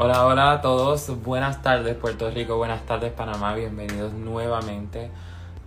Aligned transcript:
Hola, 0.00 0.26
hola 0.26 0.52
a 0.52 0.60
todos. 0.60 1.24
Buenas 1.24 1.60
tardes 1.60 1.96
Puerto 1.96 2.30
Rico, 2.30 2.56
buenas 2.56 2.86
tardes 2.86 3.12
Panamá. 3.12 3.56
Bienvenidos 3.56 4.12
nuevamente 4.12 5.10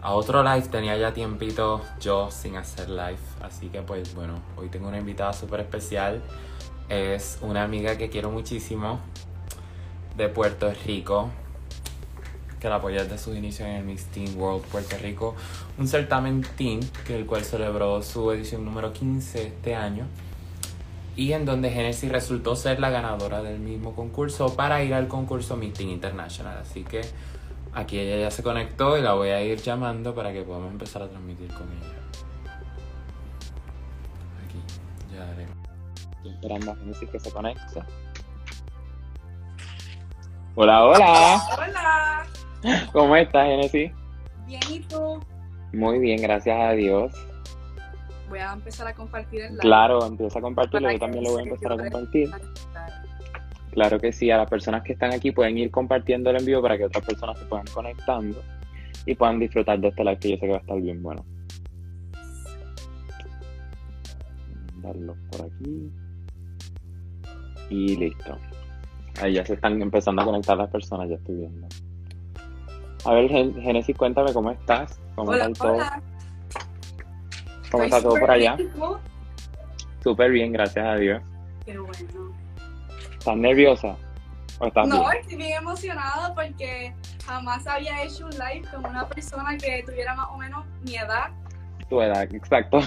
a 0.02 0.14
otro 0.14 0.42
live. 0.42 0.70
Tenía 0.70 0.96
ya 0.96 1.14
tiempito 1.14 1.82
yo 2.00 2.32
sin 2.32 2.56
hacer 2.56 2.90
live. 2.90 3.18
Así 3.42 3.68
que 3.68 3.82
pues 3.82 4.16
bueno, 4.16 4.36
hoy 4.56 4.70
tengo 4.70 4.88
una 4.88 5.00
invitada 5.00 5.34
súper 5.34 5.60
especial. 5.60 6.22
Es 6.88 7.40
una 7.42 7.64
amiga 7.64 7.98
que 7.98 8.10
quiero 8.10 8.32
muchísimo 8.32 9.02
de 10.16 10.30
Puerto 10.30 10.72
Rico. 10.86 11.30
Que 12.62 12.70
la 12.70 12.76
apoyé 12.76 13.04
desde 13.04 13.18
sus 13.18 13.36
inicios 13.36 13.68
en 13.68 13.76
el 13.76 13.84
Miss 13.84 14.06
Teen 14.06 14.40
World 14.40 14.64
Puerto 14.68 14.96
Rico. 14.98 15.36
Un 15.78 15.90
certamen 15.90 16.42
teen 16.56 16.80
que 17.06 17.18
el 17.18 17.26
cual 17.26 17.44
celebró 17.44 18.02
su 18.02 18.32
edición 18.32 18.64
número 18.64 18.94
15 18.94 19.48
este 19.48 19.76
año 19.76 20.08
y 21.16 21.34
en 21.34 21.46
donde 21.46 21.70
Genesis 21.70 22.12
resultó 22.12 22.56
ser 22.56 22.80
la 22.80 22.90
ganadora 22.90 23.42
del 23.42 23.60
mismo 23.60 23.94
concurso 23.94 24.56
para 24.56 24.84
ir 24.84 24.94
al 24.94 25.08
concurso 25.08 25.58
Meeting 25.58 25.90
International. 25.90 26.58
Así 26.60 26.84
que 26.84 27.02
aquí 27.74 28.00
ella 28.00 28.18
ya 28.18 28.32
se 28.32 28.44
conectó 28.44 28.98
y 28.98 29.02
la 29.02 29.14
voy 29.14 29.30
a 29.30 29.42
ir 29.44 29.60
llamando 29.62 30.16
para 30.16 30.32
que 30.32 30.42
podamos 30.44 30.72
empezar 30.72 31.02
a 31.04 31.10
transmitir 31.10 31.48
con 31.54 31.68
ella. 31.72 32.00
Aquí, 34.46 35.14
ya 35.14 35.30
haré. 35.30 35.48
Estoy 36.18 36.32
esperando 36.32 36.72
a 36.72 36.76
Genesis 36.78 37.10
que 37.10 37.20
se 37.20 37.32
conecte. 37.32 37.84
Hola, 40.56 40.84
hola. 40.86 41.42
Hola, 41.58 42.26
¿Cómo 42.92 43.16
estás, 43.16 43.46
Genesis? 43.48 43.92
bien 44.46 44.62
y 44.70 44.80
tú. 44.82 45.20
Muy 45.74 46.00
bien, 46.00 46.22
gracias 46.22 46.60
a 46.60 46.72
Dios. 46.74 47.14
Voy 48.32 48.40
a 48.40 48.54
empezar 48.54 48.88
a 48.88 48.94
compartir 48.94 49.42
el 49.42 49.50
live. 49.50 49.60
Claro, 49.60 50.06
empieza 50.06 50.40
a 50.40 50.42
compartirlo, 50.42 50.90
yo 50.90 51.00
también 51.00 51.26
lo 51.26 51.32
voy 51.32 51.42
a 51.42 51.44
empezar 51.44 51.74
a 51.74 51.78
compartir. 51.78 52.30
Claro 53.72 54.00
que 54.00 54.14
sí, 54.14 54.32
a 54.32 54.38
las 54.38 54.50
personas 54.50 54.84
que 54.84 54.94
están 54.94 55.12
aquí 55.12 55.32
pueden 55.32 55.58
ir 55.58 55.70
compartiendo 55.70 56.30
el 56.30 56.38
envío 56.38 56.62
para 56.62 56.78
que 56.78 56.86
otras 56.86 57.04
personas 57.04 57.38
se 57.38 57.46
puedan 57.46 57.66
conectando 57.74 58.42
y 59.06 59.16
puedan 59.16 59.38
disfrutar 59.38 59.82
de 59.82 59.90
este 59.90 60.06
live 60.06 60.18
que 60.18 60.30
yo 60.30 60.36
sé 60.36 60.42
que 60.46 60.48
va 60.48 60.58
a 60.58 60.62
estar 60.62 60.80
bien 60.80 61.04
bueno. 61.04 61.26
Darlo 64.78 65.16
por 65.30 65.48
aquí. 65.48 65.92
Y 67.70 67.98
listo. 67.98 68.38
Ahí 69.22 69.34
ya 69.34 69.46
se 69.46 69.56
están 69.56 69.82
empezando 69.82 70.22
a 70.22 70.26
conectar 70.26 70.56
las 70.56 70.70
personas, 70.70 71.10
ya 71.10 71.16
estoy 71.16 71.36
viendo. 71.36 71.68
A 73.04 73.14
ver, 73.14 73.30
Genesis, 73.30 73.98
cuéntame 73.98 74.32
cómo 74.32 74.52
estás. 74.52 75.02
¿Cómo 75.16 75.32
Hola, 75.32 75.48
está 75.48 75.68
todo? 75.68 76.11
¿Cómo 77.72 77.84
está 77.86 78.02
todo 78.02 78.20
por 78.20 78.30
allá? 78.32 78.58
Súper 80.04 80.32
bien, 80.32 80.52
gracias 80.52 80.86
a 80.86 80.96
Dios. 80.96 81.22
Qué 81.66 81.78
bueno. 81.78 82.34
¿Estás 83.18 83.38
nerviosa? 83.38 83.96
¿O 84.60 84.66
estás 84.66 84.88
No, 84.88 85.00
bien? 85.10 85.22
estoy 85.22 85.38
bien 85.38 85.58
emocionada 85.62 86.34
porque 86.34 86.94
jamás 87.26 87.66
había 87.68 88.04
hecho 88.04 88.26
un 88.26 88.32
live 88.32 88.64
con 88.72 88.86
una 88.86 89.08
persona 89.08 89.56
que 89.58 89.84
tuviera 89.86 90.16
más 90.16 90.28
o 90.32 90.38
menos 90.38 90.66
mi 90.84 90.96
edad. 90.96 91.30
Tu 91.88 92.02
edad, 92.02 92.24
exacto. 92.34 92.80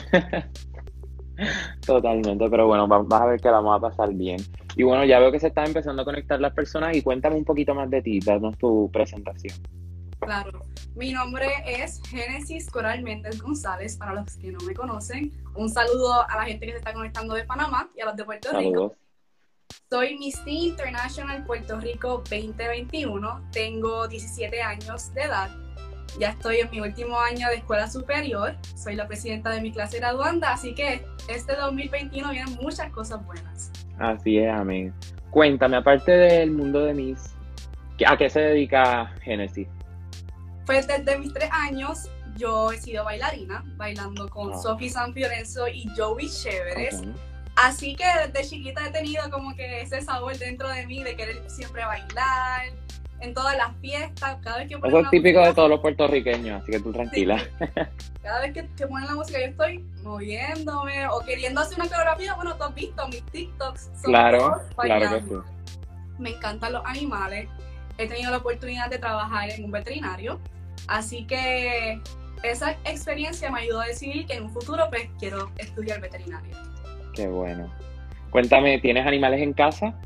Totalmente, 1.87 2.49
pero 2.49 2.67
bueno, 2.67 2.87
va- 2.89 3.03
vas 3.03 3.23
a 3.23 3.27
ver 3.27 3.41
que 3.41 3.49
la 3.49 3.55
vamos 3.61 3.77
a 3.77 3.81
pasar 3.81 4.13
bien. 4.13 4.39
Y 4.77 4.83
bueno, 4.83 5.05
ya 5.05 5.19
veo 5.19 5.31
que 5.33 5.41
se 5.41 5.49
están 5.49 5.67
empezando 5.67 6.03
a 6.03 6.05
conectar 6.05 6.41
las 6.41 6.53
personas 6.53 6.97
y 6.97 7.03
cuéntame 7.03 7.37
un 7.37 7.45
poquito 7.45 7.75
más 7.75 7.91
de 7.91 8.03
ti, 8.03 8.21
danos 8.21 8.57
tu 8.59 8.91
presentación. 8.93 9.57
Claro. 10.25 10.67
Mi 10.95 11.13
nombre 11.13 11.49
es 11.67 12.01
Génesis 12.09 12.71
Coral 12.71 13.03
Méndez 13.03 13.41
González, 13.43 13.97
para 13.97 14.15
los 14.15 14.37
que 14.37 14.53
no 14.53 14.59
me 14.61 14.75
conocen. 14.75 15.33
Un 15.55 15.69
saludo 15.69 16.23
a 16.29 16.37
la 16.37 16.45
gente 16.45 16.67
que 16.67 16.73
se 16.73 16.79
está 16.79 16.93
conectando 16.93 17.35
de 17.35 17.45
Panamá 17.45 17.89
y 17.97 18.01
a 18.01 18.07
los 18.07 18.17
de 18.17 18.25
Puerto 18.25 18.49
Rico. 18.51 18.63
Saludos. 18.63 18.93
Soy 19.91 20.17
Miss 20.19 20.43
Teen 20.45 20.71
International 20.71 21.45
Puerto 21.45 21.79
Rico 21.81 22.19
2021. 22.31 23.49
Tengo 23.53 24.07
17 24.09 24.63
años 24.63 25.13
de 25.15 25.23
edad. 25.23 25.51
Ya 26.19 26.31
estoy 26.31 26.59
en 26.59 26.71
mi 26.71 26.81
último 26.81 27.19
año 27.19 27.49
de 27.49 27.57
escuela 27.57 27.89
superior. 27.91 28.57
Soy 28.77 28.95
la 28.95 29.09
presidenta 29.09 29.51
de 29.51 29.61
mi 29.61 29.73
clase 29.73 29.99
graduanda, 29.99 30.53
así 30.53 30.75
que 30.75 31.05
este 31.29 31.57
2021 31.57 32.31
vienen 32.31 32.55
muchas 32.61 32.91
cosas 32.93 33.25
buenas. 33.27 33.73
Así 33.99 34.39
es, 34.39 34.53
amén. 34.53 34.95
Cuéntame, 35.31 35.77
aparte 35.77 36.13
del 36.13 36.53
mundo 36.53 36.85
de 36.85 36.95
Miss, 36.95 37.35
¿qué- 37.99 38.07
¿a 38.07 38.17
qué 38.17 38.31
se 38.31 38.41
dedica 38.41 39.13
Genesis? 39.23 39.67
Pues 40.67 40.87
desde 40.87 41.19
mis 41.19 41.33
tres 41.33 41.51
años 41.53 42.09
yo 42.37 42.73
he 42.73 42.79
sido 42.81 43.05
bailarina, 43.05 43.63
bailando 43.77 44.29
con 44.29 44.53
Ah. 44.53 44.59
Sophie 44.59 44.91
San 44.91 45.13
Fiorenzo 45.13 45.69
y 45.69 45.89
Joey 45.97 46.29
Chéveres. 46.29 46.97
Ok. 46.97 47.07
Así 47.57 47.95
que 47.95 48.05
desde 48.27 48.49
chiquita 48.51 48.87
he 48.87 48.91
tenido 48.91 49.31
como 49.31 49.55
que 49.55 49.83
ese 49.83 50.01
sabor 50.03 50.37
dentro 50.37 50.69
de 50.69 50.87
mí 50.87 51.05
de 51.05 51.15
querer 51.15 51.43
siempre 51.49 51.85
bailar, 51.85 52.63
en 53.21 53.33
todas 53.33 53.57
las 53.57 53.75
fiestas, 53.81 54.39
cada 54.43 54.59
vez 54.59 54.69
que 54.69 54.77
ponen 54.77 54.91
Eso 54.97 55.05
es 55.05 55.11
típico 55.11 55.39
música- 55.39 55.49
de 55.51 55.55
todos 55.55 55.71
los 55.71 55.81
puertorriqueños, 55.81 56.63
así 56.63 56.73
que 56.73 56.81
tú 56.81 56.93
tranquila. 56.93 57.43
Cada 58.23 58.41
vez 58.41 58.53
que, 58.53 58.69
que 58.77 58.87
ponen 58.89 59.07
la 59.07 59.15
música 59.15 59.39
yo 59.39 59.47
estoy 59.47 59.79
moviéndome 60.03 61.07
o 61.09 61.21
queriendo 61.21 61.61
hacer 61.61 61.79
una 61.79 61.89
coreografía, 61.89 62.35
bueno, 62.35 62.57
tú 62.57 62.65
has 62.65 62.75
visto 62.75 63.07
mis 63.09 63.25
TikToks. 63.27 63.83
son 63.85 64.03
Claro, 64.03 64.39
claro 64.41 64.69
que 64.69 64.75
bailando. 64.77 65.45
Me 66.19 66.31
encantan 66.31 66.73
los 66.73 66.83
animales. 66.85 67.49
He 67.99 68.09
tenido 68.09 68.31
la 68.33 68.39
oportunidad 68.39 68.91
de 68.91 68.99
trabajar 68.99 69.49
en 69.51 69.65
un 69.65 69.71
veterinario. 69.71 70.41
Así 70.89 71.27
que 71.27 72.01
esa 72.43 72.73
experiencia 72.85 73.51
me 73.51 73.61
ayudó 73.61 73.81
a 73.81 73.87
decidir 73.87 74.27
que 74.27 74.35
en 74.35 74.45
un 74.45 74.51
futuro 74.51 74.85
pues 74.91 75.09
quiero 75.19 75.51
estudiar 75.59 76.01
veterinario. 76.01 76.55
Qué 77.15 77.27
bueno. 77.27 77.73
Cuéntame, 78.31 78.79
¿tienes 78.81 79.07
animales 79.07 79.41
en 79.41 79.53
casa? 79.53 79.99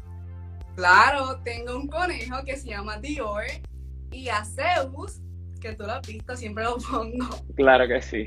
Claro, 0.76 1.40
tengo 1.42 1.76
un 1.76 1.88
conejo 1.88 2.44
que 2.44 2.56
se 2.56 2.68
llama 2.68 2.98
Dior 2.98 3.42
y 4.12 4.28
a 4.28 4.44
Zeus, 4.44 5.20
que 5.60 5.72
tú 5.72 5.84
lo 5.84 5.92
has 5.92 6.06
visto, 6.06 6.36
siempre 6.36 6.64
lo 6.64 6.76
pongo. 6.76 7.26
Claro 7.56 7.88
que 7.88 8.00
sí. 8.00 8.26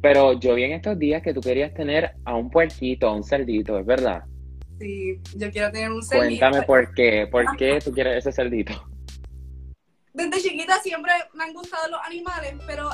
Pero 0.00 0.32
yo 0.40 0.54
vi 0.54 0.64
en 0.64 0.72
estos 0.72 0.98
días 0.98 1.22
que 1.22 1.32
tú 1.32 1.40
querías 1.40 1.72
tener 1.74 2.12
a 2.24 2.34
un 2.34 2.50
puerquito, 2.50 3.08
a 3.08 3.14
un 3.14 3.22
cerdito, 3.22 3.78
¿es 3.78 3.86
verdad? 3.86 4.24
Sí, 4.80 5.20
yo 5.36 5.50
quiero 5.50 5.70
tener 5.70 5.92
un 5.92 6.02
cerdito. 6.02 6.40
Cuéntame 6.40 6.66
por 6.66 6.94
qué, 6.94 7.28
por 7.30 7.56
qué 7.56 7.78
tú 7.84 7.92
quieres 7.92 8.16
ese 8.16 8.32
cerdito. 8.32 8.72
Desde 10.16 10.40
chiquita 10.42 10.80
siempre 10.80 11.12
me 11.34 11.44
han 11.44 11.52
gustado 11.52 11.88
los 11.90 12.00
animales, 12.06 12.54
pero 12.66 12.88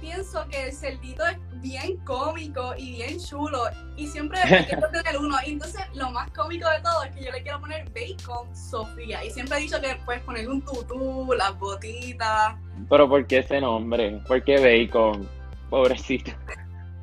pienso 0.00 0.46
que 0.48 0.66
el 0.66 0.72
cerdito 0.72 1.24
es 1.26 1.36
bien 1.60 1.98
cómico 1.98 2.74
y 2.76 2.92
bien 2.92 3.20
chulo 3.20 3.64
y 3.96 4.06
siempre 4.08 4.40
me 4.50 4.66
quiero 4.66 4.88
tener 4.90 5.16
uno. 5.16 5.36
Y 5.46 5.52
entonces 5.52 5.82
lo 5.94 6.10
más 6.10 6.28
cómico 6.32 6.68
de 6.68 6.80
todo 6.80 7.04
es 7.04 7.14
que 7.14 7.24
yo 7.24 7.30
le 7.30 7.42
quiero 7.42 7.60
poner 7.60 7.88
Bacon 7.90 8.54
Sofía 8.56 9.24
y 9.24 9.30
siempre 9.30 9.58
he 9.58 9.60
dicho 9.60 9.80
que 9.80 9.94
puedes 10.04 10.22
poner 10.22 10.48
un 10.48 10.60
tutú, 10.62 11.32
las 11.34 11.56
botitas. 11.58 12.56
Pero 12.88 13.08
¿por 13.08 13.26
qué 13.26 13.38
ese 13.38 13.60
nombre? 13.60 14.20
¿Por 14.26 14.42
qué 14.42 14.56
bacon? 14.88 15.28
Pobrecito. 15.68 16.32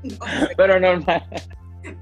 no 0.03 0.25
sé. 0.25 0.53
Pero 0.57 0.79
normal. 0.79 1.23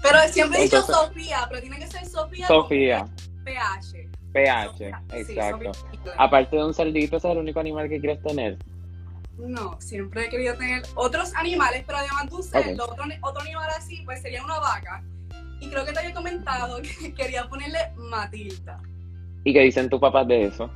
Pero 0.02 0.20
siempre 0.30 0.60
he 0.60 0.64
dicho 0.64 0.78
Entonces- 0.78 0.96
Sofía, 0.96 1.46
pero 1.48 1.62
tiene 1.62 1.78
que 1.78 1.86
ser 1.88 2.06
Sofía. 2.08 2.48
Sofía, 2.48 3.06
PH. 3.44 4.10
PH, 4.36 4.78
sí, 4.78 4.86
exacto. 5.14 5.72
Aparte 6.18 6.58
de 6.58 6.66
un 6.66 6.74
cerdito, 6.74 7.16
ese 7.16 7.28
es 7.30 7.32
el 7.32 7.38
único 7.40 7.62
animal 7.62 7.88
que 7.88 8.02
quieres 8.02 8.22
tener. 8.22 8.58
No, 9.38 9.80
siempre 9.80 10.26
he 10.26 10.30
querido 10.30 10.56
tener 10.56 10.84
otros 10.96 11.34
animales, 11.36 11.84
pero 11.88 12.00
además 12.00 12.30
de 12.30 12.36
un 12.36 12.44
cerdo, 12.44 12.84
otro, 12.84 13.06
otro 13.22 13.42
animal 13.42 13.70
así, 13.78 14.02
pues 14.04 14.22
sería 14.22 14.44
una 14.44 14.60
vaca. 14.60 15.04
Y 15.62 15.70
creo 15.70 15.86
que 15.86 15.94
te 15.94 16.00
había 16.00 16.14
comentado 16.14 16.82
que 17.00 17.14
quería 17.14 17.48
ponerle 17.48 17.80
Matilda. 17.96 18.82
¿Y 19.46 19.54
qué 19.54 19.62
dicen 19.62 19.90
tus 19.90 20.02
papás 20.02 20.28
de 20.28 20.46
eso? 20.46 20.70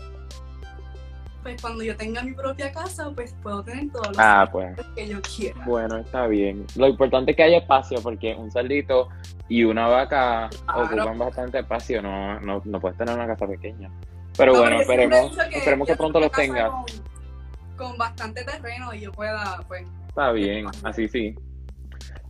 Pues 1.44 1.62
cuando 1.62 1.84
yo 1.84 1.96
tenga 1.96 2.22
mi 2.22 2.34
propia 2.34 2.72
casa, 2.72 3.10
pues 3.16 3.34
puedo 3.42 3.64
tener 3.64 3.90
todos 3.92 4.08
los 4.10 4.18
Ah, 4.20 4.48
pues. 4.52 4.76
que 4.96 5.08
yo 5.08 5.22
quiera. 5.22 5.64
Bueno, 5.66 5.98
está 5.98 6.28
bien. 6.28 6.66
Lo 6.76 6.88
importante 6.88 7.32
es 7.32 7.38
que 7.38 7.44
haya 7.44 7.60
espacio, 7.60 8.02
porque 8.02 8.36
un 8.36 8.52
cerdito 8.52 9.08
y 9.48 9.64
una 9.64 9.88
vaca 9.88 10.50
Claro. 10.66 10.84
ocupan 10.86 11.18
bastante 11.18 11.60
espacio. 11.60 12.02
No, 12.02 12.40
no, 12.42 12.62
no 12.66 12.80
puedes 12.80 12.98
tener 12.98 13.16
una 13.16 13.25
casa 13.28 13.48
pequeña. 13.48 13.90
Pero 14.38 14.54
No, 14.54 14.60
bueno, 14.60 14.81
esperemos, 14.81 15.31
dicho 15.31 15.42
esperemos 15.52 15.88
que 15.88 15.96
pronto 15.96 16.19
los 16.19 16.31
tengas. 16.31 16.69
Con, 16.69 17.88
con 17.90 17.98
bastante 17.98 18.44
terreno 18.44 18.94
y 18.94 19.02
yo 19.02 19.12
pueda, 19.12 19.63
pues. 19.68 19.86
Está 20.10 20.31
bien, 20.34 20.66
así 20.84 21.08
sí. 21.08 21.36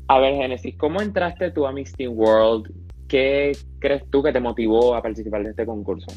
A 0.08 0.20
ver, 0.20 0.36
Genesis, 0.36 0.76
¿cómo 0.78 1.02
entraste 1.02 1.52
tú 1.52 1.66
a 1.68 1.72
Miss 1.72 1.94
Teen 1.94 2.12
World? 2.16 2.72
¿Qué 3.08 3.58
crees 3.80 4.04
tú 4.12 4.22
que 4.22 4.32
te 4.32 4.40
motivó 4.40 4.94
a 4.96 5.02
participar 5.02 5.44
de 5.44 5.50
este 5.52 5.66
concurso? 5.66 6.08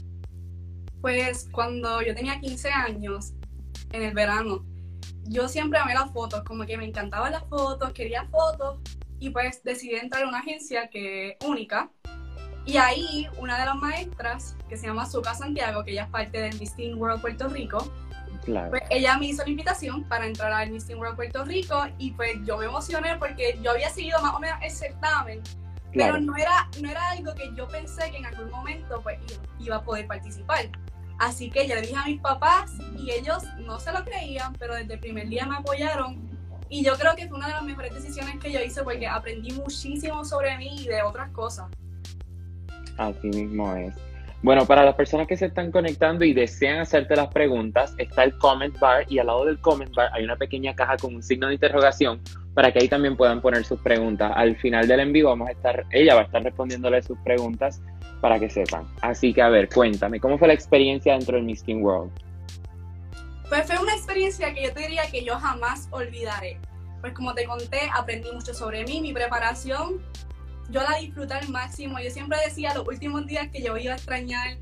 Pues 1.03 1.49
cuando 1.53 2.01
yo 2.01 2.15
tenía 2.15 2.41
15 2.41 2.71
años, 2.71 3.35
en 3.93 4.03
el 4.03 4.15
verano, 4.15 4.65
yo 5.25 5.49
siempre 5.49 5.79
amé 5.79 5.95
las 5.95 6.11
fotos, 6.13 6.43
como 6.45 6.65
que 6.65 6.79
me 6.79 6.85
encantaban 6.85 7.33
las 7.33 7.45
fotos, 7.49 7.93
quería 7.93 8.25
fotos, 8.27 8.79
y 9.19 9.31
pues 9.31 9.63
decidí 9.63 9.97
entrar 9.97 10.25
a 10.25 10.29
una 10.29 10.39
agencia 10.39 10.89
que 10.89 11.31
es 11.31 11.37
única. 11.47 11.91
Y 12.65 12.77
ahí 12.77 13.29
una 13.39 13.59
de 13.59 13.67
las 13.67 13.77
maestras, 13.77 14.57
que 14.69 14.77
se 14.77 14.87
llama 14.87 15.05
Zuka 15.05 15.35
Santiago, 15.35 15.85
que 15.85 15.93
ella 15.93 16.05
es 16.05 16.11
parte 16.11 16.41
del 16.41 16.59
Miss 16.59 16.75
Teen 16.77 16.97
World 16.97 17.21
Puerto 17.21 17.49
Rico, 17.49 17.93
Claro. 18.45 18.71
pues 18.71 18.83
ella 18.91 19.17
me 19.19 19.27
hizo 19.27 19.45
la 19.45 19.51
invitación 19.51 20.03
para 20.05 20.27
entrar 20.27 20.53
al 20.53 20.71
Miss 20.71 20.87
Teen 20.87 20.99
World 20.99 21.15
Puerto 21.15 21.45
Rico 21.45 21.87
y 21.99 22.11
pues 22.13 22.39
yo 22.45 22.57
me 22.57 22.65
emocioné 22.65 23.17
porque 23.17 23.57
yo 23.63 23.71
había 23.71 23.89
seguido 23.91 24.21
más 24.21 24.35
o 24.35 24.41
menos 24.41 24.59
el 24.63 24.71
certamen, 24.71 25.43
Pero 25.93 26.19
no 26.19 26.35
era, 26.37 26.69
no 26.81 26.91
era 26.91 27.11
algo 27.11 27.35
que 27.35 27.53
yo 27.55 27.69
pensé 27.69 28.11
que 28.11 28.17
en 28.17 28.27
algún 28.27 28.51
momento 28.51 29.01
pues, 29.03 29.19
iba 29.61 29.77
a 29.77 29.85
poder 29.85 30.07
participar. 30.07 30.71
Así 31.23 31.51
que 31.51 31.69
yo 31.69 31.77
le 31.77 31.83
dije 31.83 31.95
a 31.95 32.05
mis 32.05 32.21
papás 32.21 32.73
y 32.99 33.13
ellos 33.13 33.45
no 33.61 33.79
se 33.79 33.93
lo 33.93 34.05
creían, 34.05 34.53
pero 34.55 34.75
desde 34.75 34.95
el 34.95 34.99
primer 34.99 35.29
día 35.29 35.47
me 35.47 35.55
apoyaron. 35.55 36.17
Y 36.69 36.85
yo 36.85 36.95
creo 36.95 37.15
que 37.15 37.29
fue 37.29 37.39
una 37.39 37.47
de 37.47 37.53
las 37.53 37.63
mejores 37.63 37.95
decisiones 37.95 38.41
que 38.41 38.51
yo 38.51 38.59
hice 38.59 38.83
porque 38.83 39.07
aprendí 39.07 39.53
muchísimo 39.53 40.25
sobre 40.25 40.59
mí 40.59 40.83
y 40.83 40.89
de 40.89 41.01
otras 41.03 41.31
cosas. 41.31 41.67
Así 42.99 43.29
mismo 43.29 43.73
es. 43.77 43.95
Bueno, 44.43 44.67
para 44.67 44.85
las 44.85 44.97
personas 44.97 45.29
que 45.29 45.37
se 45.37 45.47
están 45.47 45.71
conectando 45.71 46.25
y 46.25 46.33
desean 46.33 46.81
hacerte 46.81 47.15
las 47.15 47.29
preguntas, 47.29 47.95
está 47.99 48.25
el 48.25 48.37
comment 48.39 48.77
bar 48.81 49.05
y 49.09 49.21
al 49.21 49.29
lado 49.29 49.45
del 49.45 49.61
comment 49.61 49.95
bar 49.95 50.11
hay 50.15 50.25
una 50.25 50.35
pequeña 50.35 50.75
caja 50.75 50.97
con 50.97 51.15
un 51.15 51.23
signo 51.23 51.47
de 51.47 51.55
interrogación 51.55 52.21
para 52.53 52.73
que 52.73 52.81
ahí 52.81 52.89
también 52.89 53.17
puedan 53.17 53.41
poner 53.41 53.65
sus 53.65 53.79
preguntas. 53.81 54.33
Al 54.35 54.57
final 54.57 54.89
del 54.89 54.99
envío 54.99 55.29
vamos 55.29 55.51
a 55.51 55.53
estar, 55.53 55.87
ella 55.93 56.17
va 56.17 56.23
a 56.23 56.25
estar 56.25 56.43
respondiéndole 56.43 57.01
sus 57.01 57.17
preguntas 57.19 57.81
para 58.23 58.39
que 58.39 58.49
sepan. 58.49 58.89
Así 59.03 59.35
que 59.35 59.43
a 59.43 59.51
ver, 59.51 59.69
cuéntame, 59.69 60.19
¿cómo 60.21 60.39
fue 60.39 60.49
la 60.49 60.55
experiencia 60.55 61.13
dentro 61.13 61.37
del 61.37 61.45
Miss 61.45 61.63
World? 61.67 62.11
Pues 63.49 63.67
fue 63.67 63.79
una 63.79 63.93
experiencia 63.93 64.55
que 64.55 64.63
yo 64.63 64.73
te 64.73 64.81
diría 64.81 65.03
que 65.11 65.25
yo 65.25 65.39
jamás 65.39 65.89
olvidaré. 65.91 66.57
Pues 67.01 67.13
como 67.13 67.35
te 67.35 67.45
conté, 67.45 67.81
aprendí 67.93 68.31
mucho 68.33 68.55
sobre 68.55 68.85
mí, 68.85 69.01
mi 69.01 69.13
preparación 69.13 70.01
yo 70.71 70.83
la 70.83 70.97
disfruté 70.99 71.35
al 71.35 71.49
máximo. 71.49 71.99
Yo 71.99 72.11
siempre 72.11 72.39
decía 72.47 72.73
los 72.75 72.87
últimos 72.87 73.27
días 73.27 73.49
que 73.53 73.61
yo 73.61 73.77
iba 73.77 73.93
a 73.93 73.97
extrañar 73.97 74.57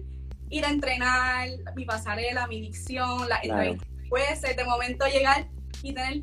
ir 0.48 0.64
a 0.64 0.70
entrenar, 0.70 1.48
mi 1.76 1.84
pasarela, 1.84 2.46
mi 2.48 2.60
dicción, 2.60 3.28
la 3.28 3.40
entrevista. 3.42 3.86
Pues 4.08 4.42
de 4.42 4.64
momento 4.64 5.06
llegar 5.06 5.46
y 5.82 5.92
tener 5.94 6.22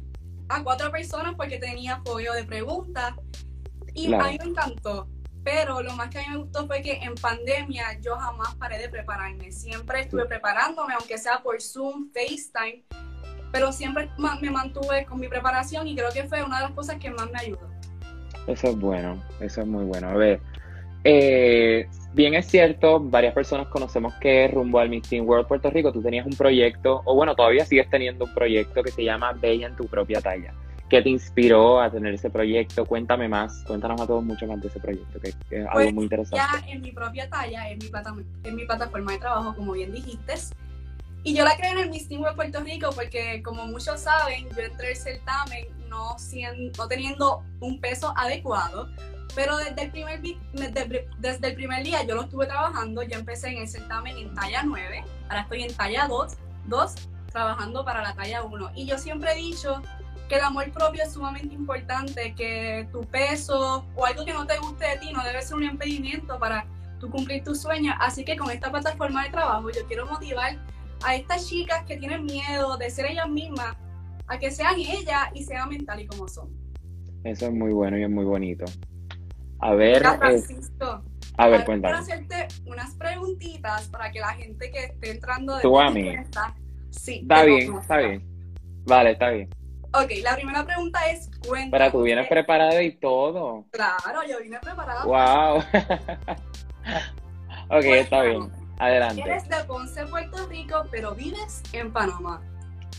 a 0.50 0.64
cuatro 0.64 0.92
personas 0.92 1.36
porque 1.36 1.60
tenía 1.60 1.96
apoyo 1.96 2.34
de 2.34 2.44
preguntas. 2.44 3.14
Y 3.94 4.14
a 4.14 4.18
mí 4.18 4.38
me 4.38 4.50
encantó. 4.50 5.08
Pero 5.48 5.82
lo 5.82 5.94
más 5.94 6.10
que 6.10 6.20
a 6.20 6.24
mí 6.24 6.28
me 6.32 6.38
gustó 6.40 6.68
fue 6.68 6.82
que 6.82 7.00
en 7.02 7.16
pandemia 7.16 7.98
yo 8.02 8.18
jamás 8.18 8.54
paré 8.56 8.80
de 8.80 8.90
prepararme. 8.90 9.50
Siempre 9.50 10.02
estuve 10.02 10.26
preparándome, 10.26 10.94
aunque 10.94 11.18
sea 11.18 11.40
por 11.42 11.62
Zoom, 11.62 12.10
FaceTime. 12.12 12.84
Pero 13.54 13.72
siempre 13.72 14.10
me 14.42 14.52
mantuve 14.52 15.06
con 15.06 15.22
mi 15.22 15.30
preparación 15.30 15.88
y 15.88 15.96
creo 15.96 16.10
que 16.12 16.26
fue 16.26 16.44
una 16.44 16.58
de 16.58 16.64
las 16.64 16.74
cosas 16.74 16.98
que 16.98 17.10
más 17.12 17.32
me 17.32 17.40
ayudó. 17.40 17.66
Eso 18.46 18.68
es 18.68 18.78
bueno, 18.78 19.24
eso 19.40 19.62
es 19.62 19.68
muy 19.68 19.86
bueno. 19.86 20.10
A 20.10 20.16
ver, 20.16 20.42
eh, 21.06 21.88
bien 22.14 22.34
es 22.34 22.48
cierto, 22.48 23.00
varias 23.00 23.34
personas 23.34 23.70
conocemos 23.70 24.16
que 24.16 24.50
rumbo 24.50 24.80
al 24.80 24.90
Miss 24.90 25.08
Teen 25.08 25.26
World 25.26 25.48
Puerto 25.48 25.70
Rico 25.70 25.94
tú 25.94 26.02
tenías 26.02 26.26
un 26.26 26.36
proyecto, 26.36 27.04
o 27.06 27.16
bueno, 27.16 27.36
todavía 27.36 27.64
sigues 27.64 27.90
teniendo 27.90 28.26
un 28.26 28.34
proyecto 28.34 28.84
que 28.84 28.92
se 28.92 29.06
llama 29.06 29.32
Bella 29.32 29.68
en 29.68 29.78
tu 29.78 29.88
propia 29.88 30.20
talla. 30.20 30.54
¿Qué 30.90 31.02
te 31.02 31.10
inspiró 31.10 31.82
a 31.82 31.92
tener 31.92 32.14
ese 32.14 32.30
proyecto? 32.30 32.86
Cuéntame 32.86 33.28
más, 33.28 33.64
cuéntanos 33.68 34.00
a 34.00 34.08
todos 34.08 34.24
mucho 34.24 34.48
más 34.48 34.62
de 34.62 34.70
ese 34.70 34.80
proyecto, 34.80 35.20
que, 35.20 35.30
es 35.30 35.66
algo 35.66 35.74
pues, 35.74 35.94
muy 35.94 36.04
interesante. 36.06 36.38
Ya 36.38 36.72
en 36.72 36.82
mi 36.82 36.92
propia 36.92 37.30
talla, 37.30 37.70
en 37.70 37.80
mi, 37.80 37.92
en 38.44 38.56
mi 38.56 38.66
plataforma 38.66 39.12
de 39.12 39.18
trabajo, 39.18 39.54
como 39.56 39.74
bien 39.74 39.92
dijiste, 39.92 40.34
y 41.24 41.34
yo 41.34 41.44
la 41.44 41.58
creé 41.58 41.72
en 41.72 41.80
el 41.80 41.90
Miss 41.90 42.08
Teen 42.08 42.22
World 42.22 42.38
Puerto 42.38 42.62
Rico 42.62 42.90
porque, 42.96 43.42
como 43.44 43.66
muchos 43.66 44.00
saben, 44.00 44.48
yo 44.56 44.64
entré 44.64 44.90
al 44.90 44.96
certamen 44.96 45.68
no, 45.90 46.18
siendo, 46.18 46.72
no 46.78 46.88
teniendo 46.88 47.44
un 47.60 47.82
peso 47.82 48.14
adecuado, 48.16 48.88
pero 49.36 49.58
desde 49.58 49.84
el, 49.84 49.92
primer, 49.92 50.22
desde, 50.54 51.10
desde 51.20 51.48
el 51.48 51.56
primer 51.56 51.84
día 51.84 52.04
yo 52.06 52.16
lo 52.16 52.24
estuve 52.24 52.46
trabajando, 52.46 53.04
yo 53.04 53.20
empecé 53.20 53.50
en 53.50 53.58
el 53.58 53.68
certamen 53.68 54.18
en 54.18 54.34
talla 54.34 54.64
9, 54.64 55.04
ahora 55.28 55.42
estoy 55.42 55.64
en 55.64 55.76
talla 55.76 56.08
2, 56.08 56.38
2 56.68 56.96
trabajando 57.32 57.84
para 57.84 58.02
la 58.02 58.14
talla 58.16 58.44
1. 58.44 58.72
Y 58.76 58.86
yo 58.86 58.98
siempre 58.98 59.34
he 59.34 59.36
dicho 59.36 59.82
que 60.28 60.36
el 60.36 60.42
amor 60.42 60.72
propio 60.72 61.04
es 61.04 61.14
sumamente 61.14 61.54
importante, 61.56 62.34
que 62.36 62.88
tu 62.92 63.02
peso 63.02 63.86
o 63.96 64.06
algo 64.06 64.26
que 64.26 64.34
no 64.34 64.46
te 64.46 64.58
guste 64.58 64.86
de 64.86 64.98
ti 64.98 65.12
no 65.14 65.24
debe 65.24 65.42
ser 65.42 65.56
un 65.56 65.64
impedimento 65.64 66.38
para 66.40 66.66
tú 67.00 67.10
cumplir 67.10 67.44
tus 67.44 67.62
sueños. 67.62 67.96
Así 68.00 68.26
que 68.26 68.36
con 68.36 68.50
esta 68.52 68.72
plataforma 68.72 69.24
de 69.24 69.30
trabajo 69.30 69.70
yo 69.70 69.86
quiero 69.88 70.06
motivar 70.06 70.58
a 71.04 71.16
estas 71.16 71.48
chicas 71.48 71.84
que 71.86 71.98
tienen 71.98 72.26
miedo 72.26 72.78
de 72.78 72.90
ser 72.90 73.06
ellas 73.06 73.30
mismas 73.30 73.76
a 74.28 74.38
que 74.38 74.52
sean 74.52 74.76
ellas 74.78 75.30
y 75.34 75.44
sean 75.44 75.70
mental 75.70 76.02
y 76.02 76.08
como 76.08 76.28
son. 76.28 76.50
Eso 77.24 77.48
es 77.48 77.54
muy 77.54 77.72
bueno 77.72 77.98
y 77.98 78.04
es 78.04 78.10
muy 78.10 78.26
bonito. 78.26 78.66
A 79.60 79.74
ver, 79.74 80.02
Francisco, 80.02 81.04
a 81.38 81.48
ver, 81.48 81.66
cuéntame. 81.66 81.94
Quiero 81.94 82.18
hacerte 82.18 82.48
unas 82.66 82.96
preguntitas 82.96 83.88
para 83.90 84.12
que 84.12 84.20
la 84.20 84.34
gente 84.34 84.72
que 84.72 84.86
esté 84.86 85.12
entrando 85.12 85.56
de 85.56 85.62
¿Tú 85.62 85.80
a 85.80 85.90
mí? 85.92 86.12
sí. 86.90 87.20
Está 87.22 87.44
bien, 87.44 87.74
está 87.76 87.98
bien. 87.98 88.24
Vale, 88.86 89.12
está 89.12 89.30
bien. 89.30 89.50
Ok, 89.94 90.12
la 90.22 90.36
primera 90.36 90.66
pregunta 90.66 91.00
es, 91.10 91.30
cuéntame. 91.48 91.72
Pero 91.72 91.92
tú 91.92 92.02
vienes 92.04 92.28
preparada 92.28 92.82
y 92.82 92.92
todo. 92.92 93.66
Claro, 93.72 94.22
yo 94.28 94.40
vine 94.42 94.60
preparada. 94.60 95.06
Wow. 95.06 95.58
ok, 97.70 97.86
está 97.86 98.24
bien. 98.24 98.52
Adelante. 98.80 99.22
Eres 99.22 99.50
de 99.50 99.56
Ponce, 99.66 100.06
Puerto 100.06 100.46
Rico, 100.48 100.86
pero 100.92 101.16
vives 101.16 101.64
en 101.74 101.92
Panamá. 101.92 102.42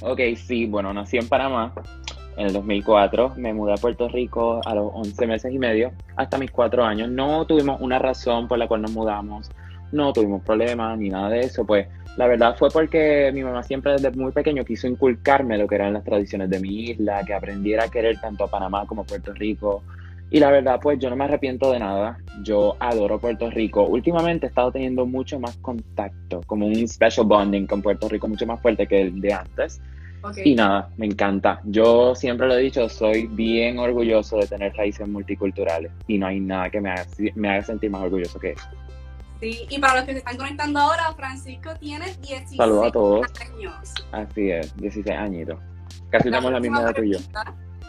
Ok, 0.01 0.21
sí, 0.37 0.67
bueno, 0.67 0.93
nací 0.93 1.19
en 1.19 1.29
Panamá 1.29 1.73
en 2.37 2.47
el 2.47 2.53
2004, 2.53 3.35
me 3.37 3.53
mudé 3.53 3.73
a 3.73 3.77
Puerto 3.77 4.09
Rico 4.09 4.61
a 4.65 4.75
los 4.75 4.93
11 4.95 5.27
meses 5.27 5.53
y 5.53 5.59
medio, 5.59 5.93
hasta 6.17 6.39
mis 6.39 6.53
4 6.53 6.85
años. 6.85 7.11
No 7.11 7.45
tuvimos 7.47 7.81
una 7.81 7.99
razón 7.99 8.47
por 8.47 8.59
la 8.59 8.69
cual 8.69 8.83
nos 8.83 8.93
mudamos, 8.93 9.51
no 9.91 10.13
tuvimos 10.13 10.43
problemas 10.43 10.97
ni 10.99 11.11
nada 11.11 11.31
de 11.31 11.41
eso, 11.41 11.67
pues 11.67 11.89
la 12.19 12.27
verdad 12.27 12.57
fue 12.59 12.69
porque 12.69 13.31
mi 13.33 13.45
mamá 13.45 13.63
siempre 13.63 13.93
desde 13.93 14.11
muy 14.11 14.33
pequeño 14.33 14.65
quiso 14.65 14.89
inculcarme 14.89 15.57
lo 15.57 15.69
que 15.69 15.77
eran 15.77 15.93
las 15.93 16.03
tradiciones 16.03 16.51
de 16.51 16.59
mi 16.59 16.91
isla, 16.91 17.23
que 17.25 17.33
aprendiera 17.33 17.85
a 17.85 17.89
querer 17.89 18.21
tanto 18.21 18.43
a 18.43 18.49
Panamá 18.49 18.87
como 18.89 19.03
a 19.03 19.05
Puerto 19.05 19.33
Rico. 19.35 19.85
Y 20.29 20.41
la 20.41 20.51
verdad, 20.51 20.81
pues 20.83 20.99
yo 20.99 21.11
no 21.11 21.15
me 21.15 21.27
arrepiento 21.27 21.71
de 21.71 21.79
nada. 21.79 22.19
Yo 22.43 22.75
adoro 22.81 23.21
Puerto 23.21 23.49
Rico. 23.51 23.85
Últimamente 23.85 24.47
he 24.47 24.49
estado 24.49 24.73
teniendo 24.73 25.07
mucho 25.07 25.39
más 25.39 25.57
contacto, 25.59 26.41
como 26.49 26.67
un 26.67 26.89
special 26.89 27.25
bonding 27.25 27.69
con 27.69 27.83
Puerto 27.83 28.09
Rico, 28.09 28.27
mucho 28.27 28.47
más 28.47 28.61
fuerte 28.61 28.89
que 28.89 29.01
el 29.01 29.21
de 29.21 29.35
antes. 29.35 29.81
Y 30.45 30.57
nada, 30.57 30.91
me 30.97 31.07
encanta. 31.07 31.61
Yo 31.67 32.17
siempre 32.17 32.49
lo 32.49 32.59
he 32.59 32.63
dicho, 32.63 32.89
soy 32.89 33.29
bien 33.29 33.79
orgulloso 33.79 34.39
de 34.39 34.49
tener 34.49 34.75
raíces 34.75 35.07
multiculturales 35.07 35.93
y 36.09 36.19
no 36.19 36.27
hay 36.27 36.41
nada 36.41 36.69
que 36.69 36.81
me 36.81 36.91
haga, 36.91 37.07
me 37.37 37.49
haga 37.49 37.63
sentir 37.63 37.91
más 37.91 38.03
orgulloso 38.03 38.41
que 38.41 38.51
eso. 38.51 38.69
Sí, 39.41 39.67
y 39.71 39.79
para 39.79 39.97
los 39.97 40.05
que 40.05 40.13
se 40.13 40.19
están 40.19 40.37
conectando 40.37 40.81
ahora, 40.81 41.13
Francisco 41.15 41.71
tiene 41.79 42.07
16 42.07 42.57
Saludos 42.57 42.87
a 42.87 42.91
todos. 42.91 43.27
años. 43.41 43.95
Así 44.13 44.51
es, 44.51 44.77
16 44.77 45.17
añitos. 45.17 45.59
Casi 46.11 46.25
tenemos 46.25 46.51
la 46.51 46.61
misma 46.61 46.83
edad 46.83 46.95
que 46.95 47.09
yo. 47.09 47.19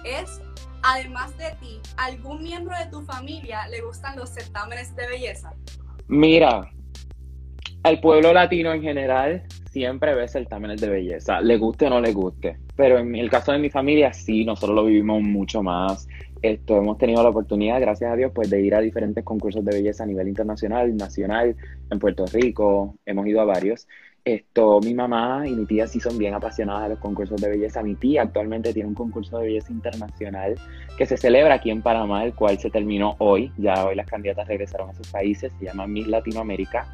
Es, 0.04 0.42
además 0.84 1.36
de 1.38 1.52
ti, 1.60 1.80
¿algún 1.98 2.44
miembro 2.44 2.76
de 2.78 2.86
tu 2.92 3.02
familia 3.02 3.68
le 3.68 3.82
gustan 3.82 4.16
los 4.18 4.30
certámenes 4.30 4.96
de 4.96 5.08
belleza? 5.08 5.54
Mira, 6.08 6.70
al 7.84 8.00
pueblo 8.00 8.34
latino 8.34 8.74
en 8.74 8.82
general 8.82 9.44
siempre 9.72 10.14
ve 10.14 10.28
certámenes 10.28 10.82
de 10.82 10.90
belleza, 10.90 11.42
le 11.42 11.58
guste 11.58 11.88
o 11.88 11.90
no 11.90 12.02
le 12.02 12.12
guste. 12.12 12.60
Pero 12.76 12.98
en 13.00 13.16
el 13.16 13.30
caso 13.30 13.52
de 13.52 13.60
mi 13.60 13.70
familia, 13.70 14.14
sí, 14.14 14.46
nosotros 14.46 14.76
lo 14.76 14.86
vivimos 14.86 15.22
mucho 15.22 15.64
más. 15.64 16.08
Esto, 16.42 16.78
hemos 16.78 16.98
tenido 16.98 17.22
la 17.22 17.30
oportunidad, 17.30 17.82
gracias 17.82 18.12
a 18.12 18.16
Dios, 18.16 18.32
pues 18.34 18.50
de 18.50 18.62
ir 18.62 18.74
a 18.74 18.80
diferentes 18.80 19.24
concursos 19.26 19.64
de 19.66 19.76
belleza 19.76 20.04
a 20.04 20.08
nivel 20.08 20.30
internacional, 20.30 20.96
nacional, 20.96 21.56
en 21.90 22.00
Puerto 22.00 22.26
Rico, 22.28 22.96
hemos 23.06 23.28
ido 23.28 23.42
a 23.42 23.46
varios. 23.46 23.88
Esto, 24.24 24.80
mi 24.82 24.94
mamá 24.94 25.48
y 25.48 25.52
mi 25.52 25.66
tía 25.66 25.88
sí 25.88 26.00
son 26.00 26.18
bien 26.18 26.34
apasionadas 26.34 26.84
de 26.84 26.90
los 26.90 27.00
concursos 27.00 27.42
de 27.42 27.50
belleza. 27.50 27.82
Mi 27.84 27.96
tía 27.96 28.22
actualmente 28.22 28.74
tiene 28.74 28.88
un 28.88 28.96
concurso 28.96 29.38
de 29.38 29.48
belleza 29.48 29.72
internacional 29.72 30.56
que 30.98 31.06
se 31.06 31.18
celebra 31.18 31.56
aquí 31.56 31.72
en 31.72 31.82
Panamá, 31.82 32.24
el 32.26 32.34
cual 32.34 32.60
se 32.60 32.70
terminó 32.70 33.16
hoy. 33.20 33.52
Ya 33.58 33.86
hoy 33.86 33.96
las 33.96 34.08
candidatas 34.08 34.48
regresaron 34.48 34.90
a 34.90 34.94
sus 34.94 35.08
países, 35.08 35.52
se 35.58 35.66
llama 35.66 35.88
Miss 35.88 36.08
Latinoamérica. 36.08 36.94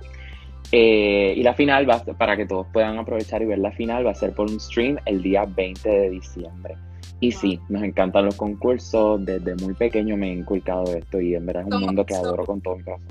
Eh, 0.72 1.34
y 1.36 1.44
la 1.44 1.54
final, 1.54 1.90
va 1.90 2.04
para 2.18 2.38
que 2.38 2.46
todos 2.46 2.68
puedan 2.72 2.98
aprovechar 2.98 3.42
y 3.42 3.46
ver 3.46 3.60
la 3.60 3.72
final, 3.72 4.06
va 4.06 4.12
a 4.12 4.16
ser 4.16 4.34
por 4.34 4.50
un 4.50 4.60
stream 4.60 4.98
el 5.06 5.22
día 5.22 5.46
20 5.46 5.90
de 5.90 6.10
diciembre. 6.10 6.75
Y 7.19 7.31
sí, 7.31 7.60
nos 7.69 7.84
encantan 7.84 8.25
los 8.25 8.36
concursos, 8.36 9.25
desde 9.25 9.55
muy 9.55 9.74
pequeño 9.74 10.17
me 10.17 10.29
he 10.29 10.34
inculcado 10.34 10.84
esto 10.95 11.19
y 11.19 11.34
en 11.34 11.45
verdad 11.45 11.63
es 11.67 11.74
un 11.74 11.81
mundo 11.81 12.05
que 12.05 12.15
adoro 12.15 12.45
con 12.45 12.62
todo 12.62 12.75
mi 12.75 12.84
corazón. 12.84 13.07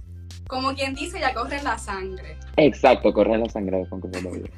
Como 0.46 0.74
quien 0.74 0.94
dice, 0.94 1.18
ya 1.18 1.32
corre 1.32 1.62
la 1.62 1.78
sangre. 1.78 2.36
Exacto, 2.56 3.12
corre 3.12 3.38
la 3.38 3.48
sangre 3.48 3.78
de 3.78 3.88
concursos 3.88 4.22
de 4.22 4.30
vida. 4.30 4.48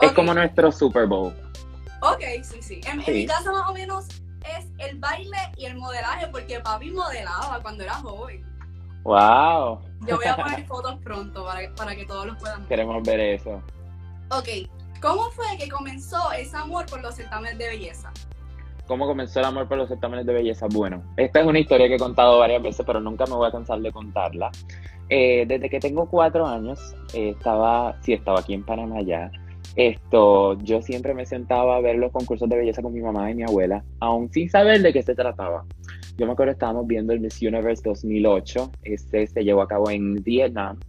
Es 0.00 0.12
como 0.12 0.34
nuestro 0.34 0.72
Super 0.72 1.06
Bowl. 1.06 1.32
Ok, 2.02 2.22
sí, 2.42 2.60
sí. 2.60 2.80
En, 2.90 3.00
en 3.00 3.14
mi 3.14 3.26
caso 3.26 3.52
más 3.52 3.68
o 3.70 3.72
menos 3.72 4.06
es 4.58 4.66
el 4.78 4.98
baile 4.98 5.36
y 5.56 5.66
el 5.66 5.76
modelaje, 5.76 6.26
porque 6.28 6.60
papi 6.60 6.90
modelaba 6.90 7.60
cuando 7.62 7.84
era 7.84 7.94
joven. 7.94 8.44
¡Wow! 9.02 9.80
Yo 10.06 10.16
voy 10.16 10.26
a 10.26 10.36
poner 10.42 10.66
fotos 10.66 10.96
pronto 11.02 11.46
para, 11.76 11.94
que 11.94 12.04
todos 12.06 12.26
los 12.26 12.36
puedan 12.38 12.60
ver. 12.60 12.68
Queremos 12.68 13.02
ver 13.02 13.20
eso. 13.20 13.62
Ok, 14.30 14.48
¿cómo 15.00 15.30
fue 15.30 15.56
que 15.58 15.68
comenzó 15.68 16.32
ese 16.32 16.56
amor 16.56 16.86
por 16.86 17.02
los 17.02 17.14
certámenes 17.14 17.58
de 17.58 17.68
belleza? 17.68 18.12
¿Cómo 18.90 19.06
comenzó 19.06 19.38
el 19.38 19.46
amor 19.46 19.68
por 19.68 19.78
los 19.78 19.88
certámenes 19.88 20.26
de 20.26 20.32
belleza? 20.32 20.66
Bueno, 20.68 21.04
esta 21.16 21.38
es 21.38 21.46
una 21.46 21.60
historia 21.60 21.86
que 21.86 21.94
he 21.94 21.98
contado 21.98 22.40
varias 22.40 22.60
veces, 22.60 22.84
pero 22.84 23.00
nunca 23.00 23.24
me 23.24 23.34
voy 23.34 23.46
a 23.46 23.52
cansar 23.52 23.80
de 23.80 23.92
contarla. 23.92 24.50
Eh, 25.08 25.44
desde 25.46 25.70
que 25.70 25.78
tengo 25.78 26.08
cuatro 26.08 26.44
años, 26.44 26.96
eh, 27.14 27.28
estaba, 27.28 27.96
sí, 28.02 28.14
estaba 28.14 28.40
aquí 28.40 28.52
en 28.52 28.64
Panamá 28.64 29.00
ya. 29.02 29.30
Esto, 29.76 30.58
yo 30.58 30.82
siempre 30.82 31.14
me 31.14 31.24
sentaba 31.24 31.76
a 31.76 31.80
ver 31.80 31.98
los 31.98 32.10
concursos 32.10 32.48
de 32.48 32.56
belleza 32.56 32.82
con 32.82 32.92
mi 32.92 33.00
mamá 33.00 33.30
y 33.30 33.36
mi 33.36 33.44
abuela, 33.44 33.84
aún 34.00 34.28
sin 34.32 34.50
saber 34.50 34.82
de 34.82 34.92
qué 34.92 35.04
se 35.04 35.14
trataba. 35.14 35.64
yo 36.18 36.26
me 36.26 36.32
acuerdo 36.32 36.50
estábamos 36.50 36.88
viendo 36.88 37.12
el 37.12 37.20
Miss 37.20 37.40
Universe 37.40 37.84
2008, 37.84 38.72
este 38.82 39.24
se 39.28 39.44
llevó 39.44 39.62
a 39.62 39.68
cabo 39.68 39.88
en 39.88 40.16
Vietnam, 40.16 40.80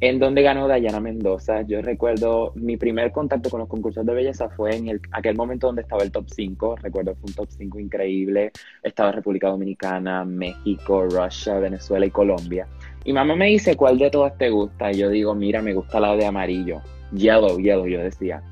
en 0.00 0.18
donde 0.18 0.42
ganó 0.42 0.68
Dayana 0.68 1.00
Mendoza. 1.00 1.62
Yo 1.62 1.82
recuerdo 1.82 2.52
mi 2.54 2.76
primer 2.76 3.10
contacto 3.10 3.50
con 3.50 3.60
los 3.60 3.68
concursos 3.68 4.06
de 4.06 4.14
belleza 4.14 4.48
fue 4.48 4.76
en 4.76 4.88
el, 4.88 5.00
aquel 5.12 5.36
momento 5.36 5.66
donde 5.66 5.82
estaba 5.82 6.02
el 6.02 6.12
top 6.12 6.26
5, 6.28 6.76
recuerdo 6.76 7.14
fue 7.16 7.28
un 7.28 7.34
top 7.34 7.48
5 7.50 7.78
increíble, 7.80 8.52
estaba 8.82 9.12
República 9.12 9.48
Dominicana, 9.48 10.24
México, 10.24 11.04
Rusia, 11.04 11.58
Venezuela 11.58 12.06
y 12.06 12.10
Colombia. 12.10 12.66
Y 13.04 13.12
mamá 13.12 13.34
me 13.34 13.46
dice, 13.46 13.76
¿cuál 13.76 13.98
de 13.98 14.10
todas 14.10 14.36
te 14.38 14.50
gusta? 14.50 14.92
Y 14.92 14.98
yo 14.98 15.08
digo, 15.08 15.34
mira, 15.34 15.62
me 15.62 15.74
gusta 15.74 15.98
la 15.98 16.14
de 16.14 16.26
amarillo, 16.26 16.80
yellow, 17.12 17.58
yellow, 17.58 17.86
yo 17.86 18.00
decía. 18.00 18.42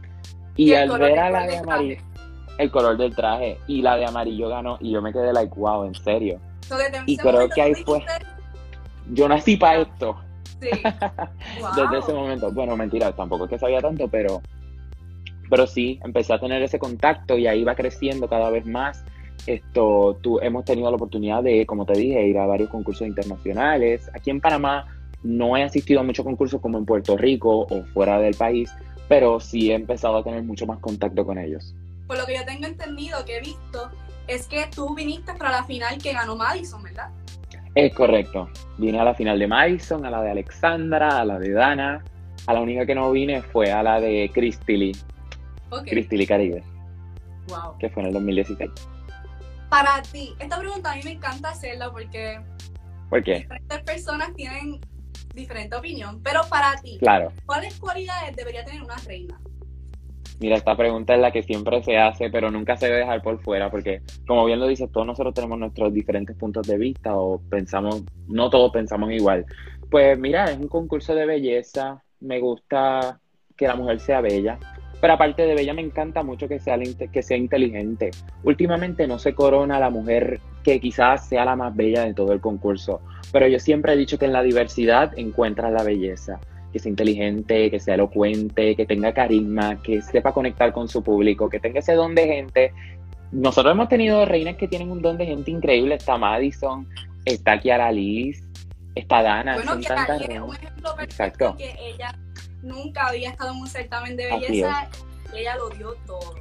Y, 0.57 0.73
al 0.73 0.89
ver 0.99 1.19
a 1.19 1.31
la 1.31 1.47
de 1.47 1.59
amarillo, 1.59 1.97
el 2.59 2.71
color 2.71 2.97
del 2.97 3.15
traje, 3.15 3.59
y 3.69 3.83
la 3.83 3.97
de 3.97 4.07
amarillo 4.07 4.49
ganó, 4.49 4.79
y 4.81 4.93
yo 4.93 5.03
me 5.03 5.13
quedé 5.13 5.33
like, 5.33 5.55
wow, 5.57 5.85
en 5.85 5.95
serio. 5.95 6.41
y 7.07 7.17
creo 7.17 7.49
que 7.49 7.63
ahí 7.63 7.75
fue... 7.85 8.03
Yo 9.13 9.29
nací 9.29 9.57
para 9.57 9.83
esto. 9.83 10.17
Sí. 10.61 10.71
Desde 11.77 11.99
ese 11.99 12.13
momento. 12.13 12.51
Bueno, 12.53 12.77
mentira, 12.77 13.13
tampoco 13.13 13.45
es 13.45 13.51
que 13.51 13.59
sabía 13.59 13.81
tanto, 13.81 14.09
pero, 14.09 14.41
pero 15.51 15.67
sí, 15.67 16.01
empecé 16.05 16.33
a 16.33 16.41
tener 16.41 16.63
ese 16.63 16.79
contacto 16.79 17.37
y 17.37 17.47
ahí 17.47 17.65
va 17.65 17.75
creciendo 17.75 18.29
cada 18.29 18.51
vez 18.51 18.67
más. 18.67 19.05
Esto, 19.47 20.19
tú, 20.23 20.41
hemos 20.41 20.65
tenido 20.65 20.91
la 20.91 20.97
oportunidad 20.97 21.43
de, 21.43 21.67
como 21.67 21.87
te 21.87 21.93
dije, 21.93 22.27
ir 22.27 22.39
a 22.39 22.47
varios 22.47 22.71
concursos 22.71 23.07
internacionales. 23.07 24.11
Aquí 24.15 24.31
en 24.31 24.41
Panamá 24.41 24.87
no 25.23 25.57
he 25.57 25.63
asistido 25.63 26.01
a 26.01 26.03
muchos 26.03 26.25
concursos 26.25 26.61
como 26.61 26.79
en 26.79 26.87
Puerto 26.87 27.17
Rico 27.17 27.67
o 27.69 27.83
fuera 27.93 28.19
del 28.19 28.35
país, 28.35 28.73
pero 29.09 29.41
sí 29.41 29.71
he 29.71 29.75
empezado 29.75 30.17
a 30.17 30.25
tener 30.25 30.43
mucho 30.43 30.67
más 30.67 30.79
contacto 30.79 31.25
con 31.25 31.39
ellos. 31.39 31.75
Por 32.07 32.19
lo 32.19 32.27
que 32.27 32.37
yo 32.37 32.45
tengo 32.45 32.67
entendido, 32.67 33.25
que 33.25 33.37
he 33.37 33.41
visto, 33.41 33.91
es 34.27 34.47
que 34.47 34.67
tú 34.75 34.95
viniste 34.95 35.35
para 35.35 35.51
la 35.51 35.65
final 35.65 35.99
que 35.99 36.13
ganó 36.13 36.37
Madison, 36.37 36.83
¿verdad? 36.83 37.11
Es 37.77 37.93
correcto. 37.93 38.49
Vine 38.79 38.99
a 38.99 39.05
la 39.05 39.15
final 39.15 39.39
de 39.39 39.47
Madison, 39.47 40.07
a 40.07 40.11
la 40.11 40.23
de 40.23 40.31
Alexandra, 40.31 41.21
a 41.21 41.25
la 41.27 41.39
de 41.39 41.53
Dana. 41.53 42.03
A 42.47 42.55
la 42.55 42.61
única 42.61 42.87
que 42.87 42.95
no 42.95 43.13
vine 43.13 43.43
fue 43.43 43.71
a 43.71 43.83
la 43.83 44.01
de 44.01 44.31
Cristily. 44.33 44.97
Okay. 45.69 46.27
Caribe. 46.27 46.65
Wow. 47.49 47.77
Que 47.79 47.91
fue 47.91 48.03
en 48.03 48.09
el 48.09 48.15
2016. 48.15 48.71
Para 49.69 50.01
ti, 50.01 50.35
esta 50.39 50.59
pregunta 50.59 50.93
a 50.93 50.97
mí 50.97 51.03
me 51.05 51.11
encanta 51.13 51.51
hacerla 51.51 51.91
porque. 51.93 52.41
¿Por 53.11 53.23
qué? 53.23 53.41
Diferentes 53.41 53.83
personas 53.83 54.35
tienen 54.35 54.81
diferente 55.35 55.77
opinión. 55.77 56.23
Pero 56.23 56.41
para 56.49 56.77
ti, 56.77 56.97
claro. 56.99 57.31
¿cuáles 57.45 57.79
cualidades 57.79 58.35
debería 58.37 58.65
tener 58.65 58.83
una 58.83 58.97
reina? 59.07 59.39
Mira, 60.39 60.57
esta 60.57 60.77
pregunta 60.77 61.15
es 61.15 61.21
la 61.21 61.31
que 61.31 61.43
siempre 61.43 61.83
se 61.83 61.97
hace, 61.97 62.29
pero 62.29 62.51
nunca 62.51 62.77
se 62.77 62.87
debe 62.87 62.99
dejar 62.99 63.23
por 63.23 63.41
fuera, 63.43 63.71
porque 63.71 64.03
como 64.27 64.45
bien 64.45 64.61
lo 64.61 64.67
dices, 64.67 64.91
todos 64.93 65.07
nosotros 65.07 65.33
tenemos 65.33 65.59
nuestros 65.59 65.93
diferentes 65.95 66.37
puntos 66.37 66.67
de 66.67 66.77
vista 66.77 67.17
o 67.17 67.41
pensamos, 67.49 68.03
no 68.29 68.51
todos 68.51 68.71
pensamos 68.71 69.11
igual. 69.13 69.47
Pues 69.91 70.19
mira, 70.19 70.45
es 70.51 70.59
un 70.59 70.69
concurso 70.69 71.15
de 71.15 71.25
belleza, 71.25 72.03
me 72.21 72.39
gusta 72.41 73.19
que 73.57 73.67
la 73.67 73.77
mujer 73.77 73.99
sea 73.99 74.21
bella, 74.21 74.59
pero 75.01 75.15
aparte 75.15 75.47
de 75.47 75.55
bella 75.55 75.73
me 75.73 75.81
encanta 75.81 76.23
mucho 76.23 76.49
que 76.49 76.59
sea, 76.59 76.79
que 77.11 77.23
sea 77.23 77.37
inteligente. 77.39 78.11
Últimamente 78.43 79.07
no 79.07 79.19
se 79.19 79.35
corona 79.35 79.81
la 79.81 79.89
mujer 79.89 80.41
que 80.63 80.81
quizás 80.81 81.29
sea 81.29 81.47
la 81.47 81.57
más 81.57 81.75
bella 81.75 82.05
de 82.05 82.13
todo 82.13 82.33
el 82.33 82.41
concurso, 82.43 83.01
pero 83.33 83.47
yo 83.49 83.59
siempre 83.59 83.95
he 83.95 83.97
dicho 83.97 84.19
que 84.19 84.27
en 84.27 84.35
la 84.35 84.43
diversidad 84.43 85.13
encuentras 85.17 85.73
la 85.73 85.83
belleza 85.83 86.41
que 86.73 86.79
sea 86.79 86.91
inteligente, 86.91 87.71
que 87.71 87.81
sea 87.81 87.95
elocuente, 87.95 88.77
que 88.77 88.87
tenga 88.87 89.13
carisma, 89.13 89.81
que 89.83 90.03
sepa 90.03 90.33
conectar 90.33 90.73
con 90.73 90.89
su 90.89 91.03
público, 91.03 91.49
que 91.49 91.61
tenga 91.61 91.81
ese 91.81 91.95
don 91.95 92.15
de 92.15 92.27
gente. 92.27 92.73
Nosotros 93.33 93.73
hemos 93.73 93.89
tenido 93.89 94.25
reinas 94.25 94.57
que 94.57 94.69
tienen 94.69 94.91
un 94.91 95.03
don 95.03 95.17
de 95.19 95.27
gente 95.27 95.51
increíble. 95.51 95.95
Está 95.97 96.17
Madison, 96.17 96.89
está 97.25 97.61
Kiara 97.61 97.91
Liz, 97.93 98.43
está 98.95 99.23
Dana. 99.23 99.55
Bueno, 99.57 99.73
son 99.73 99.83
tantas 99.83 100.21
es 100.21 100.41
un 100.41 100.55
ejemplo 100.55 100.97
perfecto 100.97 101.57
que 101.57 101.75
ella 101.81 102.15
nunca 102.63 103.09
había 103.09 103.31
estado 103.31 103.53
en 103.53 103.59
un 103.59 103.67
certamen 103.67 104.17
de 104.17 104.27
belleza 104.27 104.89
y 105.35 105.39
ella 105.39 105.57
lo 105.57 105.71
dio 105.71 105.95
todo. 106.07 106.35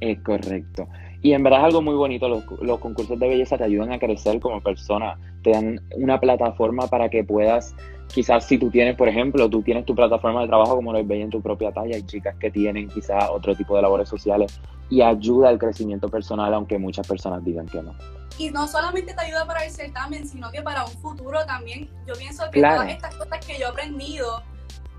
Es 0.00 0.18
correcto. 0.20 0.88
Y 1.22 1.32
en 1.32 1.42
verdad 1.42 1.60
es 1.60 1.66
algo 1.66 1.82
muy 1.82 1.94
bonito, 1.94 2.28
los, 2.28 2.44
los, 2.62 2.78
concursos 2.78 3.18
de 3.18 3.28
belleza 3.28 3.58
te 3.58 3.64
ayudan 3.64 3.92
a 3.92 3.98
crecer 3.98 4.40
como 4.40 4.60
persona, 4.62 5.18
te 5.42 5.50
dan 5.50 5.80
una 5.94 6.18
plataforma 6.18 6.86
para 6.86 7.10
que 7.10 7.24
puedas 7.24 7.74
quizás 8.10 8.44
si 8.44 8.58
tú 8.58 8.70
tienes, 8.70 8.96
por 8.96 9.08
ejemplo, 9.08 9.48
tú 9.48 9.62
tienes 9.62 9.84
tu 9.84 9.94
plataforma 9.94 10.42
de 10.42 10.48
trabajo 10.48 10.76
como 10.76 10.92
lo 10.92 10.98
es 10.98 11.10
en 11.10 11.30
tu 11.30 11.40
propia 11.40 11.72
talla, 11.72 11.96
hay 11.96 12.02
chicas 12.02 12.34
que 12.38 12.50
tienen 12.50 12.88
quizás 12.88 13.28
otro 13.30 13.54
tipo 13.54 13.76
de 13.76 13.82
labores 13.82 14.08
sociales 14.08 14.60
y 14.88 15.02
ayuda 15.02 15.48
al 15.48 15.58
crecimiento 15.58 16.08
personal, 16.08 16.52
aunque 16.52 16.78
muchas 16.78 17.06
personas 17.06 17.44
digan 17.44 17.66
que 17.66 17.82
no. 17.82 17.94
Y 18.38 18.50
no 18.50 18.66
solamente 18.66 19.14
te 19.14 19.20
ayuda 19.20 19.46
para 19.46 19.64
el 19.64 19.70
certamen, 19.70 20.26
sino 20.26 20.50
que 20.50 20.62
para 20.62 20.84
un 20.84 20.92
futuro 20.92 21.44
también. 21.46 21.88
Yo 22.06 22.14
pienso 22.14 22.44
que 22.50 22.60
todas 22.60 22.88
estas 22.88 23.14
cosas 23.16 23.44
que 23.46 23.58
yo 23.58 23.66
he 23.66 23.68
aprendido, 23.68 24.42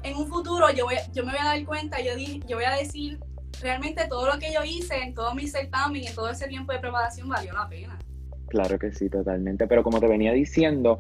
en 0.04 0.16
un 0.16 0.28
futuro 0.28 0.70
yo, 0.72 0.86
voy, 0.86 0.96
yo 1.14 1.26
me 1.26 1.32
voy 1.32 1.42
a 1.42 1.46
dar 1.46 1.66
cuenta, 1.66 2.00
yo, 2.00 2.12
yo 2.48 2.56
voy 2.56 2.66
a 2.66 2.72
decir, 2.72 3.20
realmente 3.62 4.08
todo 4.08 4.26
lo 4.28 4.40
que 4.40 4.54
yo 4.54 4.64
hice 4.64 5.04
en 5.04 5.14
todo 5.14 5.34
mi 5.36 5.48
certamen 5.48 6.04
y 6.04 6.08
en 6.08 6.16
todo 6.16 6.30
ese 6.30 6.48
tiempo 6.48 6.72
de 6.72 6.80
preparación 6.80 7.30
valió 7.30 7.54
la 7.54 7.68
pena. 7.68 7.98
Claro 8.48 8.78
que 8.78 8.92
sí, 8.92 9.10
totalmente. 9.10 9.68
Pero 9.68 9.84
como 9.84 10.00
te 10.00 10.08
venía 10.08 10.34
diciendo, 10.34 11.00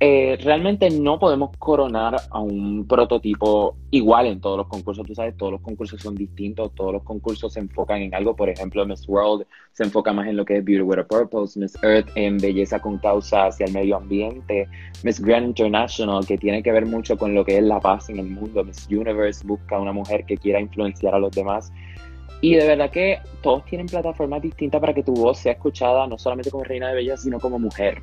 eh, 0.00 0.36
realmente 0.42 0.90
no 0.90 1.20
podemos 1.20 1.56
coronar 1.56 2.16
a 2.30 2.40
un 2.40 2.86
prototipo 2.86 3.76
igual 3.90 4.26
en 4.26 4.40
todos 4.40 4.58
los 4.58 4.66
concursos. 4.66 5.06
Tú 5.06 5.14
sabes, 5.14 5.36
todos 5.36 5.52
los 5.52 5.60
concursos 5.60 6.02
son 6.02 6.16
distintos, 6.16 6.74
todos 6.74 6.92
los 6.94 7.02
concursos 7.04 7.52
se 7.52 7.60
enfocan 7.60 8.02
en 8.02 8.14
algo. 8.14 8.34
Por 8.34 8.48
ejemplo, 8.48 8.84
Miss 8.84 9.08
World 9.08 9.46
se 9.72 9.84
enfoca 9.84 10.12
más 10.12 10.26
en 10.26 10.36
lo 10.36 10.44
que 10.44 10.56
es 10.56 10.64
Beauty 10.64 10.82
with 10.82 10.98
a 10.98 11.04
Purpose, 11.06 11.58
Miss 11.58 11.76
Earth 11.82 12.08
en 12.16 12.38
belleza 12.38 12.80
con 12.80 12.98
causa 12.98 13.46
hacia 13.46 13.66
el 13.66 13.72
medio 13.72 13.96
ambiente, 13.96 14.68
Miss 15.04 15.20
Grand 15.20 15.46
International, 15.46 16.26
que 16.26 16.38
tiene 16.38 16.62
que 16.62 16.72
ver 16.72 16.86
mucho 16.86 17.16
con 17.16 17.32
lo 17.32 17.44
que 17.44 17.58
es 17.58 17.62
la 17.62 17.78
paz 17.78 18.10
en 18.10 18.18
el 18.18 18.26
mundo, 18.26 18.64
Miss 18.64 18.88
Universe 18.90 19.46
busca 19.46 19.78
una 19.78 19.92
mujer 19.92 20.26
que 20.26 20.36
quiera 20.36 20.60
influenciar 20.60 21.14
a 21.14 21.18
los 21.18 21.30
demás. 21.30 21.72
Y 22.40 22.56
de 22.56 22.66
verdad 22.66 22.90
que 22.90 23.20
todos 23.42 23.64
tienen 23.64 23.86
plataformas 23.86 24.42
distintas 24.42 24.80
para 24.80 24.92
que 24.92 25.02
tu 25.02 25.14
voz 25.14 25.38
sea 25.38 25.52
escuchada, 25.52 26.06
no 26.06 26.18
solamente 26.18 26.50
como 26.50 26.64
reina 26.64 26.88
de 26.88 26.96
belleza, 26.96 27.22
sino 27.22 27.40
como 27.40 27.58
mujer. 27.58 28.02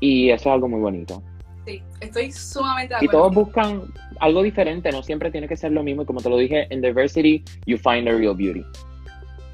Y 0.00 0.30
eso 0.30 0.48
es 0.48 0.54
algo 0.54 0.68
muy 0.68 0.80
bonito. 0.80 1.22
Sí, 1.64 1.82
estoy 2.00 2.30
sumamente 2.32 2.90
de 2.90 2.96
acuerdo. 2.96 3.04
Y 3.04 3.08
todos 3.12 3.34
buscan 3.34 3.82
algo 4.20 4.42
diferente, 4.42 4.92
no 4.92 5.02
siempre 5.02 5.30
tiene 5.30 5.48
que 5.48 5.56
ser 5.56 5.72
lo 5.72 5.82
mismo. 5.82 6.02
Y 6.02 6.06
como 6.06 6.20
te 6.20 6.28
lo 6.28 6.36
dije, 6.36 6.66
en 6.70 6.80
diversity, 6.80 7.42
you 7.66 7.76
find 7.76 8.04
the 8.04 8.12
real 8.12 8.34
beauty. 8.34 8.64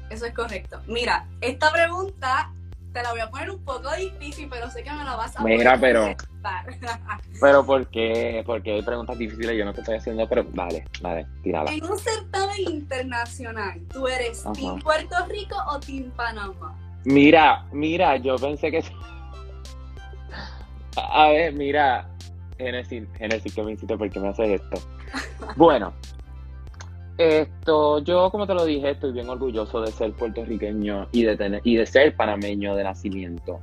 Eso 0.09 0.25
es 0.25 0.33
correcto. 0.33 0.79
Mira, 0.87 1.25
esta 1.41 1.71
pregunta 1.71 2.51
te 2.93 3.01
la 3.01 3.11
voy 3.11 3.21
a 3.21 3.29
poner 3.29 3.49
un 3.49 3.59
poco 3.65 3.89
difícil, 3.95 4.47
pero 4.49 4.69
sé 4.69 4.83
que 4.83 4.91
me 4.91 5.03
la 5.03 5.15
vas 5.15 5.35
a 5.35 5.43
Mira, 5.43 5.77
pero. 5.79 6.15
pero 7.41 7.65
¿por 7.65 7.87
qué? 7.87 8.43
Porque 8.45 8.73
hay 8.73 8.81
preguntas 8.83 9.17
difíciles, 9.17 9.57
yo 9.57 9.65
no 9.65 9.73
te 9.73 9.81
estoy 9.81 9.97
haciendo, 9.97 10.29
pero 10.29 10.45
vale, 10.51 10.85
vale, 11.01 11.25
tírala. 11.41 11.71
En 11.71 11.83
un 11.83 11.97
certamen 11.97 12.69
internacional, 12.69 13.81
¿tú 13.91 14.07
eres 14.07 14.43
Team 14.53 14.79
Puerto 14.79 15.15
Rico 15.27 15.55
o 15.67 15.79
Team 15.79 16.11
Panamá? 16.11 16.77
Mira, 17.05 17.65
mira, 17.71 18.17
yo 18.17 18.35
pensé 18.35 18.69
que 18.69 18.83
a 20.97 21.29
ver, 21.29 21.53
mira, 21.53 22.09
Genesis, 22.57 23.03
Genesis, 23.17 23.53
que 23.53 23.63
me 23.63 23.71
hiciste 23.73 23.97
porque 23.97 24.19
me 24.19 24.29
haces 24.29 24.61
esto. 24.61 24.81
Bueno, 25.55 25.93
esto, 27.17 27.99
yo 27.99 28.31
como 28.31 28.47
te 28.47 28.53
lo 28.53 28.65
dije, 28.65 28.91
estoy 28.91 29.11
bien 29.11 29.29
orgulloso 29.29 29.81
de 29.81 29.91
ser 29.91 30.13
puertorriqueño 30.13 31.07
y 31.11 31.23
de 31.23 31.37
tener, 31.37 31.61
y 31.63 31.75
de 31.75 31.85
ser 31.85 32.15
panameño 32.15 32.75
de 32.75 32.83
nacimiento. 32.83 33.59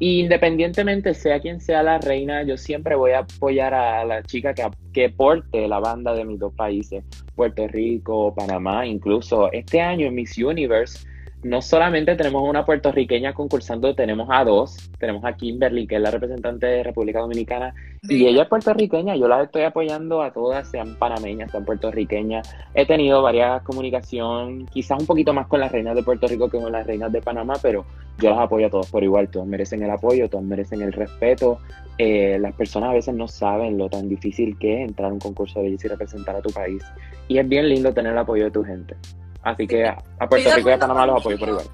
Independientemente 0.00 1.12
sea 1.12 1.40
quien 1.40 1.60
sea 1.60 1.82
la 1.82 1.98
reina, 1.98 2.42
yo 2.42 2.56
siempre 2.56 2.94
voy 2.94 3.12
a 3.12 3.18
apoyar 3.20 3.74
a 3.74 4.04
la 4.04 4.22
chica 4.22 4.54
que, 4.54 4.66
que 4.94 5.10
porte 5.10 5.68
la 5.68 5.78
banda 5.78 6.14
de 6.14 6.24
mis 6.24 6.38
dos 6.38 6.54
países, 6.54 7.04
Puerto 7.36 7.68
Rico, 7.68 8.34
Panamá, 8.34 8.86
incluso 8.86 9.52
este 9.52 9.80
año 9.80 10.06
en 10.06 10.14
Miss 10.14 10.38
Universe 10.38 11.06
no 11.42 11.62
solamente 11.62 12.16
tenemos 12.16 12.46
una 12.46 12.66
puertorriqueña 12.66 13.32
concursando, 13.32 13.94
tenemos 13.94 14.28
a 14.30 14.44
dos. 14.44 14.76
Tenemos 14.98 15.24
a 15.24 15.32
Kimberly, 15.32 15.86
que 15.86 15.96
es 15.96 16.02
la 16.02 16.10
representante 16.10 16.66
de 16.66 16.82
República 16.82 17.20
Dominicana, 17.20 17.74
y 18.02 18.26
ella 18.26 18.42
es 18.42 18.48
puertorriqueña. 18.48 19.16
Yo 19.16 19.26
las 19.26 19.44
estoy 19.44 19.62
apoyando 19.62 20.22
a 20.22 20.32
todas, 20.32 20.70
sean 20.70 20.96
panameñas, 20.96 21.50
sean 21.50 21.64
puertorriqueñas. 21.64 22.54
He 22.74 22.84
tenido 22.84 23.22
varias 23.22 23.62
comunicación, 23.62 24.66
quizás 24.66 25.00
un 25.00 25.06
poquito 25.06 25.32
más 25.32 25.46
con 25.46 25.60
las 25.60 25.72
reinas 25.72 25.94
de 25.94 26.02
Puerto 26.02 26.26
Rico 26.26 26.50
que 26.50 26.60
con 26.60 26.72
las 26.72 26.86
reinas 26.86 27.10
de 27.10 27.22
Panamá, 27.22 27.54
pero 27.62 27.86
yo 28.18 28.30
las 28.30 28.40
apoyo 28.40 28.66
a 28.66 28.70
todos 28.70 28.90
por 28.90 29.02
igual. 29.02 29.28
Todos 29.30 29.46
merecen 29.46 29.82
el 29.82 29.90
apoyo, 29.90 30.28
todos 30.28 30.44
merecen 30.44 30.82
el 30.82 30.92
respeto. 30.92 31.58
Eh, 31.96 32.38
las 32.38 32.54
personas 32.54 32.90
a 32.90 32.94
veces 32.94 33.14
no 33.14 33.28
saben 33.28 33.78
lo 33.78 33.88
tan 33.88 34.10
difícil 34.10 34.58
que 34.58 34.82
es 34.82 34.88
entrar 34.88 35.10
a 35.10 35.14
un 35.14 35.20
concurso 35.20 35.60
de 35.60 35.66
belleza 35.66 35.86
y 35.86 35.90
representar 35.90 36.36
a 36.36 36.42
tu 36.42 36.50
país. 36.50 36.82
Y 37.28 37.38
es 37.38 37.48
bien 37.48 37.68
lindo 37.68 37.94
tener 37.94 38.12
el 38.12 38.18
apoyo 38.18 38.44
de 38.44 38.50
tu 38.50 38.62
gente. 38.62 38.96
Así 39.42 39.66
que 39.66 39.86
a 39.86 40.28
Puerto 40.28 40.54
Rico 40.54 40.68
y 40.68 40.72
a 40.72 40.78
Panamá 40.78 41.06
los 41.06 41.20
apoyo 41.20 41.38
por 41.38 41.48
igual. 41.48 41.66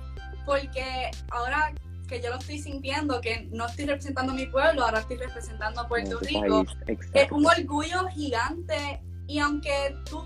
Porque 0.45 1.11
ahora 1.31 1.73
que 2.07 2.21
yo 2.21 2.31
lo 2.31 2.37
estoy 2.37 2.59
sintiendo, 2.59 3.21
que 3.21 3.49
no 3.51 3.67
estoy 3.67 3.87
representando 3.87 4.33
a 4.33 4.35
mi 4.35 4.47
pueblo, 4.47 4.85
ahora 4.85 5.01
estoy 5.01 5.17
representando 5.17 5.81
a 5.81 5.89
Puerto 5.89 6.19
Rico, 6.21 6.65
es 7.13 7.33
un 7.33 7.47
orgullo 7.47 8.07
gigante. 8.09 9.01
Y 9.27 9.41
aunque 9.41 9.97
tú, 10.09 10.23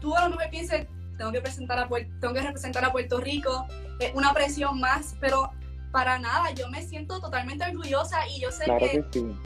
tú 0.00 0.16
a 0.16 0.24
lo 0.24 0.30
mejor 0.30 0.50
pienses, 0.50 0.86
tengo 1.16 1.30
que, 1.30 1.40
presentar 1.40 1.78
a 1.78 1.88
tengo 1.88 2.34
que 2.34 2.42
representar 2.42 2.84
a 2.84 2.90
Puerto 2.90 3.20
Rico, 3.20 3.66
es 4.00 4.12
una 4.14 4.32
presión 4.32 4.80
más, 4.80 5.14
pero 5.20 5.50
para 5.92 6.18
nada, 6.18 6.50
yo 6.52 6.68
me 6.70 6.82
siento 6.82 7.20
totalmente 7.20 7.64
orgullosa 7.64 8.26
y 8.28 8.40
yo 8.40 8.50
sé 8.50 8.64
Claro 8.64 8.86
que, 8.86 9.02
que 9.02 9.04
sí. 9.12 9.36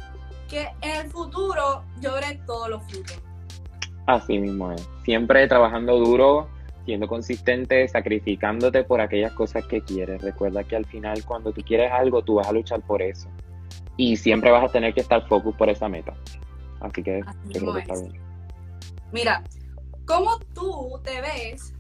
que 0.48 0.68
en 0.80 1.04
el 1.04 1.10
futuro 1.10 1.84
yo 2.00 2.14
veré 2.14 2.40
todos 2.46 2.70
los 2.70 2.82
frutos. 2.84 3.18
Así 4.06 4.38
mismo 4.38 4.72
es. 4.72 4.86
Siempre 5.04 5.46
trabajando 5.48 5.98
duro, 5.98 6.48
siendo 6.84 7.08
consistente, 7.08 7.86
sacrificándote 7.88 8.84
por 8.84 9.00
aquellas 9.00 9.32
cosas 9.32 9.66
que 9.66 9.80
quieres. 9.80 10.22
Recuerda 10.22 10.64
que 10.64 10.76
al 10.76 10.84
final 10.86 11.24
cuando 11.24 11.52
tú 11.52 11.62
quieres 11.62 11.90
algo, 11.92 12.22
tú 12.22 12.34
vas 12.34 12.48
a 12.48 12.52
luchar 12.52 12.80
por 12.82 13.02
eso. 13.02 13.28
Y 13.96 14.16
siempre 14.16 14.50
vas 14.50 14.64
a 14.64 14.72
tener 14.72 14.92
que 14.94 15.00
estar 15.00 15.26
focus 15.28 15.54
por 15.56 15.68
esa 15.68 15.88
meta. 15.88 16.14
Así 16.80 17.02
que 17.02 17.22
Así 17.26 17.38
yo 17.46 17.60
creo 17.60 17.62
mismo 17.62 17.74
que 17.74 17.80
está 17.80 17.94
es. 17.94 18.02
bien. 18.12 18.22
Mira, 19.12 19.44
¿cómo 20.06 20.38
tú 20.54 21.00
te 21.02 21.20
ves 21.20 21.72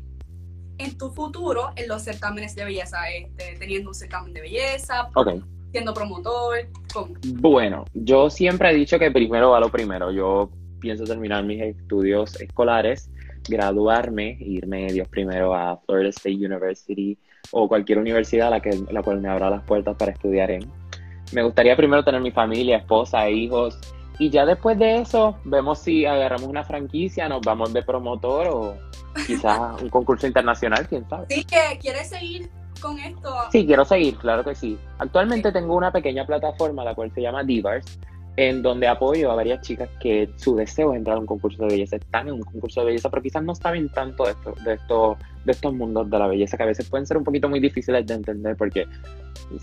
en 0.78 0.96
tu 0.96 1.10
futuro 1.10 1.70
en 1.76 1.88
los 1.88 2.02
certámenes 2.02 2.54
de 2.54 2.64
belleza? 2.64 2.98
Este, 3.10 3.56
teniendo 3.58 3.90
un 3.90 3.94
certamen 3.94 4.32
de 4.32 4.40
belleza, 4.40 5.08
Ok. 5.14 5.42
siendo 5.72 5.92
promotor, 5.92 6.68
¿cómo? 6.92 7.14
Bueno, 7.34 7.84
yo 7.94 8.30
siempre 8.30 8.70
he 8.70 8.74
dicho 8.74 8.98
que 8.98 9.10
primero 9.10 9.50
va 9.50 9.60
lo 9.60 9.68
primero. 9.70 10.12
Yo 10.12 10.50
pienso 10.80 11.04
terminar 11.04 11.44
mis 11.44 11.60
estudios 11.60 12.40
escolares, 12.40 13.10
graduarme, 13.48 14.36
irme 14.40 14.92
Dios 14.92 15.08
primero 15.08 15.54
a 15.54 15.78
Florida 15.78 16.10
State 16.10 16.36
University 16.36 17.18
o 17.50 17.68
cualquier 17.68 17.98
universidad 17.98 18.48
a 18.48 18.50
la, 18.50 18.60
que, 18.60 18.78
la 18.90 19.02
cual 19.02 19.20
me 19.20 19.28
abra 19.28 19.50
las 19.50 19.62
puertas 19.62 19.96
para 19.96 20.12
estudiar 20.12 20.50
en. 20.50 20.70
Me 21.32 21.42
gustaría 21.42 21.76
primero 21.76 22.04
tener 22.04 22.20
mi 22.20 22.30
familia, 22.30 22.78
esposa, 22.78 23.28
hijos 23.28 23.78
y 24.18 24.30
ya 24.30 24.46
después 24.46 24.78
de 24.78 24.98
eso 24.98 25.36
vemos 25.44 25.80
si 25.80 26.06
agarramos 26.06 26.46
una 26.46 26.64
franquicia, 26.64 27.28
nos 27.28 27.40
vamos 27.40 27.72
de 27.72 27.82
promotor 27.82 28.48
o 28.48 28.74
quizás 29.26 29.58
un 29.82 29.88
concurso 29.88 30.26
internacional, 30.26 30.86
quién 30.88 31.08
sabe. 31.08 31.26
Sí, 31.28 31.44
que 31.44 31.78
quieres 31.80 32.08
seguir 32.08 32.48
con 32.80 32.98
esto. 32.98 33.34
Sí, 33.50 33.66
quiero 33.66 33.84
seguir, 33.84 34.16
claro 34.18 34.44
que 34.44 34.54
sí. 34.54 34.78
Actualmente 34.98 35.50
tengo 35.50 35.74
una 35.74 35.90
pequeña 35.90 36.26
plataforma, 36.26 36.84
la 36.84 36.94
cual 36.94 37.12
se 37.12 37.22
llama 37.22 37.42
Divars, 37.42 37.98
en 38.36 38.62
donde 38.62 38.88
apoyo 38.88 39.30
a 39.30 39.36
varias 39.36 39.60
chicas 39.60 39.88
que 40.00 40.28
su 40.36 40.56
deseo 40.56 40.92
es 40.92 40.98
entrar 40.98 41.16
a 41.16 41.20
un 41.20 41.26
concurso 41.26 41.62
de 41.62 41.68
belleza, 41.68 41.96
están 41.96 42.28
en 42.28 42.34
un 42.34 42.42
concurso 42.42 42.80
de 42.80 42.86
belleza, 42.86 43.08
pero 43.08 43.22
quizás 43.22 43.42
no 43.44 43.54
saben 43.54 43.88
tanto 43.90 44.24
de, 44.24 44.32
esto, 44.32 44.54
de, 44.64 44.74
esto, 44.74 45.16
de 45.44 45.52
estos 45.52 45.72
mundos 45.72 46.10
de 46.10 46.18
la 46.18 46.26
belleza, 46.26 46.56
que 46.56 46.64
a 46.64 46.66
veces 46.66 46.88
pueden 46.88 47.06
ser 47.06 47.16
un 47.16 47.24
poquito 47.24 47.48
muy 47.48 47.60
difíciles 47.60 48.04
de 48.06 48.14
entender 48.14 48.56
porque 48.56 48.86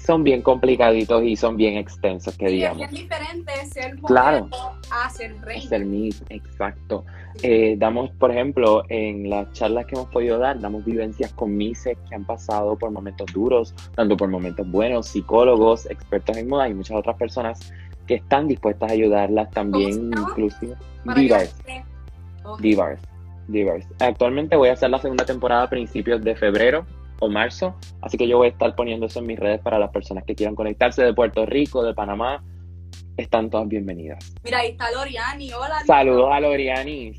son 0.06 0.24
bien 0.24 0.42
complicaditos 0.42 1.24
y 1.24 1.36
son 1.36 1.58
bien 1.58 1.76
extensos, 1.78 2.38
que 2.38 2.48
Sí, 2.48 2.54
es 2.54 2.60
digamos. 2.62 2.78
bien 2.78 2.92
diferente 2.92 3.52
ser 3.66 3.96
Claro. 4.02 4.48
a 4.92 5.10
ser 5.10 5.36
reina. 5.42 5.66
Hacer 5.66 5.86
mis, 5.86 6.24
exacto. 6.30 7.04
Eh, 7.44 7.76
damos, 7.78 8.12
por 8.12 8.32
ejemplo, 8.32 8.84
en 8.90 9.30
las 9.30 9.52
charlas 9.54 9.86
que 9.88 9.96
hemos 9.96 10.08
podido 10.10 10.38
dar, 10.38 10.60
damos 10.62 10.86
vivencias 10.86 11.34
con 11.34 11.58
mises 11.58 11.98
que 12.08 12.16
han 12.16 12.26
pasado 12.26 12.78
por 12.78 12.92
momentos 12.92 13.32
duros, 13.34 13.74
tanto 13.96 14.16
por 14.16 14.30
momentos 14.30 14.70
buenos, 14.70 15.08
psicólogos, 15.08 15.90
expertos 15.90 16.38
en 16.38 16.48
moda 16.48 16.70
y 16.70 16.74
muchas 16.74 16.96
otras 16.98 17.18
personas 17.18 17.74
que 18.08 18.16
están 18.16 18.48
dispuestas 18.48 18.90
a 18.90 18.94
ayudarlas 18.94 19.50
también, 19.52 20.12
inclusive. 20.12 20.74
Ok. 22.44 22.60
Divas, 22.60 23.00
Divas. 23.48 23.88
Actualmente 24.00 24.56
voy 24.56 24.70
a 24.70 24.74
hacer 24.74 24.90
la 24.90 25.00
segunda 25.00 25.26
temporada 25.26 25.64
a 25.64 25.70
principios 25.70 26.22
de 26.24 26.36
febrero 26.36 26.86
o 27.20 27.30
marzo, 27.30 27.76
así 28.02 28.18
que 28.18 28.28
yo 28.28 28.38
voy 28.38 28.48
a 28.48 28.52
estar 28.52 28.76
poniendo 28.76 29.06
eso 29.06 29.20
en 29.20 29.28
mis 29.28 29.40
redes 29.40 29.62
para 29.62 29.78
las 29.78 29.92
personas 29.92 30.24
que 30.26 30.34
quieran 30.36 30.56
conectarse 30.56 31.04
de 31.04 31.14
Puerto 31.14 31.46
Rico, 31.46 31.84
de 31.84 31.94
Panamá. 31.94 32.44
Están 33.18 33.50
todas 33.50 33.68
bienvenidas. 33.68 34.34
Mira, 34.44 34.60
ahí 34.60 34.70
está 34.70 34.90
Loriani. 34.92 35.52
Hola. 35.54 35.84
Saludos 35.86 36.30
a 36.32 36.40
Loriani. 36.40 37.12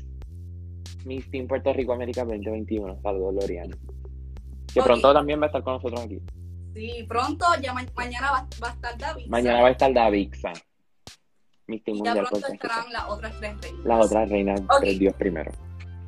Miss 1.05 1.29
Team 1.29 1.47
Puerto 1.47 1.71
Rico 1.71 1.93
América 1.93 2.25
2021. 2.25 2.99
Saludos, 3.01 3.35
Loriani. 3.35 3.73
Que 4.73 4.81
pronto 4.81 5.13
también 5.13 5.39
va 5.39 5.45
a 5.45 5.47
estar 5.47 5.63
con 5.63 5.73
nosotros 5.73 6.01
aquí. 6.01 6.19
Sí, 6.73 7.05
pronto, 7.07 7.45
ya 7.61 7.73
ma- 7.73 7.85
mañana 7.95 8.31
va, 8.31 8.47
va 8.61 8.69
a 8.69 8.71
estar 8.73 8.97
David. 8.97 9.27
Mañana 9.27 9.61
va 9.61 9.67
a 9.67 9.71
estar 9.71 9.93
Davixa. 9.93 10.51
Team 11.65 11.79
Y 11.79 11.81
ya 11.85 11.93
Mundial 11.93 12.27
pronto 12.29 12.47
estarán 12.47 12.91
las 12.91 13.03
otras 13.09 13.33
tres 13.39 13.61
reinas. 13.61 13.85
Las 13.85 14.05
otras 14.05 14.29
reinas 14.29 14.61
Ok. 14.61 14.81
del 14.81 14.99
Dios 14.99 15.13
primero. 15.15 15.51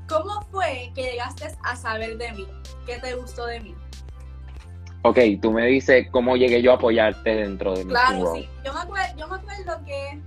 ¿Cómo 0.07 0.41
fue 0.51 0.91
que 0.93 1.03
llegaste 1.03 1.47
a 1.63 1.75
saber 1.75 2.17
de 2.17 2.31
mí? 2.33 2.47
¿Qué 2.85 2.99
te 2.99 3.15
gustó 3.15 3.45
de 3.47 3.59
mí? 3.61 3.75
Ok, 5.01 5.19
tú 5.41 5.51
me 5.51 5.65
dices 5.67 6.07
cómo 6.11 6.35
llegué 6.35 6.61
yo 6.61 6.71
a 6.71 6.75
apoyarte 6.75 7.35
dentro 7.35 7.71
de 7.71 7.77
Teen 7.77 7.89
Claro, 7.89 8.17
World. 8.19 8.43
sí. 8.43 8.49
Yo 8.65 8.73
me, 8.73 8.79
acuerdo, 8.79 9.17
yo 9.17 9.27
me 9.27 9.35
acuerdo 9.35 9.85
que 9.85 10.21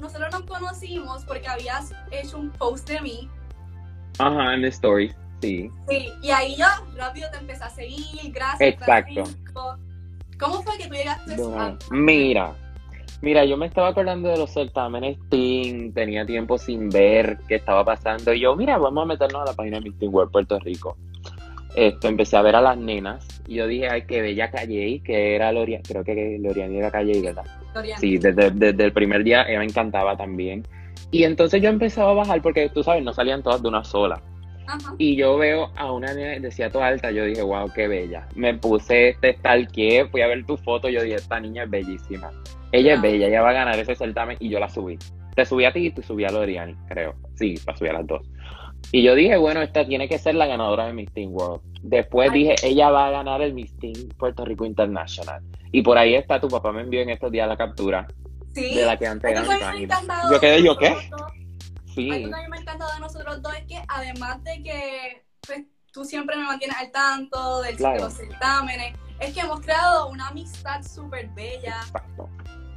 nosotros 0.00 0.32
nos 0.32 0.42
conocimos 0.42 1.24
porque 1.24 1.46
habías 1.48 1.92
hecho 2.10 2.38
un 2.38 2.50
post 2.50 2.88
de 2.88 3.00
mí. 3.00 3.30
Ajá, 4.18 4.54
en 4.54 4.64
stories. 4.64 5.14
Sí. 5.40 5.70
Sí, 5.88 6.12
y 6.22 6.30
ahí 6.30 6.56
yo 6.56 6.66
rápido 6.96 7.30
te 7.30 7.38
empecé 7.38 7.62
a 7.62 7.70
seguir. 7.70 8.32
Gracias. 8.32 8.60
Exacto. 8.60 9.14
Francisco. 9.24 9.78
¿Cómo 10.40 10.62
fue 10.62 10.78
que 10.78 10.88
tú 10.88 10.94
llegaste 10.94 11.34
a... 11.34 11.70
vez. 11.70 11.90
Mira, 11.90 12.54
mira, 13.20 13.44
yo 13.44 13.56
me 13.56 13.66
estaba 13.66 13.88
acordando 13.88 14.28
de 14.28 14.38
los 14.38 14.50
certámenes 14.50 15.18
Teen, 15.28 15.92
tenía 15.92 16.24
tiempo 16.24 16.58
sin 16.58 16.88
ver 16.88 17.38
qué 17.48 17.56
estaba 17.56 17.84
pasando. 17.84 18.32
Y 18.32 18.40
yo, 18.40 18.56
mira, 18.56 18.78
vamos 18.78 19.02
a 19.02 19.06
meternos 19.06 19.42
a 19.42 19.50
la 19.50 19.52
página 19.54 19.80
de 19.80 19.90
Teen 19.92 20.14
World 20.14 20.32
Puerto 20.32 20.58
Rico. 20.60 20.96
Esto, 21.74 22.08
empecé 22.08 22.36
a 22.36 22.42
ver 22.42 22.56
a 22.56 22.60
las 22.60 22.76
nenas 22.76 23.26
y 23.46 23.56
yo 23.56 23.66
dije, 23.66 23.88
ay, 23.88 24.02
qué 24.02 24.20
bella 24.20 24.50
Calle, 24.50 25.00
que 25.04 25.36
era 25.36 25.52
Lorian, 25.52 25.82
creo 25.82 26.02
que 26.02 26.38
Lorian 26.40 26.74
era 26.74 26.90
Calle, 26.90 27.20
¿verdad? 27.20 27.44
Loriani? 27.74 28.00
Sí, 28.00 28.18
desde, 28.18 28.50
desde 28.50 28.84
el 28.84 28.92
primer 28.92 29.22
día 29.22 29.42
ella 29.48 29.58
me 29.58 29.66
encantaba 29.66 30.16
también. 30.16 30.66
Y 31.10 31.24
entonces 31.24 31.62
yo 31.62 31.68
empezaba 31.68 32.10
a 32.10 32.14
bajar 32.14 32.42
porque 32.42 32.68
tú 32.70 32.82
sabes, 32.82 33.02
no 33.04 33.12
salían 33.12 33.42
todas 33.42 33.62
de 33.62 33.68
una 33.68 33.84
sola. 33.84 34.20
Ajá. 34.66 34.94
Y 34.98 35.16
yo 35.16 35.38
veo 35.38 35.70
a 35.76 35.92
una 35.92 36.12
nena, 36.12 36.38
decía 36.40 36.70
toda 36.70 36.88
alta, 36.88 37.10
yo 37.10 37.24
dije, 37.24 37.42
wow, 37.42 37.70
qué 37.74 37.88
bella. 37.88 38.26
Me 38.34 38.54
puse 38.54 39.10
este 39.10 39.36
stalkeé, 39.36 40.06
fui 40.08 40.20
a 40.20 40.26
ver 40.26 40.44
tu 40.44 40.56
foto, 40.56 40.88
yo 40.88 41.02
dije, 41.02 41.16
esta 41.16 41.40
niña 41.40 41.64
es 41.64 41.70
bellísima. 41.70 42.30
Ella 42.72 42.92
es 42.94 42.98
Ah. 42.98 43.02
bella, 43.02 43.26
ella 43.28 43.42
va 43.42 43.50
a 43.50 43.54
ganar 43.54 43.78
ese 43.78 43.94
certamen 43.94 44.36
y 44.40 44.48
yo 44.48 44.58
la 44.58 44.68
subí. 44.68 44.98
Te 45.34 45.44
subí 45.44 45.64
a 45.64 45.72
ti 45.72 45.86
y 45.86 45.90
te 45.90 46.02
subí 46.02 46.24
a 46.24 46.30
Loriani, 46.30 46.74
creo. 46.88 47.14
Sí, 47.36 47.54
la 47.66 47.76
subí 47.76 47.88
a 47.88 47.92
las 47.94 48.06
dos. 48.06 48.26
Y 48.92 49.02
yo 49.02 49.14
dije, 49.14 49.36
bueno, 49.36 49.60
esta 49.62 49.86
tiene 49.86 50.08
que 50.08 50.18
ser 50.18 50.34
la 50.34 50.46
ganadora 50.46 50.86
de 50.86 50.92
Miss 50.92 51.12
Teen 51.12 51.30
World. 51.32 51.60
Después 51.82 52.30
Ay. 52.32 52.38
dije, 52.40 52.54
ella 52.62 52.90
va 52.90 53.08
a 53.08 53.10
ganar 53.10 53.42
el 53.42 53.52
Miss 53.54 53.76
Teen 53.78 54.08
Puerto 54.18 54.44
Rico 54.44 54.64
International. 54.64 55.42
Y 55.72 55.82
por 55.82 55.98
ahí 55.98 56.14
está, 56.14 56.40
tu 56.40 56.48
papá 56.48 56.72
me 56.72 56.82
envió 56.82 57.00
en 57.00 57.10
estos 57.10 57.30
días 57.30 57.48
la 57.48 57.56
captura 57.56 58.06
Sí. 58.54 58.74
de 58.74 58.84
la 58.86 58.96
que 58.96 59.06
antes 59.06 59.30
era 59.30 59.42
mi 59.72 59.86
Yo 60.32 60.40
quedé, 60.40 60.62
¿yo 60.62 60.76
qué? 60.76 60.94
Sí, 61.94 62.10
Algo 62.10 62.28
que 62.28 62.34
a 62.34 62.42
mí 62.42 62.48
me 62.50 62.56
ha 62.56 62.60
encantado 62.60 62.92
de 62.94 63.00
nosotros 63.00 63.42
dos 63.42 63.54
es 63.54 63.64
que 63.66 63.82
además 63.88 64.42
de 64.44 64.62
que 64.62 65.22
pues, 65.46 65.62
tú 65.92 66.04
siempre 66.04 66.36
me 66.36 66.44
mantienes 66.44 66.76
al 66.76 66.90
tanto 66.90 67.62
del, 67.62 67.76
Claro. 67.76 67.94
de 67.96 68.00
los 68.02 68.12
certámenes, 68.14 68.94
es 69.20 69.34
que 69.34 69.40
hemos 69.40 69.60
creado 69.60 70.08
una 70.08 70.28
amistad 70.28 70.82
súper 70.82 71.28
bella 71.30 71.76
exacto. 71.86 72.28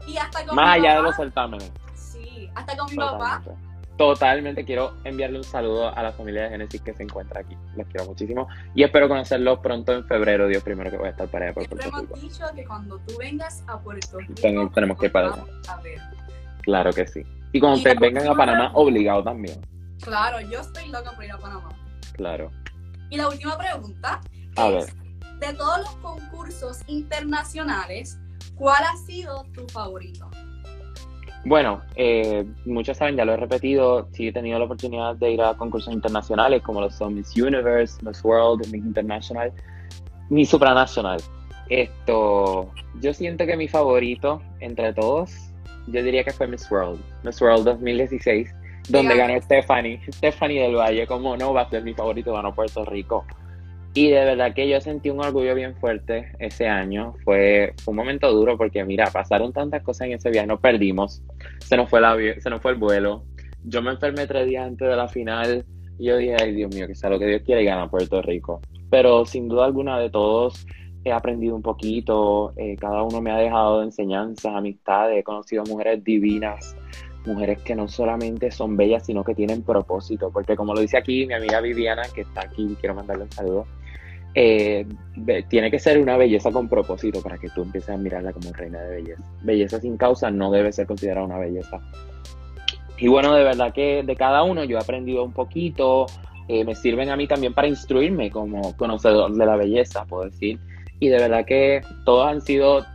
Y 0.08 0.18
hasta 0.18 0.46
con 0.46 0.56
Más 0.56 0.80
mi 0.80 0.86
allá 0.86 0.98
de 0.98 1.04
los 1.04 1.16
certámenes. 1.16 1.72
sí, 1.96 2.50
hasta 2.56 2.76
con 2.78 2.90
mi 2.92 2.96
papá, 2.98 3.42
Totalmente. 3.98 4.66
Quiero 4.66 4.94
enviarle 5.04 5.38
un 5.38 5.44
saludo 5.44 5.96
a 5.96 6.02
la 6.02 6.12
familia 6.12 6.44
de 6.44 6.50
Genesis 6.50 6.82
que 6.82 6.92
se 6.94 7.04
encuentra 7.04 7.42
aquí. 7.42 7.56
Los 7.76 7.86
quiero 7.88 8.06
muchísimo. 8.08 8.48
Y 8.74 8.82
espero 8.84 9.08
conocerlos 9.08 9.60
pronto 9.60 9.92
en 9.94 10.04
febrero, 10.08 10.48
Dios 10.48 10.64
primero 10.64 10.90
que 10.90 10.98
voy 10.98 11.08
a 11.08 11.12
estar 11.12 11.28
para 11.28 11.46
allá 11.46 11.54
por 11.54 11.68
Puerto 11.70 11.88
hemos 11.88 12.02
Rico. 12.02 12.16
dicho 12.18 12.46
que 12.56 12.66
cuando 12.66 12.98
tú 13.00 13.16
vengas 13.20 13.64
a 13.68 13.78
Puerto 13.80 14.18
Rico, 14.18 14.34
Ten- 14.42 14.72
tenemos 14.72 14.98
que 14.98 15.06
ir 15.06 15.12
para 15.12 15.30
vamos 15.30 15.50
a 15.68 15.78
ver. 15.82 16.00
Claro 16.64 16.92
que 16.94 17.06
sí. 17.06 17.22
Y 17.52 17.60
cuando 17.60 17.78
ustedes 17.78 18.00
vengan 18.00 18.28
a 18.28 18.34
Panamá, 18.34 18.72
obligado 18.74 19.24
también. 19.24 19.62
Claro, 20.02 20.40
yo 20.50 20.62
estoy 20.62 20.88
loca 20.88 21.12
por 21.12 21.24
ir 21.24 21.34
a 21.34 21.38
Panamá. 21.38 21.70
Claro. 22.14 22.50
Y 23.12 23.18
la 23.18 23.28
última 23.28 23.56
pregunta 23.56 24.20
A 24.56 24.68
es, 24.70 24.96
ver. 24.96 24.96
de 25.40 25.54
todos 25.54 25.78
los 25.80 25.96
concursos 25.98 26.80
internacionales, 26.88 28.18
¿cuál 28.62 28.84
ha 28.84 28.96
sido 28.96 29.44
tu 29.56 29.68
favorito? 29.70 30.30
Bueno, 31.46 31.82
eh, 31.96 32.46
muchos 32.66 32.98
saben, 32.98 33.18
ya 33.18 33.26
lo 33.26 33.34
he 33.34 33.38
repetido, 33.38 34.08
sí 34.12 34.28
he 34.28 34.32
tenido 34.32 34.60
la 34.60 34.66
oportunidad 34.66 35.16
de 35.16 35.32
ir 35.32 35.42
a 35.42 35.56
concursos 35.56 35.92
internacionales 35.92 36.62
como 36.62 36.80
los 36.80 36.94
son 36.94 37.16
Miss 37.16 37.36
Universe, 37.36 37.98
Miss 38.06 38.24
World, 38.24 38.68
Miss 38.68 38.86
International, 38.86 39.52
Miss 40.30 40.50
Supranational. 40.50 41.20
Esto, 41.70 42.72
yo 43.02 43.14
siento 43.16 43.48
que 43.48 43.58
mi 43.58 43.68
favorito 43.68 44.40
entre 44.60 44.94
todos, 44.94 45.32
yo 45.88 46.04
diría 46.04 46.24
que 46.24 46.32
fue 46.32 46.46
Miss 46.46 46.70
World, 46.70 47.02
Miss 47.24 47.42
World 47.42 47.66
2016, 47.66 48.54
donde 48.90 49.14
Dígame. 49.14 49.34
ganó 49.34 49.42
Stephanie, 49.42 50.00
Stephanie 50.12 50.62
del 50.62 50.76
Valle, 50.76 51.08
como 51.08 51.36
no 51.36 51.52
va 51.52 51.62
a 51.62 51.70
ser 51.72 51.84
mi 51.84 51.96
favorito, 51.96 52.34
ganó 52.34 52.54
Puerto 52.54 52.86
Rico. 52.86 53.26
Y 53.94 54.10
de 54.10 54.24
verdad 54.24 54.54
que 54.54 54.70
yo 54.70 54.80
sentí 54.80 55.10
un 55.10 55.20
orgullo 55.20 55.54
bien 55.54 55.76
fuerte 55.76 56.32
ese 56.40 56.68
año. 56.68 57.14
Fue, 57.26 57.74
fue 57.84 57.92
un 57.92 57.98
momento 57.98 58.32
duro 58.32 58.58
porque, 58.58 58.86
mira, 58.86 59.08
pasaron 59.12 59.52
tantas 59.52 59.84
cosas 59.84 60.08
en 60.08 60.14
ese 60.14 60.30
viaje, 60.30 60.48
nos 60.48 60.62
perdimos, 60.62 61.22
se 61.60 61.76
nos 61.76 61.90
fue, 61.90 62.00
avi- 62.00 62.40
se 62.40 62.50
nos 62.50 62.62
fue 62.62 62.72
el 62.72 62.78
vuelo. 62.78 63.26
Yo 63.66 63.82
me 63.82 63.92
enfermé 63.92 64.26
tres 64.28 64.48
días 64.48 64.66
antes 64.66 64.88
de 64.88 64.96
la 64.96 65.08
final 65.10 65.66
y 66.00 66.06
yo 66.06 66.18
dije, 66.18 66.36
ay 66.42 66.54
Dios 66.56 66.74
mío, 66.74 66.88
que 66.88 66.96
sea 66.96 67.10
lo 67.10 67.20
que 67.20 67.28
Dios 67.28 67.42
quiere 67.46 67.64
y 67.64 67.66
gana 67.66 67.90
Puerto 67.90 68.22
Rico. 68.22 68.62
Pero 68.90 69.26
sin 69.26 69.50
duda 69.50 69.66
alguna 69.66 70.00
de 70.00 70.10
todos 70.10 70.66
he 71.04 71.12
aprendido 71.12 71.56
un 71.56 71.62
poquito, 71.62 72.54
eh, 72.56 72.78
cada 72.80 73.04
uno 73.04 73.22
me 73.22 73.32
ha 73.32 73.38
dejado 73.38 73.84
enseñanzas, 73.84 74.54
amistades, 74.56 75.20
he 75.20 75.24
conocido 75.24 75.64
mujeres 75.66 76.04
divinas, 76.04 76.76
mujeres 77.26 77.62
que 77.62 77.76
no 77.76 77.88
solamente 77.88 78.52
son 78.52 78.78
bellas, 78.78 79.06
sino 79.06 79.24
que 79.24 79.36
tienen 79.36 79.64
propósito. 79.64 80.32
Porque 80.32 80.56
como 80.56 80.74
lo 80.74 80.80
dice 80.80 80.98
aquí 80.98 81.26
mi 81.28 81.34
amiga 81.34 81.60
Viviana, 81.60 82.04
que 82.16 82.22
está 82.22 82.42
aquí, 82.42 82.78
quiero 82.80 82.96
mandarle 82.96 83.24
un 83.26 83.32
saludo, 83.32 83.66
eh, 84.34 84.88
tiene 85.50 85.70
que 85.70 85.80
ser 85.80 86.00
una 86.00 86.16
belleza 86.18 86.52
con 86.52 86.70
propósito 86.70 87.22
para 87.22 87.38
que 87.38 87.50
tú 87.50 87.64
empieces 87.64 87.90
a 87.90 87.98
mirarla 87.98 88.32
como 88.32 88.52
reina 88.54 88.82
de 88.82 89.02
belleza. 89.02 89.24
Belleza 89.42 89.80
sin 89.80 89.98
causa 89.98 90.32
no 90.32 90.52
debe 90.52 90.72
ser 90.72 90.88
considerada 90.88 91.26
una 91.26 91.38
belleza. 91.38 91.82
Y 92.98 93.08
bueno, 93.08 93.34
de 93.34 93.44
verdad 93.44 93.74
que 93.74 94.04
de 94.04 94.16
cada 94.16 94.44
uno 94.44 94.64
yo 94.64 94.78
he 94.78 94.80
aprendido 94.80 95.24
un 95.24 95.34
poquito, 95.34 96.06
eh, 96.48 96.64
me 96.64 96.76
sirven 96.76 97.10
a 97.10 97.18
mí 97.18 97.28
también 97.28 97.54
para 97.54 97.68
instruirme 97.68 98.30
como 98.30 98.76
conocedor 98.78 99.34
de 99.34 99.46
la 99.46 99.56
belleza, 99.56 100.06
puedo 100.06 100.26
decir. 100.26 100.60
Y 101.00 101.10
de 101.10 101.18
verdad 101.18 101.46
que 101.46 101.82
todos 102.06 102.28
han 102.28 102.42
sido, 102.42 102.86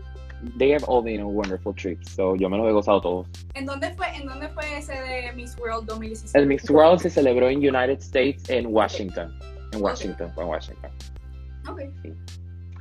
they 0.59 0.73
have 0.73 0.85
all 0.87 1.03
been 1.03 1.21
a 1.21 1.27
wonderful 1.27 1.75
trips, 1.75 2.13
so 2.13 2.37
yo 2.37 2.49
me 2.49 2.57
los 2.57 2.69
he 2.69 2.73
gozado 2.73 3.01
todos. 3.01 3.27
¿En 3.55 3.67
dónde 3.67 3.93
fue, 3.95 4.07
en 4.15 4.27
dónde 4.27 4.49
fue 4.51 4.79
ese 4.79 4.93
de 4.93 5.33
Miss 5.35 5.57
World 5.59 5.87
2016? 5.87 6.35
El 6.37 6.47
Mixed 6.47 6.71
World 6.71 7.01
se 7.01 7.11
celebró 7.11 7.49
en 7.49 7.59
United 7.59 7.99
States, 7.99 8.49
en 8.49 8.67
Washington. 8.67 9.37
En 9.73 9.83
Washington, 9.83 10.33
en 10.37 10.47
Washington. 10.47 10.91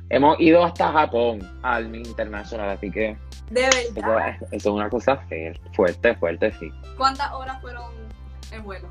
Hemos 0.08 0.38
ido 0.38 0.64
hasta 0.64 0.92
Japón 0.92 1.40
al 1.62 1.94
International, 1.94 2.70
así 2.70 2.90
que 2.90 3.16
De 3.50 3.62
verdad. 3.94 4.36
eso 4.40 4.46
es 4.52 4.66
una 4.66 4.88
cosa 4.88 5.20
fuerte, 5.74 6.14
fuerte, 6.14 6.52
sí. 6.52 6.70
¿Cuántas 6.96 7.32
horas 7.32 7.60
fueron 7.60 7.92
en 8.52 8.62
vuelo? 8.62 8.88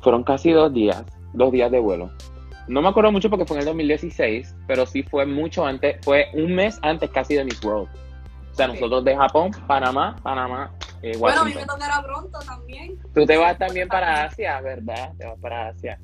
Fueron 0.00 0.24
casi 0.24 0.52
dos 0.52 0.72
días, 0.72 1.04
dos 1.34 1.52
días 1.52 1.70
de 1.70 1.78
vuelo. 1.78 2.10
No 2.66 2.80
me 2.80 2.88
acuerdo 2.88 3.12
mucho 3.12 3.28
porque 3.28 3.44
fue 3.44 3.56
en 3.56 3.60
el 3.60 3.66
2016, 3.66 4.54
pero 4.66 4.86
sí 4.86 5.02
fue 5.02 5.26
mucho 5.26 5.66
antes, 5.66 5.98
fue 6.02 6.28
un 6.32 6.54
mes 6.54 6.78
antes 6.82 7.10
casi 7.10 7.34
de 7.34 7.44
Miss 7.44 7.62
World. 7.62 7.88
O 8.52 8.54
sea, 8.54 8.68
nosotros 8.68 9.04
de 9.04 9.16
Japón, 9.16 9.50
Panamá, 9.66 10.16
Panamá, 10.22 10.72
eh, 11.02 11.16
Bueno, 11.18 11.42
a 11.42 11.44
mí 11.44 11.54
me 11.54 11.64
tocará 11.64 12.02
pronto 12.02 12.38
también. 12.40 12.98
Tú 13.14 13.24
te 13.26 13.36
vas 13.36 13.58
también 13.58 13.88
para 13.88 14.24
Asia, 14.24 14.60
¿verdad? 14.60 15.12
Te 15.18 15.26
vas 15.26 15.38
para 15.40 15.68
Asia. 15.68 15.98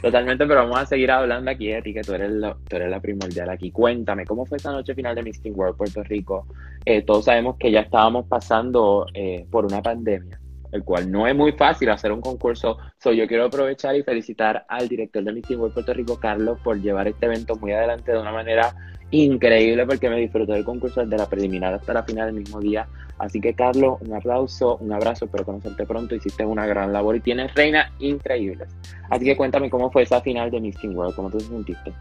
Totalmente, 0.00 0.46
pero 0.46 0.60
vamos 0.60 0.78
a 0.78 0.86
seguir 0.86 1.10
hablando 1.10 1.50
aquí 1.50 1.68
de 1.68 1.82
que 1.82 2.02
tú 2.02 2.12
eres, 2.14 2.30
lo- 2.30 2.56
tú 2.68 2.76
eres 2.76 2.90
la 2.90 3.00
primordial 3.00 3.48
aquí. 3.50 3.70
Cuéntame, 3.70 4.24
¿cómo 4.26 4.44
fue 4.44 4.58
esa 4.58 4.70
noche 4.72 4.94
final 4.94 5.14
de 5.14 5.22
Miss 5.22 5.40
World 5.44 5.76
Puerto 5.76 6.02
Rico? 6.02 6.46
Eh, 6.84 7.02
todos 7.02 7.24
sabemos 7.24 7.56
que 7.58 7.70
ya 7.70 7.80
estábamos 7.80 8.26
pasando 8.26 9.06
eh, 9.14 9.46
por 9.50 9.64
una 9.64 9.80
pandemia, 9.82 10.38
el 10.72 10.84
cual 10.84 11.10
no 11.10 11.26
es 11.26 11.34
muy 11.34 11.52
fácil 11.52 11.88
hacer 11.90 12.12
un 12.12 12.20
concurso. 12.20 12.76
So, 12.98 13.12
yo 13.12 13.26
quiero 13.26 13.44
aprovechar 13.46 13.96
y 13.96 14.02
felicitar 14.02 14.64
al 14.68 14.88
director 14.88 15.22
de 15.24 15.32
Miss 15.32 15.50
World 15.50 15.72
Puerto 15.74 15.94
Rico, 15.94 16.18
Carlos, 16.20 16.58
por 16.62 16.80
llevar 16.80 17.08
este 17.08 17.26
evento 17.26 17.56
muy 17.56 17.72
adelante 17.72 18.12
de 18.12 18.18
una 18.18 18.32
manera 18.32 18.74
increíble, 19.10 19.86
porque 19.86 20.08
me 20.08 20.16
disfruté 20.16 20.52
del 20.52 20.64
concurso 20.64 21.02
desde 21.02 21.16
la 21.16 21.28
preliminar 21.28 21.74
hasta 21.74 21.92
la 21.92 22.02
final 22.02 22.26
del 22.26 22.36
mismo 22.36 22.60
día. 22.60 22.86
Así 23.18 23.40
que, 23.40 23.54
Carlos, 23.54 23.98
un 24.00 24.12
aplauso, 24.14 24.76
un 24.78 24.92
abrazo, 24.92 25.26
espero 25.26 25.44
conocerte 25.44 25.86
pronto. 25.86 26.14
Hiciste 26.14 26.44
una 26.44 26.66
gran 26.66 26.92
labor 26.92 27.16
y 27.16 27.20
tienes 27.20 27.54
reinas 27.54 27.90
increíbles. 28.00 28.68
Así 29.08 29.24
que 29.24 29.36
cuéntame 29.36 29.70
cómo 29.70 29.90
fue 29.90 30.02
esa 30.02 30.20
final 30.20 30.50
de 30.50 30.60
Miss 30.60 30.76
Teen 30.78 30.96
World, 30.96 31.14
cómo 31.14 31.30
te 31.30 31.40
sentiste. 31.40 31.92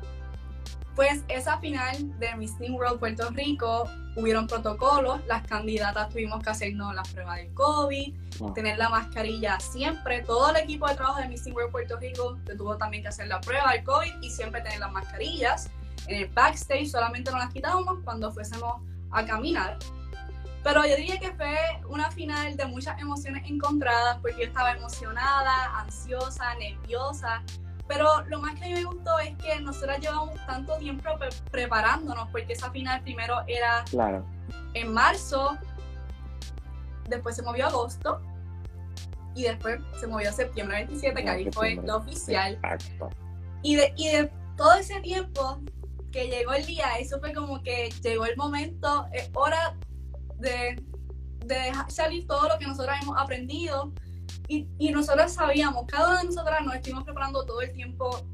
Pues 0.96 1.24
esa 1.28 1.58
final 1.58 1.96
de 2.20 2.36
Miss 2.36 2.56
Teen 2.58 2.74
World 2.74 3.00
Puerto 3.00 3.30
Rico 3.32 3.90
hubieron 4.16 4.46
protocolos, 4.46 5.22
las 5.28 5.42
candidatas 5.48 6.10
tuvimos 6.10 6.44
que 6.44 6.52
hacernos 6.52 6.94
la 6.94 7.02
prueba 7.04 7.36
del 7.36 7.52
COVID, 7.54 8.14
Wow. 8.40 8.54
tener 8.54 8.80
la 8.80 8.90
mascarilla 8.90 9.60
siempre, 9.60 10.22
todo 10.22 10.50
el 10.50 10.58
equipo 10.58 10.88
de 10.88 10.96
trabajo 10.96 11.20
de 11.20 11.28
Miss 11.28 11.44
Teen 11.44 11.56
World 11.56 11.72
Puerto 11.72 11.98
Rico 11.98 12.38
tuvo 12.58 12.78
también 12.78 13.04
que 13.04 13.10
hacer 13.10 13.28
la 13.28 13.40
prueba 13.42 13.72
del 13.74 13.84
COVID 13.84 14.22
y 14.22 14.30
siempre 14.32 14.62
tener 14.62 14.80
las 14.80 14.92
mascarillas. 14.92 15.70
En 16.08 16.16
el 16.24 16.28
backstage 16.30 16.88
solamente 16.88 17.32
nos 17.32 17.40
las 17.40 17.54
quitábamos 17.54 18.00
cuando 18.04 18.32
fuésemos 18.32 18.82
a 19.12 19.26
caminar. 19.26 19.78
Pero 20.64 20.86
yo 20.86 20.96
diría 20.96 21.20
que 21.20 21.32
fue 21.34 21.58
una 21.90 22.10
final 22.12 22.56
de 22.56 22.66
muchas 22.66 23.00
emociones 23.02 23.44
encontradas 23.50 24.18
porque 24.22 24.38
yo 24.40 24.44
estaba 24.46 24.72
emocionada, 24.72 25.80
ansiosa, 25.80 26.56
nerviosa. 26.56 27.42
Pero 27.88 28.24
lo 28.28 28.40
más 28.40 28.56
que 28.56 28.64
a 28.66 28.68
mí 28.70 28.74
me 28.76 28.84
gustó 28.86 29.20
es 29.20 29.36
que 29.38 29.60
nosotras 29.60 30.00
llevamos 30.00 30.34
tanto 30.46 30.78
tiempo 30.78 31.04
pre- 31.20 31.30
preparándonos 31.52 32.30
porque 32.30 32.54
esa 32.54 32.72
final 32.72 33.02
primero 33.02 33.42
era 33.48 33.84
Claro. 33.90 34.26
en 34.74 34.94
marzo, 34.94 35.58
después 37.10 37.36
se 37.36 37.42
movió 37.44 37.66
a 37.66 37.68
agosto 37.70 38.22
y 39.36 39.44
después 39.44 39.82
se 40.00 40.08
movió 40.08 40.30
a 40.30 40.34
septiembre 40.34 40.78
27, 40.86 41.24
que 41.24 41.30
Ah, 41.30 41.34
ahí 41.34 41.50
fue 41.52 41.76
lo 41.76 41.98
oficial. 41.98 42.54
Exacto. 42.54 43.10
Y 43.64 43.76
de, 43.76 43.94
y 43.98 44.10
de 44.10 44.32
todo 44.56 44.74
ese 44.76 45.02
tiempo 45.02 45.60
que 46.14 46.28
llegó 46.30 46.54
el 46.54 46.66
día, 46.66 46.86
eso 47.00 47.20
fue 47.20 47.34
como 47.34 47.62
que 47.64 47.90
llegó 48.02 48.26
el 48.26 48.38
momento, 48.38 49.08
es 49.12 49.30
hora 49.34 49.76
de, 50.38 50.82
de 51.46 51.56
dejar 51.56 51.92
salir 51.92 52.26
todo 52.28 52.48
lo 52.48 52.58
que 52.60 52.68
nosotros 52.68 52.96
hemos 53.02 53.18
aprendido. 53.20 53.92
Y, 54.48 54.68
y 54.78 54.92
nosotros 54.92 55.32
sabíamos, 55.34 55.86
cada 55.88 56.10
una 56.10 56.20
de 56.20 56.26
nosotras 56.26 56.64
nos 56.64 56.76
estuvimos 56.76 57.04
preparando 57.04 57.44
todo 57.46 57.62
el 57.62 57.74
tiempo. 57.74 58.26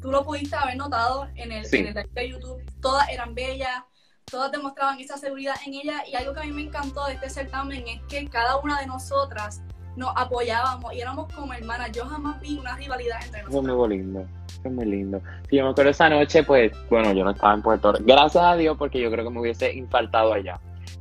Tú 0.00 0.10
lo 0.12 0.24
pudiste 0.24 0.54
haber 0.54 0.76
notado 0.76 1.26
en 1.34 1.50
el, 1.52 1.64
Sí. 1.66 1.78
en 1.78 1.88
el 1.88 1.94
live 1.94 2.08
de 2.12 2.28
YouTube. 2.30 2.62
Todas 2.80 3.08
eran 3.08 3.34
bellas, 3.34 3.82
todas 4.26 4.52
demostraban 4.52 5.00
esa 5.00 5.16
seguridad 5.18 5.56
en 5.66 5.74
ella. 5.74 6.04
Y 6.06 6.14
algo 6.14 6.34
que 6.34 6.40
a 6.40 6.44
mí 6.44 6.52
me 6.52 6.62
encantó 6.62 7.04
de 7.06 7.14
este 7.14 7.30
certamen 7.30 7.86
es 7.88 8.00
que 8.08 8.28
cada 8.28 8.58
una 8.58 8.78
de 8.80 8.86
nosotras 8.86 9.60
nos 9.98 10.12
apoyábamos 10.16 10.92
y 10.94 11.00
éramos 11.00 11.32
como 11.34 11.52
hermanas. 11.52 11.90
Yo 11.92 12.06
jamás 12.06 12.40
vi 12.40 12.56
una 12.56 12.76
rivalidad 12.76 13.18
entre 13.24 13.40
Eso 13.40 13.58
es 13.58 13.62
muy 13.64 13.88
lindo. 13.88 14.24
Es 14.64 14.72
muy 14.72 14.84
lindo. 14.86 15.20
Sí, 15.50 15.56
yo 15.56 15.64
me 15.64 15.70
acuerdo 15.70 15.90
esa 15.90 16.08
noche, 16.08 16.42
pues, 16.44 16.72
bueno, 16.88 17.12
yo 17.12 17.24
no 17.24 17.30
estaba 17.32 17.54
en 17.54 17.62
Puerto 17.62 17.92
Rico. 17.92 18.04
Gracias 18.06 18.42
a 18.42 18.56
Dios, 18.56 18.76
porque 18.78 19.00
yo 19.00 19.10
creo 19.10 19.24
que 19.24 19.30
me 19.30 19.40
hubiese 19.40 19.72
infaltado 19.74 20.32
allá. 20.32 20.58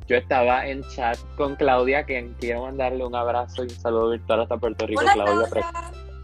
Yo 0.08 0.16
estaba 0.16 0.68
en 0.68 0.84
chat 0.84 1.18
con 1.36 1.56
Claudia, 1.56 2.06
que 2.06 2.32
quiero 2.40 2.64
mandarle 2.64 3.06
un 3.06 3.16
abrazo 3.16 3.64
y 3.64 3.68
un 3.68 3.70
saludo 3.80 4.10
virtual 4.12 4.42
hasta 4.42 4.58
Puerto 4.58 4.86
Rico, 4.88 5.02
Hola, 5.02 5.14
Claudia. 5.14 5.48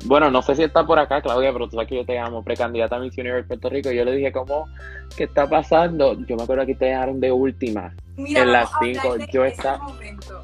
Bueno, 0.05 0.29
no 0.31 0.41
sé 0.41 0.55
si 0.55 0.63
está 0.63 0.85
por 0.85 0.99
acá, 0.99 1.21
Claudia, 1.21 1.53
pero 1.53 1.65
tú 1.67 1.75
sabes 1.75 1.87
que 1.87 1.95
yo 1.95 2.05
te 2.05 2.19
amo, 2.19 2.43
precandidata 2.43 2.97
a 2.97 2.99
Miss 2.99 3.17
Universe 3.17 3.47
Puerto 3.47 3.69
Rico. 3.69 3.89
Y 3.91 3.95
yo 3.95 4.03
le 4.05 4.13
dije, 4.13 4.31
¿cómo? 4.31 4.67
¿Qué 5.15 5.23
está 5.25 5.47
pasando? 5.47 6.13
Yo 6.25 6.35
me 6.35 6.43
acuerdo 6.43 6.65
que 6.65 6.75
te 6.75 6.85
dejaron 6.85 7.19
de 7.19 7.31
última. 7.31 7.93
Mira, 8.17 8.41
En 8.41 8.51
las 8.51 8.69
cinco, 8.81 9.15
yo 9.31 9.45
ese 9.45 9.55
esta- 9.55 9.77
momento. 9.77 10.43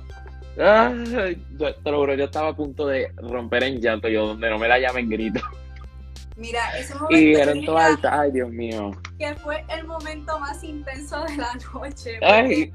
Ay, 0.61 1.35
te 1.57 1.91
lo 1.91 1.97
juro, 1.99 2.13
yo 2.15 2.25
estaba 2.25 2.49
a 2.49 2.55
punto 2.55 2.87
de 2.87 3.11
romper 3.17 3.63
en 3.63 3.79
llanto, 3.81 4.07
yo 4.09 4.27
donde 4.27 4.49
no 4.49 4.57
me 4.57 4.67
la 4.67 4.77
llamen 4.79 5.09
grito. 5.09 5.39
Mira, 6.35 6.77
ese 6.77 6.95
momento 6.95 7.15
Y 7.17 7.21
yo 7.23 7.27
dijeron 7.29 7.53
diría 7.55 7.65
todo 7.67 7.77
alta, 7.77 8.19
ay 8.21 8.31
Dios 8.31 8.49
mío. 8.49 8.91
que 9.17 9.35
fue 9.35 9.65
el 9.69 9.85
momento 9.85 10.39
más 10.39 10.63
intenso 10.63 11.23
de 11.25 11.37
la 11.37 11.53
noche. 11.73 12.19
Ay, 12.21 12.71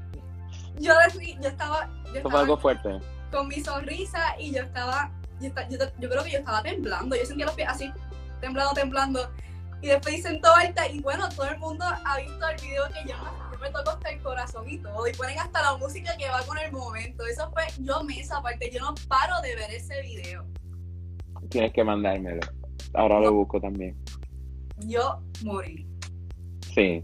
Yo, 0.79 0.93
yo 1.41 1.47
estaba, 1.49 1.89
yo 2.13 2.21
fue 2.21 2.39
algo 2.39 2.55
estaba 2.55 2.57
fuerte. 2.57 2.99
con 3.31 3.47
mi 3.47 3.59
sonrisa 3.61 4.35
y 4.39 4.51
yo 4.53 4.61
estaba, 4.61 5.09
yo, 5.41 5.47
esta- 5.47 5.67
yo, 5.69 5.77
yo 5.99 6.09
creo 6.09 6.23
que 6.23 6.31
yo 6.31 6.39
estaba 6.39 6.61
temblando. 6.61 7.15
Yo 7.15 7.25
sentía 7.25 7.45
los 7.47 7.55
pies 7.55 7.69
así, 7.69 7.91
temblando, 8.41 8.73
temblando. 8.73 9.31
Y 9.81 9.87
después 9.87 10.15
dicen 10.15 10.39
todo 10.41 10.55
alta 10.55 10.87
y 10.87 10.99
bueno, 11.01 11.27
todo 11.29 11.47
el 11.49 11.57
mundo 11.59 11.85
ha 11.85 12.17
visto 12.17 12.47
el 12.47 12.61
video 12.61 12.83
que 12.89 13.09
yo, 13.09 13.15
toco 13.71 13.89
hasta 13.89 14.09
el 14.09 14.21
corazón 14.21 14.69
y 14.69 14.77
todo. 14.77 15.07
Y 15.07 15.13
ponen 15.13 15.39
hasta 15.39 15.61
la 15.61 15.77
música 15.77 16.15
que 16.17 16.27
va 16.29 16.41
con 16.45 16.57
el 16.57 16.71
momento. 16.71 17.25
Eso 17.25 17.49
fue, 17.51 17.63
yo 17.79 18.03
me 18.03 18.19
esa 18.19 18.41
parte, 18.41 18.69
yo 18.71 18.79
no 18.79 18.93
paro 19.07 19.41
de 19.41 19.55
ver 19.55 19.71
ese 19.71 20.01
video. 20.01 20.45
Tienes 21.49 21.73
que 21.73 21.83
mandármelo. 21.83 22.41
Ahora 22.93 23.19
lo 23.19 23.33
busco 23.33 23.59
también. 23.59 23.95
Yo 24.79 25.21
morí. 25.43 25.87
Sí. 26.73 27.03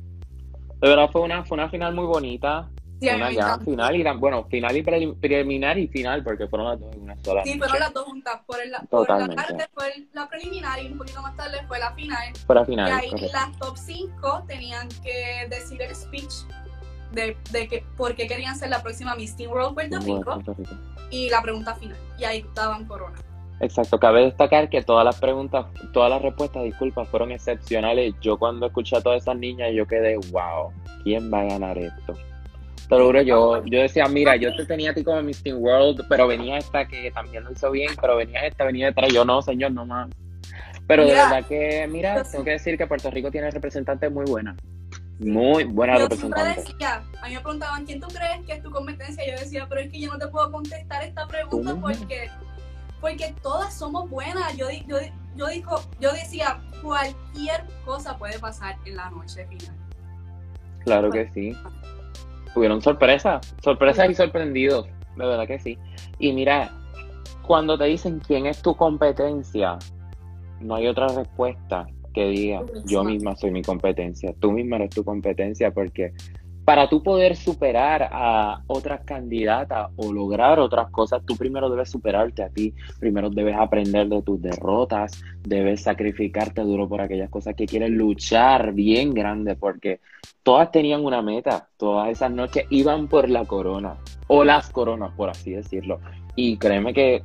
De 0.82 0.90
verdad 0.90 1.10
fue 1.12 1.22
una, 1.22 1.46
fue 1.46 1.56
una 1.56 1.70
final 1.70 1.94
muy 1.94 2.06
bonita. 2.06 2.70
Sí, 3.02 3.10
una 3.10 3.32
gran 3.32 3.62
final 3.66 3.96
y 3.96 4.04
bueno, 4.20 4.44
final 4.46 4.78
y 4.78 4.84
prelim- 4.84 5.20
preliminar 5.20 5.78
y 5.80 5.88
final, 5.88 6.24
porque 6.24 6.48
fueron 6.48 6.70
las 6.70 6.80
dos 6.80 6.94
en 6.96 7.02
una 7.02 7.16
sola. 7.24 7.44
Sí, 7.44 7.50
noche. 7.50 7.60
fueron 7.60 7.80
las 7.80 7.94
dos 7.94 8.04
juntas. 8.06 8.42
Por, 8.46 8.62
el, 8.62 8.72
por 8.90 9.10
la 9.10 9.28
tarde 9.36 9.68
fue 9.74 10.08
la 10.14 10.30
preliminar 10.30 10.82
y 10.84 10.88
un 10.88 10.98
poquito 11.00 11.22
más 11.24 11.36
tarde 11.36 11.58
fue 11.68 11.80
la 11.80 11.92
final. 11.94 12.34
Fue 12.46 12.56
la 12.56 12.62
Y 12.62 12.66
final. 12.66 12.92
ahí 12.92 13.10
correcto. 13.10 13.32
las 13.34 13.58
top 13.58 13.76
5 13.78 14.44
tenían 14.48 14.88
que 15.04 15.48
decir 15.50 15.82
el 15.82 15.96
speech 15.96 16.32
de, 17.12 17.36
de 17.52 17.68
que, 17.68 17.84
por 17.98 18.14
qué 18.16 18.28
querían 18.28 18.56
ser 18.56 18.70
la 18.70 18.82
próxima 18.84 19.16
Miss 19.16 19.36
Teen 19.36 19.50
World 19.50 19.74
Puerto 19.74 20.00
Rico 20.00 20.24
Puerto 20.24 20.54
Rico. 20.54 20.72
y 21.10 21.30
la 21.30 21.42
pregunta 21.42 21.74
final. 21.76 21.98
Y 22.20 22.24
ahí 22.24 22.38
estaban 22.40 22.86
Corona. 22.86 23.18
Exacto, 23.60 24.00
cabe 24.00 24.26
destacar 24.26 24.70
que 24.70 24.82
todas 24.82 25.06
las 25.06 25.20
preguntas, 25.20 25.66
todas 25.94 26.10
las 26.10 26.22
respuestas, 26.22 26.64
disculpas, 26.64 27.08
fueron 27.10 27.32
excepcionales. 27.32 28.14
Yo 28.22 28.38
cuando 28.40 28.68
escuché 28.68 28.96
a 28.98 29.02
todas 29.02 29.22
esas 29.22 29.38
niñas, 29.38 29.70
yo 29.74 29.86
quedé, 29.88 30.18
wow, 30.32 30.72
¿quién 31.04 31.32
va 31.32 31.42
a 31.42 31.44
ganar 31.46 31.78
esto? 31.78 32.14
Te 32.92 32.98
lo 32.98 33.06
juro, 33.06 33.22
yo, 33.22 33.64
yo 33.68 33.80
decía, 33.84 34.06
mira, 34.10 34.36
yo 34.36 34.54
te 34.54 34.66
tenía 34.66 34.92
a 34.92 34.94
ti 34.94 35.02
como 35.02 35.24
Miss 35.24 35.42
Teen 35.42 35.56
World, 35.60 36.06
pero 36.10 36.28
venía 36.28 36.58
esta 36.58 36.86
que 36.86 37.10
también 37.12 37.46
lo 37.46 37.54
hizo 37.54 37.72
bien, 37.72 37.92
pero 38.02 38.18
venía 38.18 38.46
esta, 38.46 38.66
venía 38.66 38.88
detrás, 38.88 39.14
yo 39.14 39.24
no, 39.24 39.42
señor, 39.42 39.72
no 39.72 39.86
más. 39.86 40.10
Pero 40.88 41.06
de 41.06 41.14
verdad 41.14 41.46
que, 41.46 41.88
mira, 41.90 42.22
tengo 42.24 42.44
que 42.44 42.52
decir 42.52 42.78
que 42.78 42.86
Puerto 42.86 43.10
Rico 43.10 43.32
tiene 43.32 43.50
representantes 43.50 44.12
muy 44.12 44.26
buenas. 44.26 44.58
Muy 45.20 45.64
buenas 45.64 46.02
Yo 46.02 46.08
siempre 46.08 46.42
representantes. 46.42 46.74
decía, 46.74 47.04
a 47.22 47.28
mí 47.30 47.36
me 47.36 47.40
preguntaban, 47.40 47.86
¿quién 47.86 48.02
tú 48.02 48.08
crees 48.08 48.46
que 48.46 48.54
es 48.56 48.62
tu 48.62 48.70
competencia? 48.70 49.26
Yo 49.26 49.40
decía, 49.40 49.68
pero 49.70 49.80
es 49.80 49.90
que 49.90 50.02
yo 50.02 50.12
no 50.12 50.20
te 50.20 50.28
puedo 50.28 50.52
contestar 50.52 51.02
esta 51.02 51.26
pregunta 51.28 51.72
¿Cómo? 51.72 51.84
porque, 51.84 52.30
porque 53.00 53.34
todas 53.42 53.74
somos 53.74 54.10
buenas. 54.10 54.58
Yo, 54.58 54.68
yo, 54.86 54.98
yo, 55.38 55.48
dijo, 55.48 55.82
yo 56.02 56.12
decía, 56.12 56.60
cualquier 56.84 57.64
cosa 57.86 58.18
puede 58.18 58.38
pasar 58.38 58.76
en 58.84 58.98
la 58.98 59.10
noche 59.12 59.48
final. 59.48 59.78
Claro 60.84 61.10
que 61.10 61.30
sí. 61.34 61.56
Tuvieron 62.54 62.82
sorpresas, 62.82 63.56
sorpresas 63.64 64.10
y 64.10 64.16
sorprendidos, 64.16 64.88
de 65.16 65.26
verdad 65.26 65.48
que 65.48 65.60
sí. 65.60 65.78
Y 66.20 66.34
mira, 66.34 66.70
cuando 67.42 67.78
te 67.78 67.86
dicen 67.86 68.20
quién 68.26 68.46
es 68.46 68.62
tu 68.62 68.76
competencia, 68.76 69.78
no 70.60 70.76
hay 70.76 70.88
otra 70.88 71.08
respuesta 71.08 71.88
que 72.14 72.26
diga, 72.26 72.62
yo 72.86 73.04
misma 73.04 73.36
soy 73.36 73.52
mi 73.52 73.62
competencia, 73.62 74.34
tú 74.40 74.52
misma 74.52 74.76
eres 74.78 74.90
tu 74.90 75.04
competencia, 75.04 75.72
porque 75.72 76.14
para 76.72 76.88
tú 76.88 77.04
poder 77.04 77.36
superar 77.36 78.08
a 78.14 78.62
otras 78.68 79.02
candidatas 79.04 79.90
o 79.98 80.14
lograr 80.14 80.58
otras 80.58 80.90
cosas, 80.90 81.22
tú 81.26 81.36
primero 81.36 81.70
debes 81.70 81.92
superarte 81.92 82.44
a 82.44 82.50
ti, 82.50 82.74
primero 82.98 83.30
debes 83.30 83.58
aprender 83.58 84.08
de 84.08 84.22
tus 84.22 84.42
derrotas, 84.42 85.22
debes 85.44 85.82
sacrificarte 85.82 86.62
duro 86.62 86.88
por 86.88 87.02
aquellas 87.02 87.30
cosas 87.30 87.56
que 87.56 87.66
quieres 87.66 87.90
luchar 87.90 88.72
bien 88.72 89.14
grande, 89.14 89.58
porque 89.58 90.00
todas 90.44 90.72
tenían 90.72 91.04
una 91.04 91.22
meta, 91.22 91.68
todas 91.76 92.08
esas 92.08 92.32
noches 92.32 92.64
iban 92.70 93.10
por 93.10 93.30
la 93.30 93.44
corona, 93.44 93.98
o 94.28 94.46
las 94.46 94.70
coronas, 94.70 95.12
por 95.18 95.30
así 95.30 95.52
decirlo, 95.52 96.00
y 96.38 96.56
créeme 96.56 96.94
que 96.94 97.22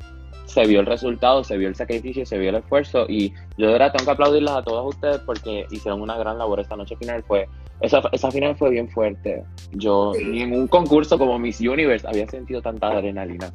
se 0.46 0.66
vio 0.66 0.80
el 0.80 0.86
resultado, 0.86 1.44
se 1.44 1.56
vio 1.56 1.68
el 1.68 1.76
sacrificio, 1.76 2.26
se 2.26 2.36
vio 2.36 2.50
el 2.50 2.56
esfuerzo 2.56 3.06
y 3.08 3.32
yo 3.56 3.66
de 3.66 3.72
verdad 3.74 3.92
tengo 3.92 4.06
que 4.06 4.10
aplaudirlas 4.10 4.56
a 4.56 4.62
todas 4.62 4.86
ustedes 4.86 5.18
porque 5.18 5.66
hicieron 5.70 6.02
una 6.02 6.16
gran 6.16 6.36
labor 6.36 6.58
esta 6.58 6.76
noche 6.76 6.96
final. 6.96 7.22
Fue, 7.24 7.48
esa, 7.80 8.02
esa 8.12 8.30
final 8.30 8.56
fue 8.56 8.70
bien 8.70 8.88
fuerte. 8.88 9.44
Yo 9.72 10.12
Sí. 10.14 10.24
ni 10.24 10.42
en 10.42 10.52
un 10.54 10.66
concurso 10.68 11.18
como 11.18 11.38
Miss 11.38 11.60
Universe 11.60 12.06
había 12.06 12.26
sentido 12.28 12.62
tanta 12.62 12.88
adrenalina. 12.88 13.50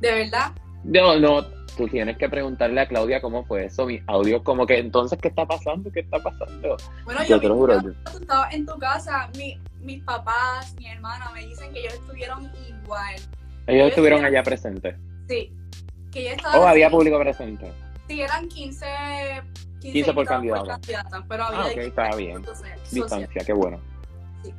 De 0.00 0.12
verdad. 0.12 0.52
No, 0.84 1.18
no, 1.18 1.42
tú 1.76 1.88
tienes 1.88 2.16
que 2.18 2.28
preguntarle 2.28 2.80
a 2.80 2.86
Claudia 2.88 3.20
cómo 3.20 3.44
fue 3.44 3.64
eso. 3.66 3.86
Mi 3.86 4.00
audio 4.06 4.42
como 4.44 4.66
que 4.66 4.78
entonces, 4.78 5.18
¿qué 5.20 5.28
está 5.28 5.44
pasando? 5.46 5.90
¿Qué 5.90 6.00
está 6.00 6.18
pasando? 6.22 6.76
Bueno, 7.04 7.20
Yo 7.22 7.28
yo, 7.36 7.40
te 7.40 7.48
lo 7.48 7.54
juro, 7.56 7.82
yo- 7.82 7.90
estabas 8.20 8.54
en 8.54 8.64
tu 8.66 8.78
casa, 8.78 9.28
mi- 9.36 9.58
mis 9.80 10.02
papás, 10.04 10.74
mi 10.78 10.86
hermana 10.88 11.30
me 11.32 11.44
dicen 11.46 11.72
que 11.72 11.80
ellos 11.80 11.94
estuvieron 11.94 12.50
igual. 12.68 13.14
Ellos 13.66 13.88
estuvieron 13.88 14.24
allá 14.24 14.42
presentes. 14.42 14.94
Sí. 15.28 15.52
Que 16.12 16.24
yo 16.24 16.30
estaba 16.30 16.58
Oh, 16.60 16.66
había 16.66 16.88
público 16.90 17.18
presente. 17.18 17.70
Sí, 18.08 18.20
eran 18.22 18.48
15, 18.48 18.86
15, 19.80 19.92
15 19.92 20.12
por 20.14 20.26
candidata, 20.26 20.80
pero 21.28 21.44
había 21.44 21.60
Ah, 21.60 21.66
ok, 21.66 21.76
estaba 21.78 22.08
15 22.10 22.24
bien. 22.26 22.44
social. 22.44 22.78
Distancia, 22.90 23.42
qué 23.46 23.52
bueno. 23.52 23.78
Sí. 24.42 24.54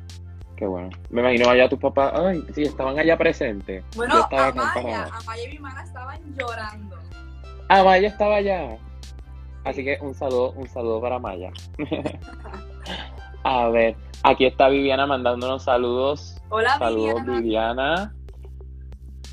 Qué 0.56 0.66
bueno. 0.66 0.90
Me 1.10 1.20
imagino 1.20 1.50
allá 1.50 1.68
tus 1.68 1.78
papás, 1.80 2.12
ay, 2.14 2.44
sí, 2.54 2.62
estaban 2.62 2.98
allá 2.98 3.18
presentes. 3.18 3.84
Bueno, 3.96 4.14
Amaya. 4.30 5.08
Amaya 5.12 5.42
y 5.44 5.48
mi 5.48 5.56
hermana 5.56 5.82
estaban 5.82 6.36
llorando. 6.36 6.96
Ah, 7.68 7.82
Maya 7.84 8.08
estaba 8.08 8.36
allá. 8.36 8.76
Así 9.64 9.84
que 9.84 9.98
un 10.00 10.14
saludo, 10.14 10.52
un 10.52 10.68
saludo 10.68 11.00
para 11.00 11.18
Maya. 11.18 11.50
A 13.44 13.68
ver, 13.68 13.96
aquí 14.22 14.44
está 14.46 14.68
Viviana 14.68 15.06
mandándonos 15.06 15.64
saludos. 15.64 16.36
Hola, 16.50 16.78
Saludos, 16.78 17.22
Viviana. 17.24 17.40
Viviana. 17.40 18.14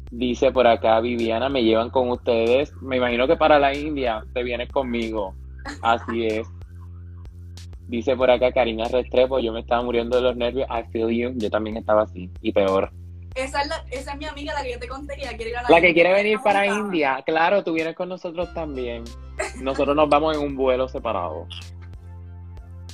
Dice 0.09 0.51
por 0.51 0.67
acá, 0.67 0.99
Viviana, 1.01 1.49
me 1.49 1.63
llevan 1.63 1.89
con 1.89 2.09
ustedes. 2.09 2.73
Me 2.81 2.97
imagino 2.97 3.27
que 3.27 3.35
para 3.35 3.59
la 3.59 3.75
India 3.75 4.23
te 4.33 4.43
vienes 4.43 4.69
conmigo. 4.71 5.33
Así 5.81 6.25
es. 6.25 6.47
Dice 7.87 8.15
por 8.15 8.29
acá 8.29 8.51
Karina 8.51 8.85
Restrepo, 8.85 9.39
yo 9.39 9.51
me 9.53 9.61
estaba 9.61 9.81
muriendo 9.83 10.17
de 10.17 10.23
los 10.23 10.35
nervios. 10.35 10.67
I 10.69 10.89
feel 10.91 11.09
you. 11.09 11.31
Yo 11.37 11.49
también 11.49 11.77
estaba 11.77 12.03
así. 12.03 12.29
Y 12.41 12.51
peor. 12.51 12.89
Esa 13.35 13.61
es, 13.61 13.67
la- 13.67 13.83
esa 13.91 14.11
es 14.13 14.17
mi 14.17 14.25
amiga, 14.25 14.53
la 14.53 14.63
que 14.63 14.71
yo 14.73 14.79
te 14.79 14.87
conté 14.87 15.15
que 15.15 15.27
quiere 15.35 15.51
ir 15.51 15.57
a 15.57 15.61
la 15.63 15.69
La 15.69 15.81
que 15.81 15.93
quiere 15.93 16.11
venir 16.11 16.39
para 16.43 16.65
India, 16.65 17.21
claro, 17.25 17.63
tú 17.63 17.73
vienes 17.73 17.95
con 17.95 18.09
nosotros 18.09 18.51
también. 18.53 19.03
Nosotros 19.61 19.95
nos 19.95 20.09
vamos 20.09 20.35
en 20.35 20.43
un 20.43 20.55
vuelo 20.55 20.87
separado. 20.87 21.45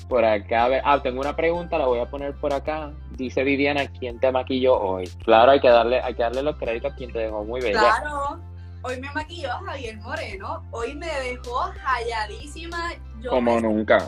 Por 0.10 0.26
acá, 0.26 0.66
a 0.66 0.68
ver, 0.68 0.82
ah, 0.84 1.02
tengo 1.02 1.22
una 1.22 1.34
pregunta, 1.36 1.78
la 1.78 1.86
voy 1.86 2.00
a 2.00 2.10
poner 2.10 2.34
por 2.36 2.54
acá. 2.54 2.92
Dice 3.18 3.44
Viviana, 3.44 3.86
¿quién 4.00 4.20
te 4.20 4.32
maquilló 4.32 4.80
hoy? 4.80 5.08
Claro, 5.24 5.52
hay 5.52 5.60
que 5.60 5.70
darle, 5.70 6.02
hay 6.02 6.16
que 6.16 6.24
darle 6.24 6.42
los 6.42 6.56
créditos 6.58 6.92
a 6.92 6.96
quien 6.96 7.12
te 7.12 7.20
dejó 7.20 7.44
muy 7.44 7.62
bella. 7.62 7.80
Claro. 7.80 8.40
Hoy 8.82 9.00
me 9.00 9.10
maquilló 9.14 9.50
Javier 9.66 9.98
Moreno. 9.98 10.64
Hoy 10.72 10.96
me 10.96 11.08
dejó 11.08 11.72
halladísima. 11.86 12.92
Yo 13.22 13.30
Como 13.30 13.60
nunca. 13.62 14.08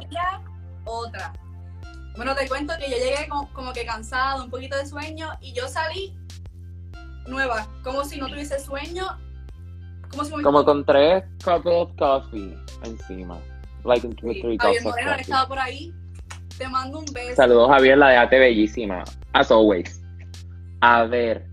otra. 0.85 1.31
Bueno, 2.17 2.33
te 2.35 2.47
cuento 2.47 2.73
que 2.79 2.89
yo 2.89 2.97
llegué 2.97 3.27
como, 3.29 3.47
como 3.53 3.73
que 3.73 3.85
cansada, 3.85 4.43
un 4.43 4.49
poquito 4.49 4.75
de 4.77 4.85
sueño, 4.85 5.29
y 5.41 5.53
yo 5.53 5.67
salí 5.67 6.17
nueva, 7.27 7.67
como 7.83 8.03
si 8.05 8.19
no 8.19 8.27
tuviese 8.27 8.59
sueño. 8.59 9.05
Como 10.09 10.23
si 10.23 10.35
me 10.35 10.43
Como 10.43 10.63
con 10.65 10.85
tres 10.85 11.23
cups 11.43 11.65
of 11.65 11.91
coffee 11.97 12.57
encima. 12.83 13.37
Like 13.83 14.07
with 14.07 14.15
Sí, 14.21 14.41
three 14.41 14.57
Javier 14.57 14.57
cups 14.57 14.77
of 14.77 14.83
Moreno 14.91 15.09
coffee. 15.11 15.21
estaba 15.21 15.47
por 15.47 15.59
ahí. 15.59 15.93
Te 16.57 16.67
mando 16.67 16.99
un 16.99 17.05
beso. 17.13 17.35
Saludos 17.35 17.69
Javier, 17.69 17.97
la 17.97 18.09
dejaste 18.09 18.39
bellísima. 18.39 19.03
As 19.33 19.51
always. 19.51 20.01
A 20.81 21.03
ver, 21.03 21.45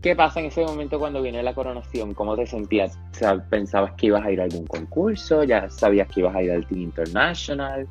¿qué 0.00 0.14
pasa 0.16 0.40
en 0.40 0.46
ese 0.46 0.64
momento 0.64 0.98
cuando 0.98 1.20
viene 1.20 1.42
la 1.42 1.54
coronación? 1.54 2.14
¿Cómo 2.14 2.36
te 2.36 2.46
sentías? 2.46 2.98
O 3.12 3.14
sea, 3.14 3.44
¿Pensabas 3.48 3.92
que 3.96 4.06
ibas 4.06 4.24
a 4.24 4.30
ir 4.30 4.40
a 4.40 4.44
algún 4.44 4.66
concurso? 4.66 5.44
¿Ya 5.44 5.68
sabías 5.68 6.08
que 6.08 6.20
ibas 6.20 6.34
a 6.34 6.42
ir 6.42 6.52
al 6.52 6.66
Team 6.66 6.80
International? 6.82 7.86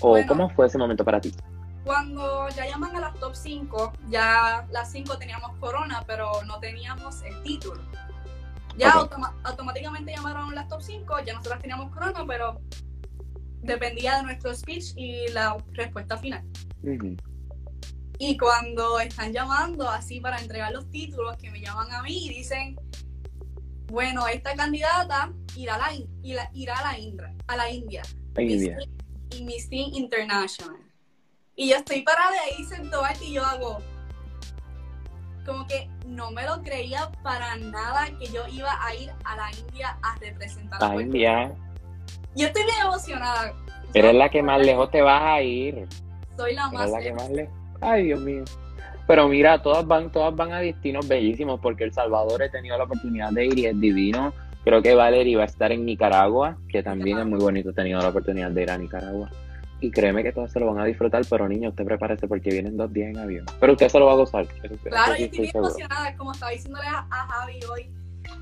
¿O 0.00 0.10
Bueno. 0.10 0.26
cómo 0.26 0.48
fue 0.50 0.66
ese 0.66 0.78
momento 0.78 1.04
para 1.04 1.20
ti? 1.20 1.32
Cuando 1.84 2.48
ya 2.48 2.66
llaman 2.66 2.96
a 2.96 3.00
las 3.00 3.14
top 3.20 3.34
5, 3.34 3.92
ya 4.08 4.66
las 4.70 4.90
5 4.90 5.18
teníamos 5.18 5.54
corona, 5.58 6.02
pero 6.06 6.42
no 6.46 6.58
teníamos 6.58 7.22
el 7.22 7.42
título. 7.42 7.80
Ya 8.76 8.92
automáticamente 9.44 10.12
llamaron 10.16 10.52
las 10.54 10.66
top 10.68 10.80
5, 10.82 11.16
ya 11.24 11.34
nosotras 11.34 11.60
teníamos 11.60 11.92
corona, 11.92 12.24
pero 12.26 12.58
dependía 13.64 14.16
de 14.16 14.22
nuestro 14.24 14.54
speech 14.54 14.92
y 14.96 15.28
la 15.32 15.56
respuesta 15.72 16.16
final. 16.18 16.44
Y 18.18 18.36
cuando 18.36 19.00
están 19.00 19.32
llamando 19.32 19.88
así 19.88 20.20
para 20.20 20.38
entregar 20.40 20.72
los 20.72 20.88
títulos, 20.90 21.36
que 21.36 21.50
me 21.50 21.60
llaman 21.60 21.90
a 21.92 22.02
mí 22.02 22.26
y 22.26 22.28
dicen, 22.28 22.76
bueno, 23.86 24.26
esta 24.28 24.54
candidata 24.54 25.32
irá 25.56 25.74
a 25.74 25.78
la, 25.78 25.92
irá- 26.22 26.50
irá 26.52 26.78
a 26.78 26.92
la, 26.92 26.98
Indra, 26.98 27.34
a 27.46 27.56
la 27.56 27.70
India. 27.70 28.02
Miss 28.36 28.60
bien. 28.62 28.76
Teen- 28.78 28.90
y 29.40 29.44
Miss 29.44 29.68
Teen 29.68 29.94
International. 29.94 30.76
Y 31.56 31.70
yo 31.70 31.76
estoy 31.76 32.02
parada 32.02 32.34
ahí 32.46 32.64
sentada 32.64 33.12
y 33.20 33.32
yo 33.34 33.44
hago 33.44 33.78
como 35.44 35.66
que 35.66 35.88
no 36.06 36.30
me 36.30 36.44
lo 36.44 36.62
creía 36.62 37.10
para 37.22 37.56
nada 37.56 38.06
que 38.18 38.26
yo 38.28 38.46
iba 38.48 38.70
a 38.82 38.94
ir 38.94 39.10
a 39.24 39.36
la 39.36 39.50
India 39.58 39.98
a 40.02 40.16
representar 40.18 40.82
a 40.82 40.88
ya. 41.18 41.48
Rico. 41.48 41.63
Yo 42.36 42.46
estoy 42.46 42.62
bien 42.64 42.76
emocionada. 42.84 43.52
Eres 43.92 44.14
la 44.14 44.28
que 44.28 44.42
más 44.42 44.64
lejos 44.64 44.90
te 44.90 45.02
vas 45.02 45.22
a 45.22 45.40
ir. 45.42 45.86
Soy 46.36 46.54
la 46.54 46.68
más 46.70 46.82
Eres 46.82 46.92
la 46.92 46.98
que 46.98 47.04
lejos. 47.04 47.22
más 47.22 47.30
lejos. 47.30 47.54
Ay, 47.80 48.04
Dios 48.04 48.20
mío. 48.20 48.44
Pero 49.06 49.28
mira, 49.28 49.62
todas 49.62 49.86
van, 49.86 50.10
todas 50.10 50.34
van 50.34 50.52
a 50.52 50.58
destinos 50.60 51.06
bellísimos 51.06 51.60
porque 51.60 51.84
El 51.84 51.92
Salvador 51.92 52.42
he 52.42 52.48
tenido 52.48 52.76
la 52.78 52.84
oportunidad 52.84 53.30
de 53.30 53.46
ir 53.46 53.58
y 53.58 53.66
es 53.66 53.78
divino. 53.78 54.32
Creo 54.64 54.80
que 54.80 54.94
Valerie 54.94 55.36
va 55.36 55.42
a 55.42 55.46
estar 55.46 55.70
en 55.72 55.84
Nicaragua, 55.84 56.56
que 56.70 56.82
también 56.82 57.18
es 57.18 57.26
muy 57.26 57.38
bonito. 57.38 57.70
He 57.70 57.74
tenido 57.74 58.00
la 58.00 58.08
oportunidad 58.08 58.50
de 58.50 58.62
ir 58.62 58.70
a 58.70 58.78
Nicaragua. 58.78 59.30
Y 59.80 59.90
créeme 59.90 60.22
que 60.22 60.32
todos 60.32 60.50
se 60.50 60.58
lo 60.58 60.72
van 60.72 60.78
a 60.78 60.86
disfrutar, 60.86 61.22
pero 61.28 61.46
niño, 61.46 61.68
usted 61.68 61.84
prepárese 61.84 62.26
porque 62.26 62.48
vienen 62.48 62.76
dos 62.78 62.90
días 62.90 63.10
en 63.10 63.18
avión. 63.18 63.44
Pero 63.60 63.72
usted 63.74 63.88
se 63.90 63.98
lo 63.98 64.06
va 64.06 64.12
a 64.12 64.16
gozar. 64.16 64.46
Claro, 64.46 65.16
yo 65.18 65.24
estoy 65.26 65.40
bien 65.40 65.50
emocionada, 65.54 66.16
como 66.16 66.32
estaba 66.32 66.52
diciéndole 66.52 66.86
a 66.86 67.02
Javi 67.10 67.60
hoy, 67.70 67.90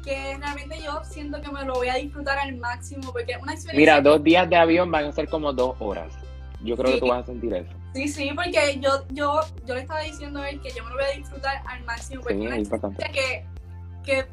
que 0.05 0.37
realmente 0.39 0.81
yo 0.83 1.01
siento 1.05 1.41
que 1.41 1.51
me 1.51 1.65
lo 1.65 1.75
voy 1.75 1.89
a 1.89 1.95
disfrutar 1.95 2.39
al 2.39 2.57
máximo, 2.57 3.13
porque 3.13 3.37
una 3.41 3.53
experiencia... 3.55 3.75
Mira, 3.75 4.01
dos 4.01 4.23
días 4.23 4.49
de 4.49 4.57
avión 4.57 4.91
van 4.91 5.05
a 5.07 5.13
ser 5.13 5.29
como 5.29 5.53
dos 5.53 5.77
horas. 5.81 6.13
Yo 6.63 6.77
creo 6.77 6.89
Sí. 6.89 6.95
que 6.95 7.01
tú 7.01 7.09
vas 7.09 7.23
a 7.23 7.27
sentir 7.27 7.55
eso. 7.55 7.71
Sí, 7.95 8.09
sí, 8.09 8.31
porque 8.35 8.79
yo, 8.81 8.91
yo, 9.11 9.41
yo 9.67 9.75
le 9.75 9.81
estaba 9.83 10.01
diciendo 10.01 10.41
a 10.41 10.49
él 10.49 10.61
que 10.61 10.71
yo 10.71 10.83
me 10.85 10.91
lo 10.91 10.97
voy 10.97 11.05
a 11.05 11.17
disfrutar 11.17 11.63
al 11.67 11.85
máximo, 11.85 12.23
porque 12.23 12.39
Sí, 12.39 12.47
una 12.47 12.57
experiencia 12.57 13.09
que, 13.13 13.45
que 14.05 14.27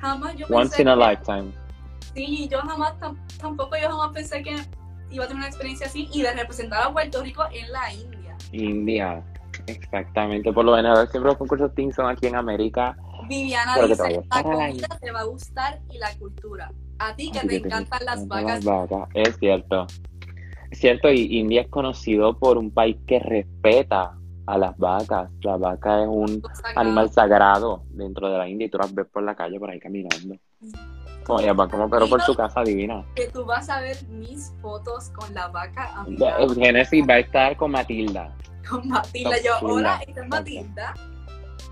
jamás 0.00 0.34
yo 0.36 0.46
Once 0.50 0.68
pensé 0.76 0.82
in 0.82 0.88
a 0.88 0.94
que- 0.94 1.00
lifetime. 1.10 1.52
Sí, 2.14 2.48
yo 2.50 2.60
jamás, 2.60 2.94
tam- 3.00 3.18
tampoco 3.38 3.76
yo 3.76 3.90
jamás 3.90 4.10
pensé 4.12 4.42
que 4.42 4.56
iba 5.10 5.24
a 5.24 5.26
tener 5.28 5.36
una 5.40 5.46
experiencia 5.48 5.86
así 5.86 6.08
y 6.12 6.22
de 6.22 6.32
representar 6.32 6.82
a 6.86 6.92
Puerto 6.92 7.22
Rico 7.22 7.44
en 7.52 7.70
la 7.72 7.92
India. 7.92 8.36
India. 8.52 9.22
Exactamente. 9.66 10.52
Por 10.52 10.64
lo 10.64 10.76
general, 10.76 11.08
siempre 11.08 11.30
los 11.30 11.38
concursos 11.38 11.74
Team 11.74 11.92
son 11.92 12.06
aquí 12.08 12.26
en 12.26 12.36
América. 12.36 12.96
Viviana 13.28 13.72
Pero 13.74 13.88
dice, 13.88 14.22
la 14.30 14.42
comida 14.42 14.88
te 15.00 15.10
va 15.10 15.20
a 15.20 15.24
gustar 15.24 15.80
y 15.90 15.98
la 15.98 16.14
cultura. 16.18 16.72
A 16.98 17.14
ti 17.14 17.30
que 17.30 17.38
Así 17.38 17.48
te 17.48 17.54
que 17.54 17.60
te 17.60 17.66
encantan 17.68 18.04
las 18.04 18.26
vacas. 18.26 18.64
las 18.64 18.88
vacas. 18.90 19.08
Es 19.14 19.36
cierto. 19.38 19.86
Es 20.70 20.78
cierto, 20.80 21.10
y 21.10 21.38
India 21.38 21.62
es 21.62 21.68
conocido 21.68 22.38
por 22.38 22.58
un 22.58 22.70
país 22.70 22.96
que 23.06 23.18
respeta 23.18 24.16
a 24.46 24.58
las 24.58 24.76
vacas. 24.78 25.30
La 25.42 25.56
vaca 25.56 26.02
es 26.02 26.08
un 26.08 26.42
sagrado. 26.42 26.80
animal 26.80 27.10
sagrado 27.10 27.82
dentro 27.90 28.30
de 28.30 28.38
la 28.38 28.48
India 28.48 28.66
y 28.66 28.70
tú 28.70 28.78
las 28.78 28.94
ves 28.94 29.06
por 29.12 29.22
la 29.22 29.34
calle 29.34 29.58
por 29.58 29.70
ahí 29.70 29.78
caminando. 29.78 30.36
Como 31.24 31.40
ellas 31.40 31.56
van 31.56 31.68
como 31.68 31.90
pero 31.90 32.08
por 32.08 32.22
su 32.22 32.34
casa 32.34 32.62
divina. 32.62 33.04
Que 33.16 33.26
tú 33.28 33.44
vas 33.44 33.68
a 33.68 33.80
ver 33.80 33.96
mis 34.08 34.52
fotos 34.62 35.10
con 35.10 35.34
la 35.34 35.48
vaca 35.48 36.04
Genesis 36.54 37.04
va 37.08 37.14
a 37.14 37.18
estar 37.18 37.56
con 37.56 37.72
Matilda. 37.72 38.34
con 38.68 38.88
Matilda. 38.88 39.36
Yo, 39.44 39.58
hola, 39.62 40.00
esta 40.06 40.22
es 40.22 40.28
Matilda. 40.28 40.94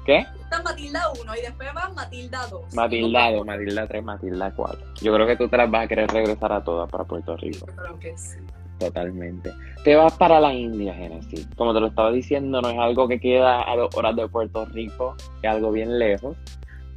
¿Qué? 0.04 0.18
Esta 0.18 0.58
es 0.58 0.64
Matilda 0.64 1.00
1 1.20 1.36
y 1.36 1.40
después 1.40 1.68
va 1.74 1.88
Matilda 1.90 2.46
2. 2.48 2.74
Matilda 2.74 3.32
2, 3.32 3.46
Matilda 3.46 3.86
3, 3.86 4.04
Matilda 4.04 4.52
4. 4.54 4.86
Yo 5.00 5.14
creo 5.14 5.26
que 5.26 5.36
tú 5.36 5.48
te 5.48 5.56
las 5.56 5.70
vas 5.70 5.84
a 5.84 5.88
querer 5.88 6.10
regresar 6.10 6.52
a 6.52 6.62
todas 6.62 6.90
para 6.90 7.04
Puerto 7.04 7.36
Rico. 7.36 7.66
Yo 7.66 7.76
creo 7.76 7.98
que 7.98 8.18
sí. 8.18 8.38
Totalmente. 8.78 9.52
Te 9.82 9.94
vas 9.94 10.12
para 10.14 10.40
la 10.40 10.52
India, 10.52 10.94
Genesis. 10.94 11.48
Como 11.56 11.72
te 11.72 11.80
lo 11.80 11.86
estaba 11.86 12.10
diciendo, 12.10 12.60
no 12.60 12.68
es 12.68 12.78
algo 12.78 13.08
que 13.08 13.20
queda 13.20 13.70
a 13.70 13.76
dos 13.76 13.94
horas 13.96 14.16
de 14.16 14.28
Puerto 14.28 14.64
Rico, 14.66 15.16
es 15.42 15.50
algo 15.50 15.70
bien 15.72 15.98
lejos. 15.98 16.36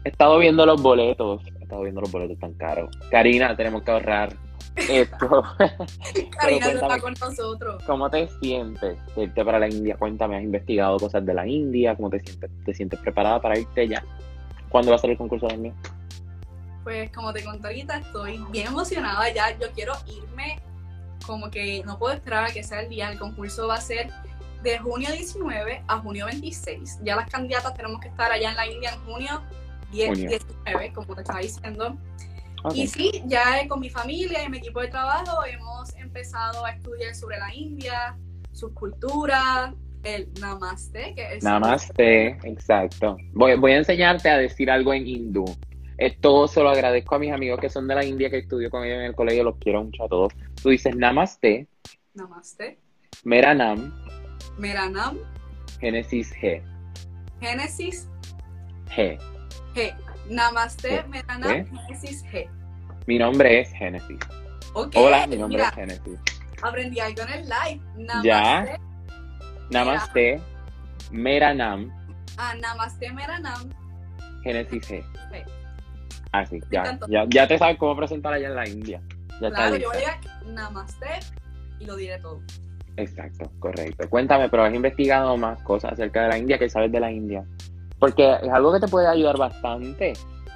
He 0.04 0.10
estado 0.10 0.40
viendo 0.40 0.66
los 0.66 0.82
boletos, 0.82 1.42
estado 1.68 1.84
viendo 1.84 2.02
los 2.02 2.12
boletos 2.12 2.40
tan 2.40 2.54
caros. 2.54 2.90
Karina, 3.12 3.56
tenemos 3.56 3.84
que 3.84 3.92
ahorrar 3.92 4.34
esto. 4.78 5.44
Karina 6.40 6.74
no 6.74 6.80
está 6.80 7.00
con 7.00 7.14
nosotros. 7.20 7.84
¿Cómo 7.86 8.10
te 8.10 8.28
sientes 8.40 8.98
de 9.16 9.24
irte 9.24 9.44
para 9.44 9.60
la 9.60 9.68
India? 9.68 9.98
Cuéntame, 9.98 10.38
¿has 10.38 10.44
investigado 10.44 10.98
cosas 10.98 11.26
de 11.26 11.34
la 11.34 11.46
India? 11.46 11.96
¿Cómo 11.96 12.10
te 12.10 12.22
sientes? 12.22 12.50
¿Te 12.66 12.74
sientes 12.74 13.00
preparada 13.00 13.42
para 13.42 13.60
irte 13.60 13.88
ya? 13.88 14.04
¿Cuándo 14.70 14.92
va 14.92 14.96
a 14.96 15.00
ser 15.00 15.12
el 15.12 15.18
concurso 15.18 15.48
de 15.48 15.56
India? 15.56 15.74
Pues 16.84 17.12
como 17.12 17.34
te 17.34 17.44
conté 17.44 17.68
ahorita, 17.68 17.98
estoy 17.98 18.40
bien 18.50 18.68
emocionada 18.68 19.32
ya. 19.34 19.58
Yo 19.60 19.68
quiero 19.76 19.94
irme, 20.08 20.62
como 21.26 21.52
que 21.52 21.84
no 21.86 22.00
puedo 22.00 22.14
esperar 22.14 22.46
a 22.46 22.54
que 22.54 22.64
sea 22.64 22.80
el 22.80 22.90
día. 22.90 23.12
El 23.12 23.20
concurso 23.20 23.68
va 23.68 23.76
a 23.76 23.82
ser 23.82 24.10
de 24.64 24.80
junio 24.80 25.12
19 25.12 25.84
a 25.86 25.98
junio 25.98 26.26
26. 26.28 27.00
Ya 27.04 27.18
las 27.18 27.30
candidatas 27.30 27.74
tenemos 27.74 28.00
que 28.00 28.08
estar 28.08 28.32
allá 28.32 28.52
en 28.52 28.56
la 28.56 28.68
India 28.68 28.92
en 28.94 29.00
junio 29.02 29.42
10, 29.92 30.10
Junio. 30.10 30.30
19, 30.30 30.94
como 30.94 31.16
te 31.16 31.22
estaba 31.22 31.40
diciendo. 31.40 31.98
Ok. 32.64 32.76
Y 32.76 32.88
sí, 32.88 33.24
ya 33.26 33.68
con 33.68 33.80
mi 33.80 33.90
familia 33.90 34.44
y 34.44 34.50
mi 34.50 34.58
equipo 34.58 34.82
de 34.82 34.88
trabajo 34.88 35.46
hemos 35.46 35.96
empezado 35.96 36.66
a 36.66 36.72
estudiar 36.72 37.14
sobre 37.16 37.38
la 37.38 37.54
India, 37.54 38.18
sus 38.52 38.72
culturas, 38.74 39.74
el 40.04 40.32
namaste, 40.40 41.14
que 41.16 41.36
es... 41.36 41.44
Namaste, 41.44 42.38
exacto. 42.44 43.18
Voy, 43.34 43.56
voy 43.56 43.74
a 43.74 43.78
enseñarte 43.78 44.30
a 44.30 44.38
decir 44.38 44.72
algo 44.72 44.94
en 44.94 45.08
hindú. 45.08 45.46
Esto 45.98 46.48
se 46.48 46.62
lo 46.62 46.70
agradezco 46.70 47.16
a 47.16 47.20
mis 47.20 47.32
amigos 47.32 47.60
que 47.60 47.70
son 47.70 47.88
de 47.88 47.96
la 47.96 48.06
India, 48.06 48.30
que 48.30 48.38
estudio 48.40 48.70
con 48.70 48.84
ellos 48.84 49.00
en 49.00 49.06
el 49.06 49.16
colegio, 49.16 49.44
los 49.44 49.58
quiero 49.58 49.84
mucho 49.84 50.04
a 50.04 50.08
todos. 50.08 50.34
Tú 50.62 50.70
dices 50.70 50.96
Namaste, 50.96 51.68
Namaste. 52.14 52.80
Meranam, 53.24 53.94
Meranam, 54.58 55.18
Génesis 55.80 56.34
G. 56.36 56.62
Génesis, 57.40 58.08
G. 58.96 59.20
G. 59.78 59.94
Namaste, 60.30 61.04
G. 61.04 61.08
Meranam, 61.08 61.52
G. 61.52 61.66
Génesis, 61.88 62.24
G. 62.26 62.50
Mi 63.06 63.20
nombre 63.20 63.60
es 63.62 63.72
Génesis. 63.74 64.18
Ok, 64.74 64.94
Hola, 64.96 65.28
mi 65.28 65.38
nombre 65.38 65.60
mira, 65.60 65.70
es 65.70 65.76
Génesis. 65.76 66.20
aprendí 66.64 67.00
algo 67.00 67.22
en 67.22 67.30
el 67.30 67.42
live. 67.44 67.82
Namaste. 67.96 68.28
Ya. 68.28 68.80
Namaste, 69.70 70.42
Meranam, 71.12 71.92
Ah, 72.38 72.54
Namaste, 72.60 73.12
Meranam. 73.14 73.70
Génesis 74.44 74.84
G. 74.90 75.04
G. 75.32 75.46
Así, 76.32 76.56
Me 76.56 76.62
ya, 76.72 77.00
ya, 77.08 77.26
ya 77.30 77.48
te 77.48 77.58
sabes 77.58 77.78
cómo 77.78 77.96
presentar 77.96 78.34
allá 78.34 78.48
en 78.48 78.56
la 78.56 78.68
India. 78.68 79.02
Ya 79.42 79.50
Claro, 79.52 79.76
yo 79.78 79.90
voy 79.94 80.04
a 80.04 80.20
Namaste 80.52 81.20
y 81.80 81.86
lo 81.86 81.96
diré 81.96 82.18
todo. 82.20 82.42
Exacto, 82.98 83.52
correcto. 83.60 84.10
Cuéntame, 84.10 84.50
pero 84.50 84.64
has 84.64 84.74
investigado 84.74 85.38
más 85.38 85.62
cosas 85.62 85.94
acerca 85.94 86.24
de 86.24 86.30
la 86.30 86.38
India 86.40 86.58
que 86.58 86.68
sabes 86.68 86.92
de 86.92 87.00
la 87.00 87.12
India. 87.12 87.46
Porque 88.00 88.38
es 88.42 88.50
algo 88.50 88.74
que 88.74 88.80
te 88.80 88.88
puede 88.88 89.08
ayudar 89.08 89.38
bastante. 89.38 90.14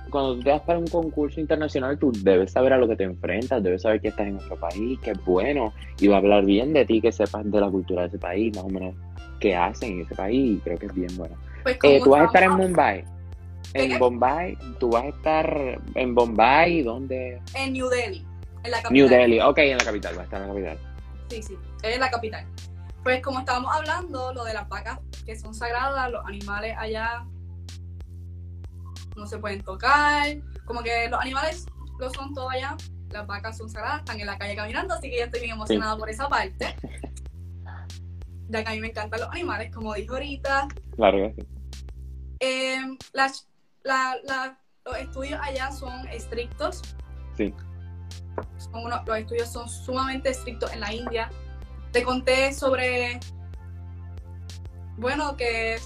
Cuando 0.09 0.35
tú 0.35 0.43
te 0.43 0.49
vas 0.51 0.61
para 0.61 0.77
un 0.77 0.87
concurso 0.87 1.39
internacional, 1.39 1.97
tú 1.97 2.11
debes 2.11 2.51
saber 2.51 2.73
a 2.73 2.77
lo 2.77 2.87
que 2.87 2.95
te 2.95 3.03
enfrentas, 3.05 3.63
debes 3.63 3.81
saber 3.83 4.01
que 4.01 4.09
estás 4.09 4.27
en 4.27 4.35
otro 4.37 4.57
país, 4.57 4.99
que 4.99 5.11
es 5.11 5.25
bueno, 5.25 5.73
y 5.99 6.07
va 6.07 6.15
a 6.15 6.19
hablar 6.19 6.43
bien 6.45 6.73
de 6.73 6.85
ti, 6.85 6.99
que 6.99 7.11
sepas 7.11 7.49
de 7.49 7.61
la 7.61 7.69
cultura 7.69 8.01
de 8.01 8.07
ese 8.09 8.17
país, 8.17 8.55
más 8.55 8.65
o 8.65 8.69
menos 8.69 8.93
qué 9.39 9.55
hacen 9.55 9.93
en 9.93 10.01
ese 10.01 10.15
país, 10.15 10.57
y 10.57 10.59
creo 10.59 10.77
que 10.77 10.87
es 10.87 10.93
bien 10.93 11.15
bueno. 11.17 11.35
Pues 11.63 11.77
Eh, 11.83 12.01
tú 12.03 12.09
vas 12.09 12.23
a 12.23 12.25
estar 12.25 12.43
en 12.43 12.51
Mumbai. 12.51 13.05
¿Qué, 13.73 13.83
En 13.83 13.91
qué? 13.91 13.97
Bombay, 13.99 14.57
tú 14.79 14.89
vas 14.89 15.05
a 15.05 15.07
estar 15.07 15.79
en 15.95 16.13
Bombay, 16.15 16.81
¿dónde? 16.83 17.39
en 17.55 17.71
New 17.71 17.87
Delhi, 17.87 18.25
en 18.63 18.71
la 18.71 18.81
capital. 18.81 18.93
New 18.93 19.07
Delhi, 19.07 19.39
ok, 19.39 19.57
en 19.59 19.77
la 19.77 19.83
capital, 19.85 20.17
va 20.17 20.21
a 20.21 20.23
estar 20.25 20.41
en 20.41 20.47
la 20.47 20.53
capital. 20.53 20.77
Sí, 21.29 21.41
sí, 21.41 21.57
es 21.83 21.99
la 21.99 22.11
capital. 22.11 22.45
Pues 23.03 23.21
como 23.21 23.39
estábamos 23.39 23.73
hablando, 23.75 24.31
lo 24.33 24.43
de 24.43 24.53
las 24.53 24.67
vacas 24.69 24.99
que 25.25 25.35
son 25.37 25.53
sagradas, 25.55 26.11
los 26.11 26.25
animales 26.25 26.75
allá 26.77 27.25
no 29.15 29.25
se 29.25 29.37
pueden 29.39 29.61
tocar, 29.63 30.27
como 30.65 30.83
que 30.83 31.09
los 31.09 31.19
animales 31.19 31.65
lo 31.99 32.09
son 32.11 32.33
todo 32.33 32.49
allá, 32.49 32.77
las 33.09 33.25
vacas 33.27 33.57
son 33.57 33.69
sagradas, 33.69 33.99
están 33.99 34.19
en 34.19 34.27
la 34.27 34.37
calle 34.37 34.55
caminando, 34.55 34.93
así 34.93 35.09
que 35.09 35.17
yo 35.19 35.25
estoy 35.25 35.41
bien 35.41 35.53
emocionada 35.53 35.97
por 35.97 36.09
esa 36.09 36.29
parte. 36.29 36.75
Ya 38.49 38.63
que 38.63 38.69
a 38.69 38.73
mí 38.73 38.81
me 38.81 38.87
encantan 38.87 39.19
los 39.21 39.29
animales, 39.29 39.73
como 39.73 39.93
dije 39.93 40.09
ahorita. 40.09 40.67
Claro. 40.95 41.33
Eh, 42.39 42.77
las- 43.13 43.47
la- 43.83 44.15
la- 44.25 44.57
los 44.85 44.97
estudios 44.97 45.39
allá 45.41 45.71
son 45.71 46.07
estrictos. 46.09 46.81
Sí. 47.37 47.53
Son 48.57 48.83
uno- 48.83 49.01
los 49.05 49.17
estudios 49.17 49.49
son 49.49 49.69
sumamente 49.69 50.29
estrictos 50.29 50.71
en 50.73 50.81
la 50.81 50.93
India. 50.93 51.29
Te 51.91 52.03
conté 52.03 52.53
sobre, 52.53 53.19
bueno, 54.97 55.35
que 55.35 55.77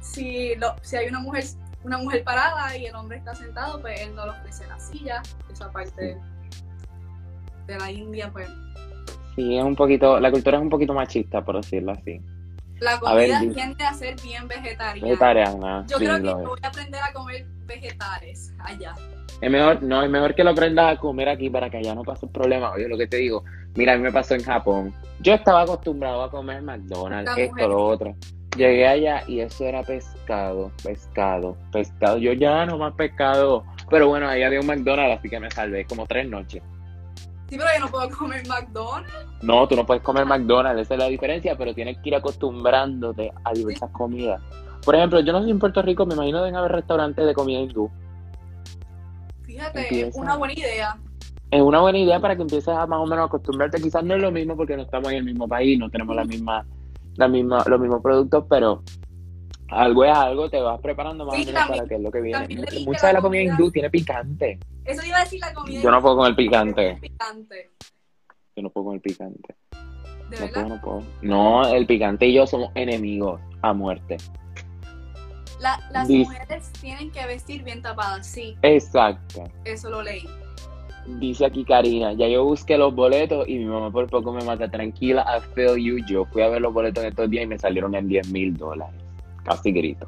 si, 0.00 0.54
lo- 0.56 0.74
si 0.82 0.96
hay 0.96 1.08
una 1.08 1.20
mujer, 1.20 1.44
una 1.84 1.98
mujer 1.98 2.22
parada 2.24 2.76
y 2.76 2.86
el 2.86 2.94
hombre 2.94 3.18
está 3.18 3.34
sentado, 3.34 3.80
pues 3.80 4.00
él 4.00 4.14
no 4.14 4.24
le 4.26 4.32
ofrece 4.32 4.66
la 4.66 4.78
silla. 4.78 5.22
Esa 5.50 5.70
parte 5.72 6.18
de 7.66 7.78
la 7.78 7.90
India, 7.90 8.30
pues. 8.32 8.48
Sí, 9.36 9.56
es 9.56 9.64
un 9.64 9.76
poquito, 9.76 10.18
la 10.20 10.30
cultura 10.30 10.58
es 10.58 10.62
un 10.62 10.70
poquito 10.70 10.92
machista, 10.92 11.44
por 11.44 11.56
decirlo 11.56 11.92
así. 11.92 12.20
La 12.80 12.92
A 12.92 13.14
ver, 13.14 13.30
comida 13.30 13.54
tiende 13.54 13.84
a 13.84 13.92
ser 13.94 14.16
bien 14.22 14.48
vegetariana. 14.48 15.06
Vegetariana. 15.06 15.86
Yo 15.86 15.98
sí, 15.98 16.04
creo 16.04 16.16
que 16.22 16.32
voy 16.46 16.58
a 16.62 16.68
aprender 16.68 17.00
a 17.02 17.12
comer 17.12 17.46
vegetales 17.66 18.52
allá. 18.58 18.94
Es 19.40 19.50
mejor, 19.50 19.82
no, 19.82 20.02
es 20.02 20.10
mejor 20.10 20.34
que 20.34 20.44
lo 20.44 20.50
aprendas 20.50 20.96
a 20.96 20.98
comer 21.00 21.28
aquí 21.28 21.48
para 21.48 21.70
que 21.70 21.76
allá 21.78 21.94
no 21.94 22.02
pase 22.02 22.26
problema. 22.26 22.72
Oye, 22.72 22.88
lo 22.88 22.98
que 22.98 23.06
te 23.06 23.18
digo, 23.18 23.44
mira, 23.74 23.94
a 23.94 23.96
mí 23.96 24.02
me 24.02 24.12
pasó 24.12 24.34
en 24.34 24.42
Japón. 24.42 24.94
Yo 25.20 25.34
estaba 25.34 25.62
acostumbrado 25.62 26.22
a 26.22 26.30
comer 26.30 26.62
McDonald's, 26.62 27.30
esto, 27.36 27.52
mujer. 27.52 27.68
lo 27.68 27.84
otro. 27.84 28.16
Llegué 28.56 28.86
allá 28.86 29.22
y 29.28 29.40
eso 29.40 29.64
era 29.64 29.82
pescado, 29.82 30.72
pescado, 30.82 31.56
pescado. 31.70 32.18
Yo 32.18 32.32
ya 32.32 32.66
no 32.66 32.78
más 32.78 32.94
pescado. 32.94 33.64
Pero 33.88 34.08
bueno, 34.08 34.28
ahí 34.28 34.42
había 34.42 34.60
un 34.60 34.66
McDonald's, 34.66 35.18
así 35.18 35.28
que 35.28 35.40
me 35.40 35.50
salvé 35.50 35.84
como 35.84 36.06
tres 36.06 36.28
noches. 36.28 36.62
Sí, 37.48 37.56
pero 37.58 37.68
yo 37.74 37.80
no 37.84 37.90
puedo 37.90 38.10
comer 38.10 38.46
McDonald's. 38.46 39.12
No, 39.42 39.66
tú 39.66 39.76
no 39.76 39.84
puedes 39.84 40.02
comer 40.02 40.24
McDonald's, 40.24 40.82
esa 40.82 40.94
es 40.94 41.00
la 41.00 41.06
diferencia, 41.06 41.56
pero 41.56 41.74
tienes 41.74 41.98
que 41.98 42.10
ir 42.10 42.14
acostumbrándote 42.14 43.32
a 43.44 43.52
diversas 43.52 43.90
comidas. 43.90 44.40
Por 44.84 44.94
ejemplo, 44.94 45.20
yo 45.20 45.32
no 45.32 45.42
sé 45.42 45.50
en 45.50 45.58
Puerto 45.58 45.82
Rico, 45.82 46.06
me 46.06 46.14
imagino 46.14 46.38
deben 46.38 46.56
haber 46.56 46.72
restaurantes 46.72 47.26
de 47.26 47.34
comida 47.34 47.58
hindú. 47.58 47.90
Fíjate, 49.42 50.08
es 50.08 50.14
una 50.14 50.36
buena 50.36 50.54
idea. 50.54 50.96
Es 51.50 51.60
una 51.60 51.80
buena 51.80 51.98
idea 51.98 52.20
para 52.20 52.36
que 52.36 52.42
empieces 52.42 52.68
a 52.68 52.86
más 52.86 53.00
o 53.00 53.06
menos 53.06 53.26
acostumbrarte. 53.26 53.80
Quizás 53.82 54.04
no 54.04 54.14
es 54.14 54.22
lo 54.22 54.30
mismo 54.30 54.56
porque 54.56 54.76
no 54.76 54.82
estamos 54.82 55.10
en 55.10 55.18
el 55.18 55.24
mismo 55.24 55.48
país, 55.48 55.78
no 55.78 55.90
tenemos 55.90 56.14
la 56.14 56.24
misma, 56.24 56.64
la 57.16 57.26
misma, 57.28 57.64
los 57.66 57.80
mismos 57.80 58.00
productos, 58.02 58.44
pero 58.48 58.82
algo 59.68 60.04
es 60.04 60.16
algo, 60.16 60.48
te 60.48 60.60
vas 60.60 60.80
preparando 60.80 61.24
más 61.26 61.34
Sí, 61.36 61.42
o 61.42 61.46
menos 61.46 61.68
para 61.68 61.84
que 61.86 61.94
es 61.96 62.00
lo 62.00 62.10
que 62.12 62.20
viene. 62.20 62.46
Mucha 62.86 63.08
de 63.08 63.12
la 63.14 63.20
comida 63.20 63.42
hindú 63.42 63.70
tiene 63.70 63.90
picante. 63.90 64.58
Eso 64.84 65.04
iba 65.04 65.16
a 65.18 65.20
decir 65.24 65.40
la 65.40 65.52
comida. 65.52 65.80
Yo 65.82 65.90
no 65.90 66.00
puedo 66.00 66.16
comer 66.16 66.36
picante. 66.36 66.98
Picante. 67.00 67.70
Yo 68.56 68.62
no 68.62 68.70
puedo 68.70 68.86
comer 68.86 69.00
picante. 69.00 69.54
De 70.30 70.36
No 70.36 70.46
puedo, 70.46 70.52
verdad. 70.52 70.66
no 70.68 70.80
puedo. 70.80 71.02
No, 71.22 71.66
el 71.74 71.86
picante 71.86 72.26
y 72.26 72.34
yo 72.34 72.46
somos 72.46 72.70
enemigos 72.76 73.40
a 73.62 73.72
muerte. 73.72 74.18
La- 75.60 75.80
las 75.90 76.06
Dice- 76.08 76.30
mujeres 76.30 76.72
tienen 76.80 77.10
que 77.10 77.26
vestir 77.26 77.64
bien 77.64 77.82
tapadas. 77.82 78.26
Sí, 78.26 78.56
Exacto. 78.62 79.44
eso 79.64 79.90
lo 79.90 80.00
leí. 80.02 80.28
Dice 81.06 81.46
aquí 81.46 81.64
Karina, 81.64 82.12
ya 82.12 82.28
yo 82.28 82.44
busqué 82.44 82.76
los 82.76 82.94
boletos 82.94 83.48
y 83.48 83.58
mi 83.58 83.64
mamá 83.64 83.90
por 83.90 84.06
poco 84.08 84.32
me 84.32 84.44
mata. 84.44 84.70
Tranquila, 84.70 85.24
I 85.26 85.40
feel 85.54 85.76
you. 85.76 86.04
Yo 86.06 86.24
fui 86.26 86.42
a 86.42 86.48
ver 86.48 86.60
los 86.60 86.72
boletos 86.72 87.02
en 87.02 87.10
estos 87.10 87.30
días 87.30 87.44
y 87.44 87.46
me 87.46 87.58
salieron 87.58 87.94
en 87.94 88.08
10 88.08 88.30
mil 88.30 88.56
dólares. 88.56 88.94
Casi 89.44 89.72
grito. 89.72 90.06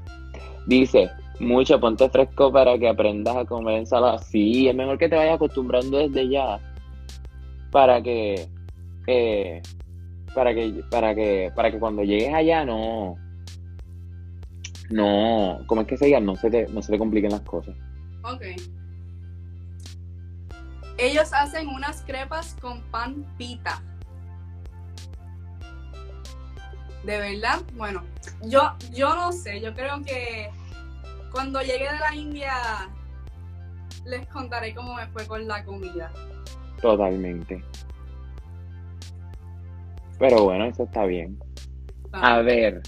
Dice, 0.67 1.11
mucho, 1.41 1.81
ponte 1.81 2.09
fresco 2.09 2.53
para 2.53 2.79
que 2.79 2.89
aprendas 2.89 3.37
a 3.37 3.45
comer 3.45 3.79
ensalada. 3.81 4.19
Sí, 4.19 4.69
es 4.69 4.75
mejor 4.75 4.99
que 4.99 5.09
te 5.09 5.17
vayas 5.17 5.37
acostumbrando 5.37 5.99
desde 5.99 6.29
ya. 6.29 6.61
Para 7.71 8.03
que, 8.03 8.47
eh, 9.07 9.63
para 10.35 10.55
que, 10.55 10.83
para 10.91 11.15
que, 11.15 11.51
para 11.55 11.71
que 11.71 11.79
cuando 11.79 12.05
llegues 12.05 12.33
allá 12.35 12.65
no, 12.65 13.17
no, 14.91 15.61
¿cómo 15.67 15.81
es 15.81 15.87
que 15.87 15.97
se 15.97 16.07
diga? 16.07 16.21
No 16.21 16.37
se 16.37 16.51
te, 16.51 16.69
no 16.69 16.83
se 16.83 16.93
te 16.93 16.99
compliquen 16.99 17.31
las 17.31 17.41
cosas. 17.41 17.75
Ok. 18.25 18.43
Ellos 21.03 21.33
hacen 21.33 21.67
unas 21.67 22.03
crepas 22.03 22.57
con 22.61 22.81
pan 22.93 23.27
pita. 23.37 23.83
De 27.03 27.19
verdad, 27.19 27.61
bueno, 27.75 28.05
yo, 28.43 28.77
yo 28.93 29.13
no 29.17 29.33
sé, 29.33 29.61
yo 29.61 29.75
creo 29.75 30.01
que 30.05 30.49
cuando 31.33 31.61
llegue 31.61 31.91
de 31.91 31.99
la 31.99 32.15
India 32.15 32.53
les 34.05 34.29
contaré 34.29 34.77
cómo 34.77 34.95
me 34.95 35.09
fue 35.09 35.27
con 35.27 35.49
la 35.49 35.65
comida. 35.65 36.13
Totalmente. 36.81 37.65
Pero 40.21 40.45
bueno, 40.45 40.67
eso 40.67 40.85
está 40.85 41.05
bien. 41.05 41.37
A 42.13 42.43
ver. 42.43 42.81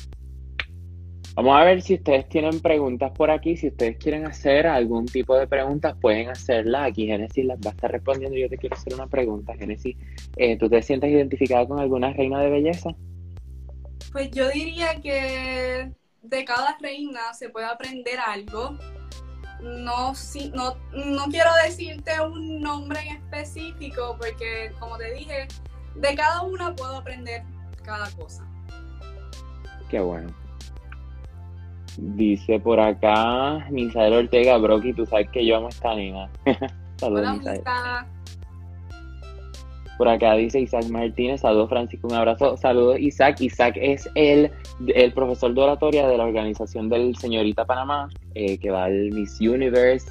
Vamos 1.36 1.60
a 1.60 1.64
ver 1.64 1.82
si 1.82 1.94
ustedes 1.94 2.28
tienen 2.28 2.60
preguntas 2.60 3.10
por 3.10 3.28
aquí. 3.28 3.56
Si 3.56 3.66
ustedes 3.66 3.96
quieren 3.98 4.24
hacer 4.24 4.68
algún 4.68 5.06
tipo 5.06 5.36
de 5.36 5.48
preguntas, 5.48 5.96
pueden 6.00 6.28
hacerlas. 6.28 6.88
Aquí 6.88 7.06
Génesis 7.06 7.44
las 7.44 7.58
va 7.58 7.70
a 7.70 7.72
estar 7.72 7.90
respondiendo. 7.90 8.36
Yo 8.38 8.48
te 8.48 8.56
quiero 8.56 8.76
hacer 8.76 8.94
una 8.94 9.08
pregunta, 9.08 9.54
Génesis. 9.56 9.96
Eh, 10.36 10.56
¿Tú 10.56 10.68
te 10.68 10.80
sientes 10.80 11.10
identificada 11.10 11.66
con 11.66 11.80
alguna 11.80 12.12
reina 12.12 12.40
de 12.40 12.50
belleza? 12.50 12.90
Pues 14.12 14.30
yo 14.30 14.48
diría 14.50 15.00
que 15.00 15.90
de 16.22 16.44
cada 16.44 16.78
reina 16.80 17.34
se 17.36 17.48
puede 17.48 17.66
aprender 17.66 18.18
algo. 18.24 18.78
no, 19.60 20.14
sí, 20.14 20.52
no, 20.54 20.76
no 20.92 21.24
quiero 21.30 21.50
decirte 21.64 22.12
un 22.20 22.60
nombre 22.60 23.00
en 23.00 23.16
específico 23.16 24.16
porque, 24.20 24.70
como 24.78 24.96
te 24.98 25.12
dije, 25.14 25.48
de 25.96 26.14
cada 26.14 26.42
una 26.42 26.76
puedo 26.76 26.98
aprender 26.98 27.42
cada 27.82 28.08
cosa. 28.12 28.46
Qué 29.90 29.98
bueno. 29.98 30.43
Dice 31.96 32.58
por 32.58 32.80
acá 32.80 33.66
Misael 33.70 34.12
Ortega 34.12 34.58
Brocky, 34.58 34.92
tú 34.92 35.06
sabes 35.06 35.28
que 35.30 35.46
yo 35.46 35.56
amo 35.56 35.68
esta 35.68 35.94
nena. 35.94 36.28
Saludos, 36.96 37.22
Hola, 37.22 37.34
Misael. 37.34 37.62
Por 39.96 40.08
acá 40.08 40.34
dice 40.34 40.60
Isaac 40.60 40.86
Martínez, 40.88 41.42
saludos 41.42 41.68
Francisco, 41.68 42.08
un 42.08 42.14
abrazo. 42.14 42.56
Saludos 42.56 42.98
Isaac. 42.98 43.40
Isaac 43.40 43.76
es 43.80 44.08
el, 44.16 44.50
el 44.88 45.12
profesor 45.12 45.54
de 45.54 45.60
oratoria 45.60 46.08
de 46.08 46.18
la 46.18 46.24
organización 46.24 46.88
del 46.88 47.16
Señorita 47.16 47.64
Panamá, 47.64 48.08
eh, 48.34 48.58
que 48.58 48.70
va 48.70 48.84
al 48.84 49.10
Miss 49.12 49.40
Universe, 49.40 50.10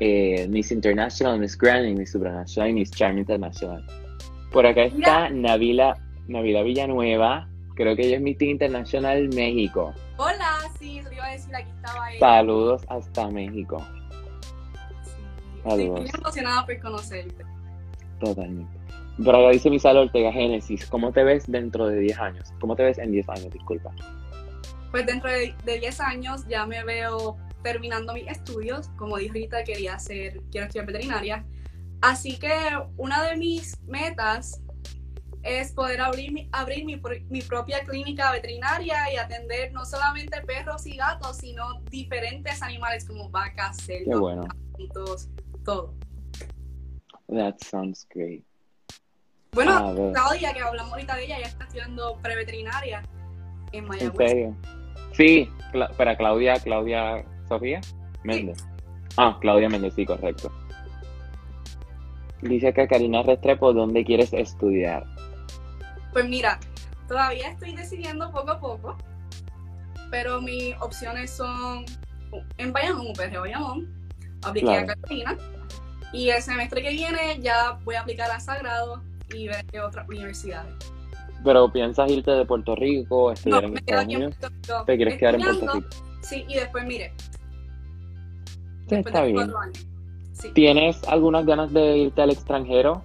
eh, 0.00 0.46
Miss 0.48 0.72
International, 0.72 1.38
Miss 1.38 1.58
Grand, 1.58 1.86
y 1.88 1.94
Miss 1.94 2.12
Supranational 2.12 2.70
y 2.70 2.72
Miss 2.72 2.90
Charm 2.90 3.18
International. 3.18 3.84
Por 4.50 4.64
acá 4.64 4.84
está 4.84 5.28
Navila, 5.28 5.94
Navila 6.26 6.62
Villanueva, 6.62 7.48
creo 7.78 7.94
que 7.96 8.06
ella 8.06 8.16
es 8.16 8.22
Miss 8.22 8.42
International 8.42 9.28
México. 9.34 9.94
Hola, 10.16 10.58
sí, 10.78 11.00
te 11.08 11.14
iba 11.14 11.24
a 11.26 11.30
decir, 11.32 11.54
aquí 11.54 11.70
estaba 11.70 12.10
ella. 12.10 12.18
Saludos 12.18 12.82
hasta 12.88 13.30
México, 13.30 13.86
Sí, 15.04 15.12
Saludos. 15.62 16.04
Estoy 16.04 16.20
emocionada 16.20 16.66
por 16.66 16.80
conocerte. 16.80 17.44
totalmente. 18.20 18.78
Acá 19.20 19.50
dice 19.50 19.70
Misael 19.70 19.96
Ortega 19.96 20.32
Génesis, 20.32 20.86
¿cómo 20.86 21.12
te 21.12 21.24
ves 21.24 21.44
dentro 21.50 21.86
de 21.88 21.98
10 22.00 22.18
años? 22.18 22.52
¿Cómo 22.60 22.76
te 22.76 22.84
ves 22.84 22.98
en 22.98 23.10
10 23.12 23.28
años? 23.30 23.50
Disculpa. 23.52 23.90
Pues 24.90 25.06
dentro 25.06 25.30
de, 25.30 25.54
de 25.64 25.78
10 25.80 26.00
años 26.00 26.46
ya 26.48 26.66
me 26.66 26.84
veo 26.84 27.36
terminando 27.62 28.12
mis 28.14 28.28
estudios. 28.28 28.88
Como 28.96 29.16
dije 29.16 29.30
ahorita, 29.30 29.64
quería 29.64 29.94
hacer, 29.94 30.40
quiero 30.50 30.66
estudiar 30.66 30.86
veterinaria. 30.86 31.44
Así 32.00 32.38
que 32.38 32.52
una 32.96 33.22
de 33.24 33.36
mis 33.36 33.76
metas 33.88 34.62
es 35.48 35.72
poder 35.72 36.00
abrir, 36.00 36.32
mi, 36.32 36.48
abrir 36.52 36.84
mi, 36.84 37.00
mi 37.30 37.42
propia 37.42 37.80
clínica 37.84 38.30
veterinaria 38.32 39.10
y 39.12 39.16
atender 39.16 39.72
no 39.72 39.84
solamente 39.86 40.40
perros 40.42 40.86
y 40.86 40.96
gatos, 40.96 41.38
sino 41.38 41.80
diferentes 41.90 42.62
animales 42.62 43.06
como 43.06 43.30
vacas, 43.30 43.78
Qué 43.86 44.04
bueno. 44.14 44.46
gatitos, 44.72 45.28
todo. 45.64 45.94
That 47.28 47.56
sounds 47.60 48.06
great. 48.14 48.42
Bueno, 49.52 49.72
A 49.72 49.92
ver. 49.92 50.12
Claudia, 50.12 50.52
que 50.52 50.60
hablamos 50.60 50.92
ahorita 50.92 51.16
de 51.16 51.24
ella, 51.24 51.40
ya 51.40 51.46
está 51.46 51.64
estudiando 51.64 52.18
preveterinaria 52.22 53.02
en 53.72 53.84
¿En 53.92 54.16
serio? 54.16 54.56
Sí, 55.12 55.48
Cla- 55.72 55.90
para 55.96 56.16
Claudia, 56.16 56.54
Claudia 56.60 57.24
Sofía 57.48 57.80
Méndez. 58.24 58.58
Ah, 59.16 59.36
Claudia 59.40 59.68
Méndez, 59.68 59.94
sí, 59.94 60.06
correcto. 60.06 60.52
Dice 62.42 62.72
que 62.72 62.86
Karina 62.86 63.22
Restrepo, 63.22 63.72
¿dónde 63.72 64.04
quieres 64.04 64.32
estudiar? 64.32 65.04
Pues 66.18 66.28
mira, 66.28 66.58
todavía 67.06 67.48
estoy 67.50 67.76
decidiendo 67.76 68.32
poco 68.32 68.50
a 68.50 68.58
poco, 68.58 68.96
pero 70.10 70.40
mis 70.40 70.74
opciones 70.80 71.30
son 71.30 71.84
en 72.56 72.72
Bayamón, 72.72 73.06
UPR 73.12 73.38
Bayamón, 73.38 73.88
apliqué 74.42 74.66
Claro. 74.66 74.82
a 74.90 74.94
Carolina, 74.96 75.38
y 76.12 76.30
el 76.30 76.42
semestre 76.42 76.82
que 76.82 76.90
viene 76.90 77.38
ya 77.40 77.78
voy 77.84 77.94
a 77.94 78.00
aplicar 78.00 78.28
a 78.32 78.40
Sagrado 78.40 79.00
y 79.32 79.46
ver 79.46 79.64
qué 79.66 79.80
otras 79.80 80.08
universidades. 80.08 80.74
Pero 81.44 81.72
piensas 81.72 82.10
irte 82.10 82.32
de 82.32 82.44
Puerto 82.44 82.74
Rico, 82.74 83.28
No, 83.28 83.32
estudiar 83.34 83.62
en 83.62 83.76
Estados 83.76 84.02
en 84.02 84.16
Unidos. 84.16 84.34
Puerto 84.40 84.56
Rico. 84.72 84.84
¿Te 84.86 84.96
quieres 84.96 85.18
quedar 85.18 85.34
en 85.36 85.40
Puerto 85.42 85.72
Rico? 85.72 85.88
Sí, 86.22 86.44
y 86.48 86.54
después 86.56 86.84
mire, 86.84 87.12
Sí, 88.88 88.96
después 88.96 89.06
está 89.06 89.20
de 89.20 89.26
bien. 89.26 89.36
cuatro 89.36 89.58
años. 89.60 89.86
Sí. 90.32 90.48
¿Tienes 90.52 91.04
algunas 91.04 91.46
ganas 91.46 91.72
de 91.72 91.96
irte 91.98 92.22
al 92.22 92.30
extranjero? 92.30 93.04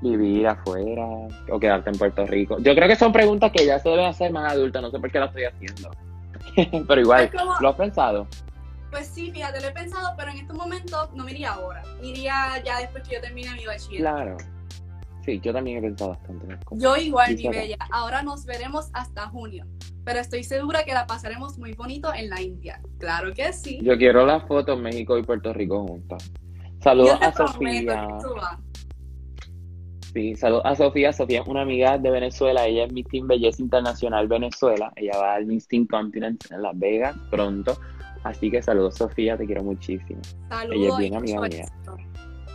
¿Vivir 0.00 0.46
afuera 0.46 1.04
o 1.50 1.58
quedarte 1.58 1.90
en 1.90 1.98
Puerto 1.98 2.24
Rico? 2.26 2.56
Yo 2.60 2.74
creo 2.74 2.86
que 2.88 2.96
son 2.96 3.12
preguntas 3.12 3.50
que 3.52 3.66
ya 3.66 3.78
se 3.80 3.88
deben 3.88 4.06
hacer 4.06 4.32
más 4.32 4.52
adultas, 4.52 4.80
no 4.82 4.90
sé 4.90 4.98
por 5.00 5.10
qué 5.10 5.18
las 5.18 5.28
estoy 5.30 5.44
haciendo. 5.44 5.90
Pero 6.86 7.00
igual, 7.00 7.30
como- 7.32 7.54
¿lo 7.60 7.68
has 7.70 7.76
pensado? 7.76 8.26
Pues 8.90 9.06
sí, 9.08 9.30
fíjate, 9.32 9.60
lo 9.60 9.66
he 9.68 9.72
pensado, 9.72 10.14
pero 10.16 10.30
en 10.30 10.38
estos 10.38 10.56
momentos 10.56 11.12
no 11.14 11.22
me 11.22 11.32
iría 11.32 11.52
ahora. 11.52 11.82
Me 12.00 12.06
iría 12.06 12.62
ya 12.64 12.78
después 12.80 13.06
que 13.06 13.16
yo 13.16 13.20
termine 13.20 13.52
mi 13.54 13.66
bachillerato. 13.66 14.16
Claro. 14.16 14.36
Sí, 15.26 15.38
yo 15.40 15.52
también 15.52 15.76
he 15.76 15.80
pensado 15.82 16.12
bastante. 16.12 16.56
Yo 16.70 16.96
igual, 16.96 17.36
mi 17.36 17.48
bella. 17.48 17.76
Ahora 17.92 18.22
nos 18.22 18.46
veremos 18.46 18.88
hasta 18.94 19.28
junio. 19.28 19.66
Pero 20.06 20.20
estoy 20.20 20.42
segura 20.42 20.84
que 20.84 20.94
la 20.94 21.06
pasaremos 21.06 21.58
muy 21.58 21.74
bonito 21.74 22.14
en 22.14 22.30
la 22.30 22.40
India. 22.40 22.80
Claro 22.98 23.34
que 23.34 23.52
sí. 23.52 23.78
Yo 23.82 23.98
quiero 23.98 24.24
las 24.24 24.44
fotos 24.48 24.80
México 24.80 25.18
y 25.18 25.22
Puerto 25.22 25.52
Rico 25.52 25.86
juntas. 25.86 26.30
Saludos 26.82 27.10
Yo 27.12 27.18
te 27.18 27.24
a 27.26 27.32
prometo 27.32 27.52
Sofía. 27.92 28.06
que 28.06 28.24
tú 28.26 28.34
vas. 28.36 28.58
Sí, 30.18 30.34
saludos 30.34 30.62
a 30.64 30.74
Sofía. 30.74 31.12
Sofía 31.12 31.42
es 31.42 31.46
una 31.46 31.62
amiga 31.62 31.96
de 31.96 32.10
Venezuela. 32.10 32.66
Ella 32.66 32.86
es 32.86 32.92
Miss 32.92 33.06
Team 33.06 33.28
Belleza 33.28 33.62
Internacional 33.62 34.26
Venezuela. 34.26 34.92
Ella 34.96 35.12
va 35.16 35.34
al 35.34 35.46
Miss 35.46 35.68
Team 35.68 35.86
Continent 35.86 36.44
en 36.50 36.60
Las 36.60 36.76
Vegas 36.76 37.16
pronto. 37.30 37.78
Así 38.24 38.50
que 38.50 38.60
saludos, 38.60 38.96
Sofía. 38.96 39.36
Te 39.36 39.46
quiero 39.46 39.62
muchísimo. 39.62 40.20
Saludos. 40.48 40.76
Ella 40.76 40.88
es 40.88 40.98
bien 40.98 41.14
amiga 41.14 41.40
mía. 41.42 41.66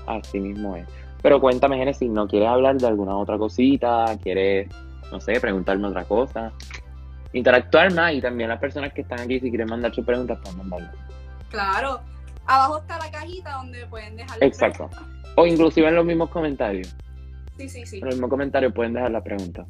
Así 0.08 0.42
mismo 0.42 0.76
es. 0.76 0.86
Pero 1.22 1.40
cuéntame, 1.40 1.78
Genesis, 1.78 2.10
¿no 2.10 2.28
quieres 2.28 2.50
hablar 2.50 2.76
de 2.76 2.86
alguna 2.86 3.16
otra 3.16 3.38
cosita? 3.38 4.18
¿Quieres, 4.22 4.68
no 5.10 5.22
sé, 5.22 5.40
preguntarme 5.40 5.88
otra 5.88 6.04
cosa? 6.04 6.52
Interactuar 7.32 7.94
más 7.94 8.14
y 8.14 8.20
también 8.20 8.50
las 8.50 8.60
personas 8.60 8.92
que 8.92 9.04
están 9.04 9.22
aquí, 9.22 9.40
si 9.40 9.48
quieren 9.48 9.70
mandar 9.70 9.96
sus 9.96 10.06
preguntas, 10.06 10.38
pueden 10.44 10.58
mandarlas. 10.58 10.96
Claro. 11.48 12.02
Abajo 12.46 12.80
está 12.80 12.98
la 13.00 13.10
cajita 13.10 13.54
donde 13.54 13.86
pueden 13.86 14.18
dejar 14.18 14.44
Exacto. 14.44 14.90
O 15.38 15.46
inclusive 15.46 15.88
en 15.88 15.96
los 15.96 16.06
mismos 16.06 16.30
comentarios. 16.30 16.94
Sí, 17.58 17.70
sí, 17.70 17.86
sí. 17.86 17.98
En 18.00 18.06
los 18.06 18.16
mismos 18.16 18.30
comentarios 18.30 18.74
pueden 18.74 18.94
dejar 18.94 19.12
la 19.12 19.24
pregunta. 19.24 19.66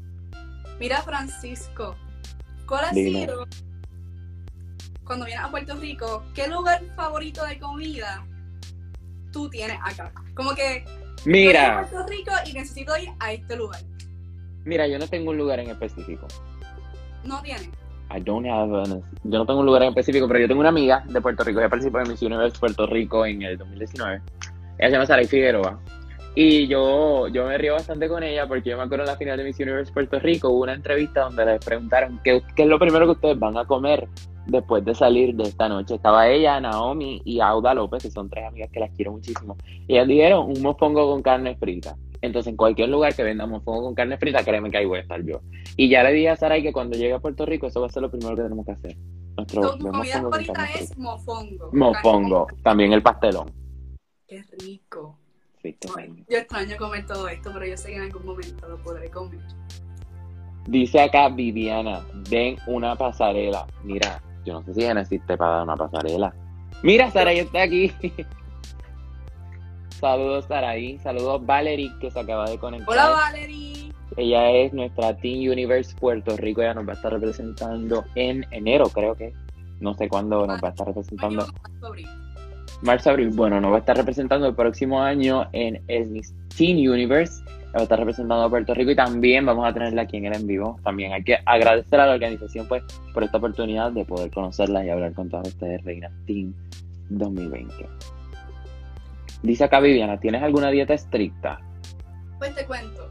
Mira, 0.79 1.01
Francisco. 1.01 1.95
¿Cuál 2.67 2.85
ha 2.85 2.91
Dime. 2.91 3.21
sido, 3.21 3.45
cuando 5.05 5.25
vienes 5.25 5.43
a 5.43 5.51
Puerto 5.51 5.75
Rico, 5.75 6.23
qué 6.33 6.47
lugar 6.47 6.81
favorito 6.95 7.45
de 7.45 7.59
comida 7.59 8.25
tú 9.31 9.49
tienes 9.49 9.77
acá? 9.83 10.11
Como 10.35 10.55
que 10.55 10.85
Mira, 11.25 11.79
a 11.81 11.85
Puerto 11.87 12.07
Rico 12.09 12.31
y 12.45 12.53
necesito 12.53 12.97
ir 12.97 13.09
a 13.19 13.33
este 13.33 13.55
lugar. 13.57 13.81
mira, 14.65 14.87
yo 14.87 14.97
no 14.97 15.07
tengo 15.07 15.31
un 15.31 15.37
lugar 15.37 15.59
en 15.59 15.69
específico. 15.71 16.25
No 17.25 17.41
tiene. 17.41 17.69
I 18.15 18.19
don't 18.21 18.45
have 18.47 18.73
an- 18.83 19.01
yo 19.23 19.37
no 19.39 19.45
tengo 19.45 19.59
un 19.59 19.65
lugar 19.65 19.83
en 19.83 19.89
específico, 19.89 20.27
pero 20.27 20.39
yo 20.39 20.47
tengo 20.47 20.59
una 20.61 20.69
amiga 20.69 21.03
de 21.07 21.19
Puerto 21.21 21.43
Rico. 21.43 21.59
Ella 21.59 21.69
participó 21.69 21.99
en 21.99 22.09
Miss 22.09 22.21
Universe 22.21 22.57
Puerto 22.59 22.85
Rico 22.87 23.25
en 23.25 23.41
el 23.41 23.57
2019. 23.57 24.21
Ella 24.77 24.87
se 24.87 24.91
llama 24.91 25.05
Saray 25.05 25.25
Figueroa. 25.27 25.79
Y 26.35 26.67
yo, 26.67 27.27
yo 27.27 27.45
me 27.45 27.57
río 27.59 27.73
bastante 27.73 28.09
con 28.09 28.23
ella 28.23 28.47
porque 28.47 28.71
yo 28.71 28.77
me 28.77 28.83
acuerdo 28.83 29.03
en 29.03 29.11
la 29.11 29.17
final 29.17 29.37
de 29.37 29.43
Miss 29.43 29.59
Universe 29.59 29.93
Puerto 29.93 30.19
Rico 30.19 30.49
hubo 30.49 30.63
una 30.63 30.73
entrevista 30.73 31.21
donde 31.21 31.45
les 31.45 31.63
preguntaron 31.63 32.19
qué, 32.23 32.41
qué 32.55 32.63
es 32.63 32.67
lo 32.67 32.79
primero 32.79 33.05
que 33.05 33.11
ustedes 33.11 33.37
van 33.37 33.55
a 33.55 33.65
comer 33.65 34.07
después 34.47 34.83
de 34.83 34.95
salir 34.95 35.35
de 35.35 35.43
esta 35.43 35.69
noche. 35.69 35.95
Estaba 35.95 36.27
ella, 36.27 36.59
Naomi 36.59 37.21
y 37.23 37.39
Auda 37.39 37.73
López, 37.73 38.03
que 38.03 38.11
son 38.11 38.29
tres 38.29 38.45
amigas 38.45 38.69
que 38.71 38.79
las 38.79 38.91
quiero 38.91 39.11
muchísimo. 39.11 39.57
Y 39.87 39.93
ellas 39.93 40.07
dijeron 40.07 40.47
un 40.47 40.61
mofongo 40.61 41.11
con 41.11 41.21
carne 41.21 41.55
frita. 41.55 41.95
Entonces, 42.21 42.51
en 42.51 42.57
cualquier 42.57 42.89
lugar 42.89 43.13
que 43.13 43.23
venda 43.23 43.45
mofongo 43.45 43.83
con 43.83 43.95
carne 43.95 44.17
frita, 44.17 44.43
créeme 44.43 44.71
que 44.71 44.77
ahí 44.77 44.85
voy 44.85 44.99
a 44.99 45.01
estar 45.01 45.21
yo. 45.23 45.41
Y 45.75 45.89
ya 45.89 46.03
le 46.03 46.13
dije 46.13 46.29
a 46.29 46.35
Saray 46.35 46.63
que 46.63 46.71
cuando 46.71 46.97
llegue 46.97 47.13
a 47.13 47.19
Puerto 47.19 47.45
Rico, 47.45 47.67
eso 47.67 47.81
va 47.81 47.87
a 47.87 47.89
ser 47.89 48.01
lo 48.01 48.09
primero 48.09 48.35
que 48.35 48.43
tenemos 48.43 48.65
que 48.65 48.71
hacer. 48.71 48.97
Nuestro 49.35 49.75
tu 49.75 49.89
comida 49.89 50.21
favorita 50.21 50.53
carne 50.53 50.73
es. 50.79 50.97
Mofongo. 50.97 52.47
También 52.63 52.93
el 52.93 53.03
pastelón. 53.03 53.51
Qué 54.25 54.41
rico. 54.59 55.19
Sí, 55.63 55.77
Ay. 55.97 56.25
Yo 56.29 56.37
extraño 56.39 56.75
comer 56.77 57.05
todo 57.05 57.29
esto, 57.29 57.49
pero 57.53 57.65
yo 57.65 57.77
sé 57.77 57.89
que 57.89 57.95
en 57.95 58.01
algún 58.03 58.25
momento 58.25 58.67
lo 58.67 58.77
podré 58.83 59.09
comer. 59.09 59.39
Dice 60.67 61.01
acá 61.01 61.29
Viviana, 61.29 62.05
den 62.29 62.57
una 62.67 62.97
pasarela. 62.97 63.65
Mira, 63.81 64.21
yo 64.45 64.53
no 64.53 64.63
sé 64.63 64.73
si 64.73 64.81
Genesis 64.81 65.21
te 65.25 65.37
para 65.37 65.53
dar 65.53 65.63
una 65.63 65.77
pasarela. 65.77 66.33
Mira, 66.81 67.09
Saray 67.11 67.39
está 67.39 67.63
aquí. 67.63 67.93
Saludos, 70.01 70.45
Saray. 70.49 70.99
Saludos, 70.99 71.45
Valerie, 71.45 71.91
que 72.01 72.11
se 72.11 72.19
acaba 72.19 72.49
de 72.49 72.57
conectar. 72.57 72.89
Hola, 72.89 73.09
Valerie. 73.11 73.93
Ella 74.17 74.51
es 74.51 74.73
nuestra 74.73 75.15
Teen 75.15 75.49
Universe 75.49 75.95
Puerto 75.95 76.35
Rico. 76.35 76.61
Ella 76.61 76.73
nos 76.73 76.85
va 76.85 76.91
a 76.91 76.95
estar 76.95 77.13
representando 77.13 78.03
en 78.15 78.45
enero, 78.51 78.89
creo 78.89 79.15
que. 79.15 79.33
No 79.79 79.93
sé 79.93 80.09
cuándo 80.09 80.45
nos 80.45 80.61
va 80.61 80.67
a 80.67 80.71
estar 80.71 80.87
representando. 80.87 81.43
Año. 81.43 82.22
Marzo, 82.83 83.11
abril. 83.11 83.29
Bueno, 83.29 83.61
nos 83.61 83.71
va 83.71 83.77
a 83.77 83.79
estar 83.79 83.95
representando 83.95 84.45
el 84.45 84.55
próximo 84.55 85.01
año 85.01 85.47
en 85.53 85.81
el 85.87 86.21
Teen 86.57 86.77
Universe. 86.89 87.41
Va 87.73 87.79
a 87.79 87.83
estar 87.83 87.97
representando 87.97 88.43
a 88.43 88.49
Puerto 88.49 88.73
Rico 88.73 88.91
y 88.91 88.95
también 88.95 89.45
vamos 89.45 89.65
a 89.65 89.73
tenerla 89.73 90.01
aquí 90.01 90.17
en 90.17 90.25
el 90.25 90.35
en 90.35 90.45
vivo. 90.45 90.77
También 90.83 91.13
hay 91.13 91.23
que 91.23 91.37
agradecer 91.45 92.01
a 92.01 92.07
la 92.07 92.13
organización 92.13 92.67
pues 92.67 92.83
por 93.13 93.23
esta 93.23 93.37
oportunidad 93.37 93.93
de 93.93 94.03
poder 94.03 94.29
conocerla 94.31 94.85
y 94.85 94.89
hablar 94.89 95.13
con 95.13 95.29
todas 95.29 95.47
ustedes, 95.47 95.81
Reina 95.85 96.11
Team 96.27 96.53
2020. 97.09 97.87
Dice 99.43 99.63
acá 99.63 99.79
Viviana, 99.79 100.19
¿tienes 100.19 100.43
alguna 100.43 100.69
dieta 100.69 100.93
estricta? 100.93 101.61
Pues 102.37 102.53
te 102.53 102.65
cuento. 102.65 103.07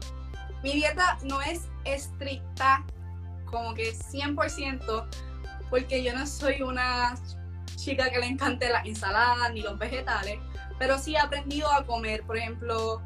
Mi 0.63 0.73
dieta 0.73 1.17
no 1.23 1.41
es 1.41 1.67
estricta, 1.83 2.85
como 3.45 3.73
que 3.73 3.91
100%, 3.91 5.05
porque 5.71 6.03
yo 6.03 6.13
no 6.13 6.27
soy 6.27 6.61
una 6.61 7.15
chica 7.83 8.09
que 8.09 8.19
le 8.19 8.27
encante 8.27 8.69
la 8.69 8.81
ensalada 8.81 9.49
ni 9.49 9.61
los 9.61 9.77
vegetales, 9.77 10.39
pero 10.79 10.97
sí 10.97 11.15
he 11.15 11.19
aprendido 11.19 11.71
a 11.71 11.85
comer, 11.85 12.23
por 12.23 12.37
ejemplo, 12.37 13.01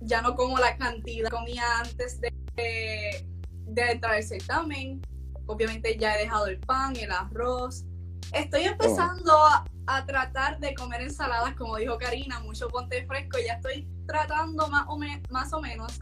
ya 0.00 0.22
no 0.22 0.34
como 0.34 0.58
la 0.58 0.76
cantidad 0.76 1.30
que 1.30 1.36
comía 1.36 1.62
antes 1.80 2.20
de, 2.20 2.32
de, 2.56 3.90
entrar 3.90 4.14
al 4.14 4.22
certamen. 4.22 5.02
Obviamente 5.46 5.96
ya 5.96 6.16
he 6.16 6.22
dejado 6.22 6.46
el 6.46 6.58
pan 6.60 6.96
el 6.96 7.10
arroz. 7.10 7.84
Estoy 8.32 8.64
empezando 8.64 9.32
a, 9.32 9.64
a, 9.86 10.04
tratar 10.04 10.58
de 10.58 10.74
comer 10.74 11.02
ensaladas, 11.02 11.54
como 11.54 11.76
dijo 11.76 11.96
Karina, 11.98 12.40
mucho 12.40 12.68
ponte 12.68 13.06
fresco. 13.06 13.38
Ya 13.44 13.54
estoy 13.54 13.88
tratando 14.06 14.68
más 14.68 14.84
o, 14.88 14.98
más 15.30 15.52
o 15.52 15.60
menos. 15.60 15.98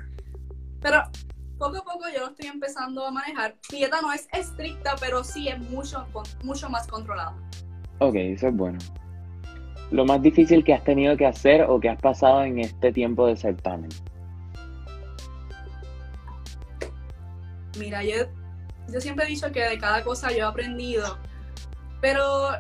Pero 0.81 1.03
poco 1.59 1.79
a 1.79 1.85
poco 1.85 2.05
yo 2.13 2.21
lo 2.21 2.27
estoy 2.29 2.49
empezando 2.49 3.07
a 3.07 3.11
manejar. 3.11 3.57
Dieta 3.71 4.01
no 4.01 4.13
es 4.13 4.29
estricta, 4.33 4.97
pero 5.01 5.25
sí 5.25 5.49
es 5.49 5.59
mucho, 5.59 6.07
mucho 6.43 6.69
más 6.69 6.87
controlada. 6.87 7.35
Ok, 7.99 8.15
eso 8.17 8.49
es 8.49 8.57
bueno. 8.57 8.79
Lo 9.91 10.05
más 10.05 10.21
difícil 10.23 10.65
que 10.65 10.75
has 10.75 10.83
tenido 10.85 11.17
que 11.17 11.27
hacer 11.27 11.63
o 11.63 11.79
que 11.79 11.89
has 11.89 12.01
pasado 12.01 12.43
en 12.43 12.59
este 12.59 12.93
tiempo 12.93 13.27
de 13.27 13.37
certamen. 13.37 13.91
Mira, 17.79 18.03
yo, 18.03 18.27
yo 18.89 19.01
siempre 19.01 19.27
he 19.27 19.29
dicho 19.29 19.51
que 19.53 19.61
de 19.61 19.79
cada 19.79 20.03
cosa 20.03 20.31
yo 20.31 20.39
he 20.39 20.43
aprendido, 20.43 21.19
pero 22.01 22.51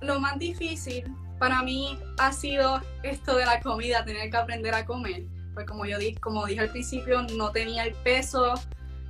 lo 0.00 0.20
más 0.20 0.38
difícil 0.38 1.04
para 1.38 1.62
mí 1.62 1.98
ha 2.18 2.32
sido 2.32 2.80
esto 3.02 3.36
de 3.36 3.44
la 3.44 3.60
comida, 3.60 4.04
tener 4.04 4.30
que 4.30 4.36
aprender 4.36 4.74
a 4.74 4.84
comer 4.84 5.24
pues 5.54 5.66
como 5.66 5.84
yo 5.84 5.98
dije, 5.98 6.18
como 6.20 6.46
dije 6.46 6.60
al 6.60 6.70
principio, 6.70 7.22
no 7.36 7.50
tenía 7.50 7.84
el 7.84 7.94
peso. 7.94 8.54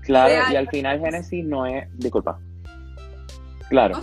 Claro, 0.02 0.52
y 0.52 0.56
al 0.56 0.68
final 0.68 1.00
Génesis 1.00 1.44
no 1.44 1.66
es, 1.66 1.86
disculpa. 1.98 2.38
Claro. 3.68 4.00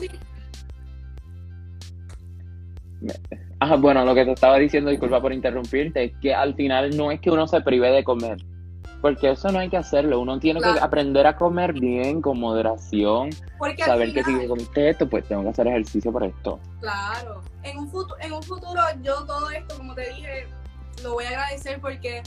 bueno, 3.80 4.06
lo 4.06 4.16
que 4.16 4.26
te 4.26 4.32
estaba 4.32 4.58
diciendo, 4.58 4.90
disculpa 4.90 5.22
por 5.22 5.34
interrumpirte, 5.34 6.06
es 6.06 6.12
que 6.22 6.34
al 6.34 6.56
final 6.56 6.96
no 6.96 7.12
es 7.12 7.20
que 7.20 7.30
uno 7.30 7.48
se 7.48 7.62
prive 7.62 7.92
de 7.92 8.04
comer, 8.04 8.38
porque 9.02 9.32
eso 9.32 9.52
no 9.52 9.60
hay 9.60 9.70
que 9.70 9.78
hacerlo, 9.78 10.22
uno 10.22 10.40
tiene 10.40 10.62
que 10.62 10.80
aprender 10.82 11.28
a 11.28 11.36
comer 11.36 11.74
bien, 11.74 12.22
con 12.22 12.40
moderación, 12.40 13.30
saber 13.86 14.14
que 14.14 14.24
si 14.24 14.48
comiste 14.48 14.90
esto, 14.90 15.08
pues 15.08 15.28
tengo 15.28 15.44
que 15.44 15.50
hacer 15.50 15.68
ejercicio 15.68 16.12
por 16.12 16.24
esto. 16.24 16.60
Claro, 16.80 17.42
en 17.64 17.78
un, 17.78 17.90
futuro, 17.90 18.16
en 18.22 18.34
un 18.34 18.44
futuro 18.44 18.82
yo 19.02 19.26
todo 19.26 19.50
esto, 19.52 19.76
como 19.78 19.94
te 19.94 20.10
dije, 20.10 20.48
lo 21.04 21.14
voy 21.14 21.26
a 21.26 21.30
agradecer 21.30 21.80
porque 21.80 22.24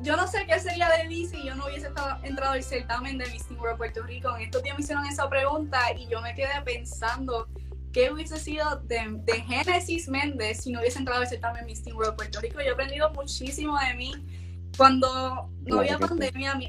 yo 0.00 0.16
no 0.16 0.26
sé 0.26 0.46
qué 0.46 0.58
sería 0.60 0.88
de 0.90 1.08
mí 1.08 1.26
si 1.26 1.42
yo 1.44 1.54
no 1.54 1.66
hubiese 1.66 1.88
estado, 1.88 2.22
entrado 2.22 2.52
al 2.52 2.62
certamen 2.62 3.18
de 3.18 3.26
Miss 3.30 3.46
World 3.50 3.78
Puerto 3.78 4.02
Rico. 4.02 4.34
En 4.36 4.42
estos 4.42 4.62
días 4.62 4.76
me 4.76 4.82
hicieron 4.82 5.06
esa 5.06 5.28
pregunta 5.28 5.80
y 5.96 6.06
yo 6.08 6.20
me 6.20 6.34
quedé 6.34 6.60
pensando 6.64 7.48
qué 7.92 8.10
hubiese 8.10 8.38
sido 8.38 8.76
de, 8.80 9.20
de 9.24 9.40
Génesis 9.42 10.08
Méndez 10.08 10.62
si 10.62 10.70
no 10.70 10.80
hubiese 10.80 10.98
entrado 10.98 11.22
al 11.22 11.28
certamen 11.28 11.64
Miss 11.64 11.82
World 11.86 12.16
Puerto 12.16 12.40
Rico. 12.40 12.60
Yo 12.60 12.66
he 12.66 12.72
aprendido 12.72 13.10
muchísimo 13.12 13.78
de 13.78 13.94
mí. 13.94 14.12
Cuando 14.76 15.50
no 15.62 15.78
había 15.78 15.98
pandemia, 15.98 16.54
mi, 16.54 16.68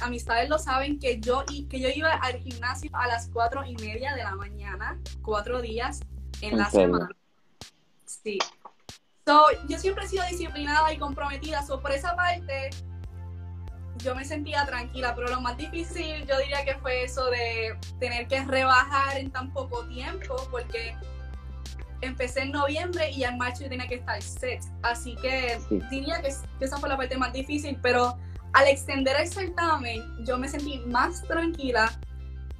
amistades 0.00 0.48
lo 0.48 0.60
saben 0.60 1.00
que 1.00 1.18
yo, 1.18 1.44
que 1.68 1.80
yo 1.80 1.88
iba 1.88 2.12
al 2.12 2.38
gimnasio 2.38 2.88
a 2.92 3.08
las 3.08 3.28
cuatro 3.28 3.64
y 3.66 3.74
media 3.76 4.14
de 4.14 4.22
la 4.22 4.36
mañana, 4.36 5.00
cuatro 5.22 5.60
días 5.60 6.00
en, 6.40 6.56
la 6.56 6.70
semana. 6.70 7.08
Sí, 8.04 8.38
So, 9.24 9.44
yo 9.68 9.78
siempre 9.78 10.04
he 10.04 10.08
sido 10.08 10.24
disciplinada 10.28 10.92
y 10.92 10.98
comprometida, 10.98 11.62
so, 11.62 11.80
por 11.80 11.92
esa 11.92 12.16
parte 12.16 12.70
yo 13.98 14.16
me 14.16 14.24
sentía 14.24 14.66
tranquila, 14.66 15.14
pero 15.14 15.28
lo 15.28 15.40
más 15.40 15.56
difícil 15.56 16.26
yo 16.26 16.36
diría 16.38 16.64
que 16.64 16.74
fue 16.80 17.04
eso 17.04 17.26
de 17.26 17.76
tener 18.00 18.26
que 18.26 18.42
rebajar 18.44 19.16
en 19.18 19.30
tan 19.30 19.52
poco 19.52 19.86
tiempo, 19.86 20.34
porque 20.50 20.96
empecé 22.00 22.42
en 22.42 22.50
noviembre 22.50 23.12
y 23.12 23.22
en 23.22 23.38
marzo 23.38 23.62
yo 23.62 23.68
tenía 23.68 23.86
que 23.86 23.96
estar 23.96 24.20
set, 24.20 24.60
así 24.82 25.14
que 25.22 25.60
diría 25.88 26.20
que, 26.20 26.32
esa 26.58 26.78
fue 26.78 26.88
la 26.88 26.96
parte 26.96 27.16
más 27.16 27.32
difícil, 27.32 27.78
pero 27.80 28.18
al 28.54 28.66
extender 28.66 29.14
el 29.20 29.28
certamen 29.28 30.02
yo 30.26 30.36
me 30.36 30.48
sentí 30.48 30.80
más 30.80 31.22
tranquila 31.28 31.92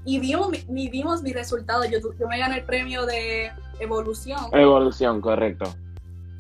y 0.05 0.21
vimos, 0.21 0.53
vimos 0.69 1.23
mi 1.23 1.33
resultado, 1.33 1.85
yo, 1.87 1.99
yo 1.99 2.29
me 2.29 2.39
gané 2.39 2.59
el 2.59 2.65
premio 2.65 3.05
de 3.05 3.51
evolución. 3.81 4.39
Evolución, 4.53 5.21
correcto 5.21 5.75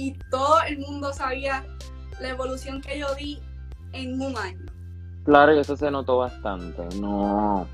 y 0.02 0.12
todo 0.30 0.56
el 0.68 0.78
mundo 0.78 1.12
sabía 1.12 1.64
la 2.20 2.30
evolución 2.30 2.80
que 2.80 2.98
yo 2.98 3.14
di 3.14 3.38
en 3.92 4.20
un 4.20 4.36
año. 4.36 4.66
Claro, 5.24 5.54
y 5.54 5.60
eso 5.60 5.76
se 5.76 5.90
notó 5.90 6.18
bastante. 6.18 6.82
No. 7.00 7.66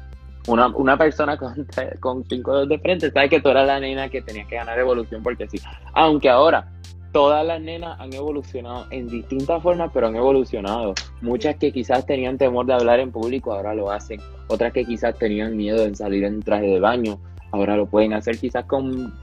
Una, 0.46 0.68
una 0.68 0.96
persona 0.96 1.38
con, 1.38 2.24
cinco 2.28 2.52
dedos 2.54 2.68
de 2.68 2.78
frente 2.78 3.10
sabe 3.10 3.28
que 3.28 3.40
tú 3.40 3.48
eras 3.48 3.66
la 3.66 3.80
nena 3.80 4.08
que 4.08 4.22
tenía 4.22 4.46
que 4.46 4.56
ganar 4.56 4.78
evolución 4.78 5.22
porque 5.22 5.48
sí. 5.48 5.58
Aunque 5.94 6.28
ahora 6.28 6.70
todas 7.12 7.46
las 7.46 7.60
nenas 7.60 7.98
han 7.98 8.12
evolucionado 8.12 8.86
en 8.90 9.08
distintas 9.08 9.62
formas, 9.62 9.90
pero 9.94 10.08
han 10.08 10.16
evolucionado. 10.16 10.94
Muchas 11.22 11.56
que 11.56 11.72
quizás 11.72 12.04
tenían 12.04 12.36
temor 12.36 12.66
de 12.66 12.74
hablar 12.74 13.00
en 13.00 13.10
público, 13.10 13.52
ahora 13.52 13.74
lo 13.74 13.90
hacen. 13.90 14.20
Otras 14.48 14.72
que 14.72 14.84
quizás 14.84 15.18
tenían 15.18 15.56
miedo 15.56 15.84
de 15.84 15.94
salir 15.94 16.24
en 16.24 16.42
traje 16.42 16.66
de 16.66 16.80
baño, 16.80 17.18
ahora 17.52 17.76
lo 17.76 17.86
pueden 17.86 18.12
hacer 18.12 18.38
quizás 18.38 18.64
con 18.66 19.14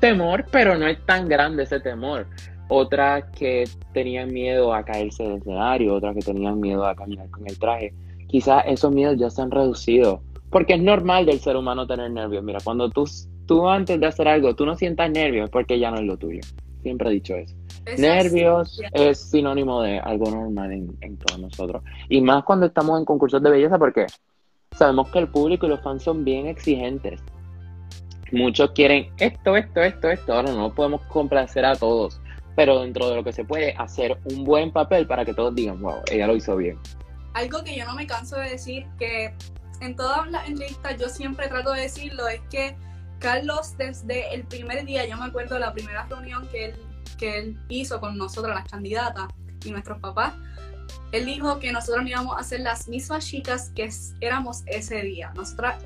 temor, 0.00 0.44
pero 0.50 0.76
no 0.76 0.86
es 0.86 1.04
tan 1.06 1.28
grande 1.28 1.64
ese 1.64 1.80
temor. 1.80 2.26
Otras 2.68 3.24
que 3.36 3.64
tenían 3.92 4.32
miedo 4.32 4.72
a 4.72 4.84
caerse 4.84 5.24
del 5.24 5.38
escenario, 5.38 5.94
otras 5.94 6.14
que 6.14 6.22
tenían 6.22 6.60
miedo 6.60 6.86
a 6.86 6.94
caminar 6.94 7.28
con 7.30 7.46
el 7.46 7.58
traje. 7.58 7.92
Quizás 8.28 8.64
esos 8.66 8.92
miedos 8.92 9.18
ya 9.18 9.28
se 9.28 9.42
han 9.42 9.50
reducido, 9.50 10.22
porque 10.50 10.74
es 10.74 10.82
normal 10.82 11.26
del 11.26 11.40
ser 11.40 11.56
humano 11.56 11.86
tener 11.86 12.10
nervios. 12.10 12.44
Mira, 12.44 12.60
cuando 12.62 12.88
tú, 12.88 13.04
tú 13.46 13.68
antes 13.68 13.98
de 13.98 14.06
hacer 14.06 14.28
algo, 14.28 14.54
tú 14.54 14.64
no 14.64 14.76
sientas 14.76 15.10
nervios, 15.10 15.50
porque 15.50 15.78
ya 15.78 15.90
no 15.90 15.98
es 15.98 16.04
lo 16.04 16.16
tuyo. 16.16 16.40
Siempre 16.82 17.10
he 17.10 17.12
dicho 17.12 17.34
eso. 17.34 17.54
nervios 17.98 18.80
es 18.92 19.18
sinónimo 19.30 19.82
de 19.82 19.98
algo 19.98 20.30
normal 20.30 20.72
en, 20.72 20.96
en 21.00 21.16
todos 21.18 21.40
nosotros. 21.40 21.82
Y 22.08 22.20
más 22.20 22.44
cuando 22.44 22.66
estamos 22.66 22.98
en 22.98 23.04
concursos 23.04 23.42
de 23.42 23.50
belleza, 23.50 23.78
porque 23.78 24.06
sabemos 24.76 25.10
que 25.10 25.18
el 25.18 25.28
público 25.28 25.66
y 25.66 25.70
los 25.70 25.80
fans 25.80 26.04
son 26.04 26.24
bien 26.24 26.46
exigentes 26.46 27.20
muchos 28.32 28.70
quieren 28.72 29.10
esto, 29.18 29.56
esto, 29.56 29.82
esto, 29.82 30.10
esto. 30.10 30.34
Ahora 30.34 30.52
no 30.52 30.74
podemos 30.74 31.02
complacer 31.06 31.64
a 31.64 31.74
todos, 31.76 32.20
pero 32.56 32.80
dentro 32.80 33.08
de 33.08 33.16
lo 33.16 33.24
que 33.24 33.32
se 33.32 33.44
puede, 33.44 33.74
hacer 33.74 34.18
un 34.24 34.44
buen 34.44 34.72
papel 34.72 35.06
para 35.06 35.24
que 35.24 35.34
todos 35.34 35.54
digan, 35.54 35.80
wow, 35.80 36.02
ella 36.10 36.26
lo 36.26 36.36
hizo 36.36 36.56
bien. 36.56 36.78
Algo 37.34 37.62
que 37.62 37.76
yo 37.76 37.84
no 37.84 37.94
me 37.94 38.06
canso 38.06 38.36
de 38.36 38.50
decir, 38.50 38.86
que 38.98 39.32
en 39.80 39.96
todas 39.96 40.30
las 40.30 40.48
entrevistas 40.48 40.96
yo 40.98 41.08
siempre 41.08 41.48
trato 41.48 41.72
de 41.72 41.82
decirlo, 41.82 42.28
es 42.28 42.40
que 42.50 42.76
Carlos 43.18 43.76
desde 43.76 44.34
el 44.34 44.44
primer 44.44 44.84
día, 44.84 45.06
yo 45.06 45.16
me 45.16 45.26
acuerdo 45.26 45.54
de 45.54 45.60
la 45.60 45.72
primera 45.72 46.06
reunión 46.08 46.48
que 46.48 46.66
él, 46.66 46.74
que 47.18 47.38
él 47.38 47.58
hizo 47.68 48.00
con 48.00 48.16
nosotros, 48.16 48.54
las 48.54 48.68
candidatas 48.68 49.28
y 49.64 49.70
nuestros 49.70 49.98
papás, 50.00 50.34
él 51.12 51.26
dijo 51.26 51.58
que 51.58 51.72
nosotros 51.72 52.06
íbamos 52.06 52.38
a 52.38 52.44
ser 52.44 52.60
las 52.60 52.88
mismas 52.88 53.26
chicas 53.26 53.72
que 53.74 53.90
éramos 54.20 54.62
ese 54.66 55.02
día. 55.02 55.32
Nosotras, 55.34 55.82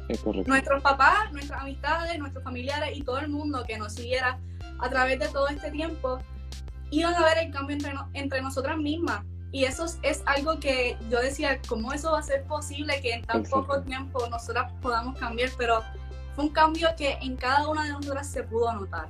nuestros 0.47 0.83
papás, 0.83 1.33
nuestras 1.33 1.63
amistades, 1.63 2.19
nuestros 2.19 2.45
familiares 2.45 2.91
y 2.97 3.03
todo 3.03 3.19
el 3.19 3.29
mundo 3.29 3.65
que 3.67 3.79
nos 3.79 3.95
siguiera 3.95 4.39
a 4.81 4.91
través 4.91 5.19
de 5.19 5.29
todo 5.29 5.49
este 5.49 5.71
tiempo, 5.71 6.19
iban 6.91 7.15
a 7.15 7.25
ver 7.25 7.39
el 7.39 7.53
cambio 7.53 7.77
entre, 7.77 7.95
entre 8.13 8.43
nosotras 8.43 8.77
mismas. 8.77 9.25
Y 9.51 9.65
eso 9.65 9.87
es 10.03 10.23
algo 10.27 10.59
que 10.59 10.97
yo 11.09 11.21
decía, 11.21 11.61
¿cómo 11.69 11.93
eso 11.93 12.13
va 12.13 12.19
a 12.19 12.23
ser 12.23 12.43
posible 12.45 13.01
que 13.01 13.13
en 13.13 13.25
tan 13.25 13.45
poco 13.45 13.81
tiempo 13.83 14.27
nosotras 14.29 14.73
podamos 14.83 15.17
cambiar? 15.19 15.49
Pero 15.57 15.83
fue 16.35 16.45
un 16.45 16.51
cambio 16.51 16.89
que 16.97 17.13
en 17.23 17.37
cada 17.37 17.69
una 17.69 17.85
de 17.85 17.93
nosotras 17.93 18.29
se 18.29 18.43
pudo 18.43 18.73
notar. 18.73 19.09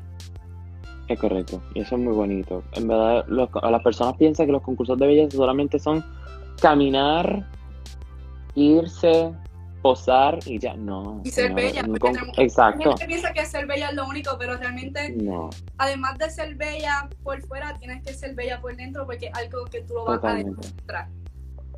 Es 1.08 1.18
correcto, 1.18 1.62
y 1.74 1.80
eso 1.80 1.96
es 1.96 2.00
muy 2.00 2.14
bonito. 2.14 2.62
En 2.72 2.88
verdad, 2.88 3.26
las 3.28 3.82
personas 3.82 4.16
piensan 4.16 4.46
que 4.46 4.52
los 4.52 4.62
concursos 4.62 4.98
de 4.98 5.06
belleza 5.06 5.36
solamente 5.36 5.78
son 5.78 6.02
caminar, 6.60 7.46
irse, 8.54 9.32
posar 9.82 10.38
y 10.46 10.58
ya. 10.58 10.74
No. 10.74 11.20
Y 11.24 11.30
ser 11.30 11.52
bella. 11.52 11.84
exacto. 12.38 12.90
gente 12.96 13.06
piensa 13.06 13.34
que 13.34 13.44
ser 13.44 13.66
bella 13.66 13.90
es 13.90 13.94
lo 13.94 14.08
único, 14.08 14.36
pero 14.38 14.56
realmente, 14.56 15.10
no. 15.10 15.50
además 15.76 16.16
de 16.16 16.30
ser 16.30 16.54
bella 16.54 17.10
por 17.22 17.42
fuera, 17.42 17.76
tienes 17.78 18.02
que 18.02 18.14
ser 18.14 18.34
bella 18.34 18.62
por 18.62 18.74
dentro 18.76 19.04
porque 19.04 19.26
es 19.26 19.34
algo 19.34 19.66
que 19.66 19.82
tú 19.82 19.92
lo 19.92 20.06
vas 20.06 20.24
a 20.24 20.34
demostrar. 20.36 21.08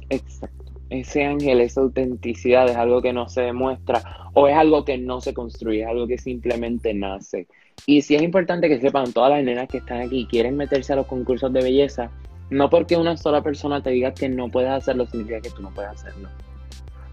Exacto. 0.08 0.72
Ese 0.88 1.24
ángel, 1.24 1.60
esa 1.60 1.80
autenticidad 1.80 2.68
es 2.68 2.76
algo 2.76 3.02
que 3.02 3.12
no 3.12 3.28
se 3.28 3.40
demuestra 3.40 4.30
o 4.34 4.46
es 4.46 4.56
algo 4.56 4.84
que 4.84 4.98
no 4.98 5.20
se 5.20 5.34
construye, 5.34 5.82
es 5.82 5.88
algo 5.88 6.06
que 6.06 6.16
simplemente 6.16 6.94
nace. 6.94 7.48
Y 7.84 8.02
sí 8.02 8.14
es 8.14 8.22
importante 8.22 8.68
que 8.68 8.80
sepan 8.80 9.12
todas 9.12 9.30
las 9.30 9.44
nenas 9.44 9.68
que 9.68 9.78
están 9.78 10.00
aquí 10.00 10.20
y 10.20 10.26
quieren 10.26 10.56
meterse 10.56 10.92
a 10.92 10.96
los 10.96 11.06
concursos 11.06 11.52
de 11.52 11.62
belleza, 11.62 12.10
no 12.50 12.70
porque 12.70 12.96
una 12.96 13.16
sola 13.16 13.42
persona 13.42 13.82
te 13.82 13.90
diga 13.90 14.14
que 14.14 14.28
no 14.28 14.48
puedes 14.48 14.70
hacerlo, 14.70 15.06
significa 15.06 15.40
que 15.40 15.50
tú 15.50 15.62
no 15.62 15.70
puedes 15.70 15.90
hacerlo. 15.90 16.28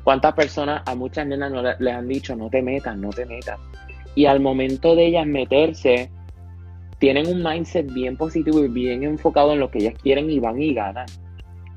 ¿Cuántas 0.03 0.34
personas, 0.34 0.84
a 0.86 0.95
muchas 0.95 1.28
nenas 1.28 1.51
no 1.51 1.61
les 1.61 1.93
han 1.93 2.07
dicho, 2.07 2.36
no 2.36 2.49
te 2.49 2.61
metas, 2.61 2.97
no 2.97 3.09
te 3.09 3.26
metas? 3.26 3.59
Y 4.16 4.26
al 4.26 4.39
momento 4.39 4.95
de 4.95 5.07
ellas 5.07 5.26
meterse, 5.26 6.09
tienen 6.99 7.28
un 7.28 7.43
mindset 7.43 7.91
bien 7.91 8.18
positivo 8.18 8.64
y 8.64 8.68
bien 8.68 9.03
enfocado 9.03 9.53
en 9.53 9.59
lo 9.59 9.72
que 9.72 9.80
ellas 9.80 9.95
quieren 10.01 10.30
y 10.30 10.39
van 10.39 10.61
y 10.61 10.74
ganan. 10.74 11.05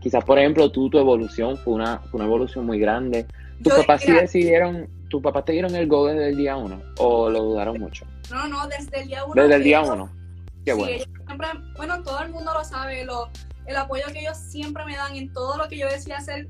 Quizás, 0.00 0.24
por 0.24 0.38
ejemplo, 0.38 0.70
tú, 0.70 0.90
tu 0.90 0.98
evolución 0.98 1.56
fue 1.56 1.74
una, 1.74 2.02
una 2.12 2.24
evolución 2.24 2.66
muy 2.66 2.78
grande. 2.78 3.26
Tus 3.62 3.72
papás 3.74 4.02
sí 4.02 4.12
decidieron 4.12 4.88
¿tus 5.08 5.22
papás 5.22 5.44
te 5.44 5.52
dieron 5.52 5.74
el 5.74 5.86
go 5.86 6.06
desde 6.06 6.28
el 6.28 6.36
día 6.36 6.56
uno 6.56 6.82
o 6.98 7.28
lo 7.30 7.42
dudaron 7.42 7.78
mucho? 7.80 8.06
No, 8.30 8.46
no, 8.48 8.66
desde 8.66 9.00
el 9.02 9.08
día 9.08 9.24
uno. 9.24 9.40
Desde 9.40 9.54
el 9.56 9.62
día 9.62 9.80
ellos- 9.80 9.90
uno. 9.90 10.10
Qué 10.64 10.72
sí, 10.72 10.78
bueno. 10.78 11.04
siempre, 11.26 11.48
bueno, 11.76 12.02
todo 12.02 12.20
el 12.22 12.30
mundo 12.30 12.52
lo 12.52 12.64
sabe, 12.64 13.04
lo, 13.04 13.30
el 13.66 13.76
apoyo 13.76 14.04
que 14.12 14.20
ellos 14.20 14.36
siempre 14.36 14.84
me 14.84 14.96
dan 14.96 15.14
en 15.14 15.32
todo 15.32 15.56
lo 15.56 15.68
que 15.68 15.78
yo 15.78 15.88
decía 15.88 16.16
hacer. 16.18 16.48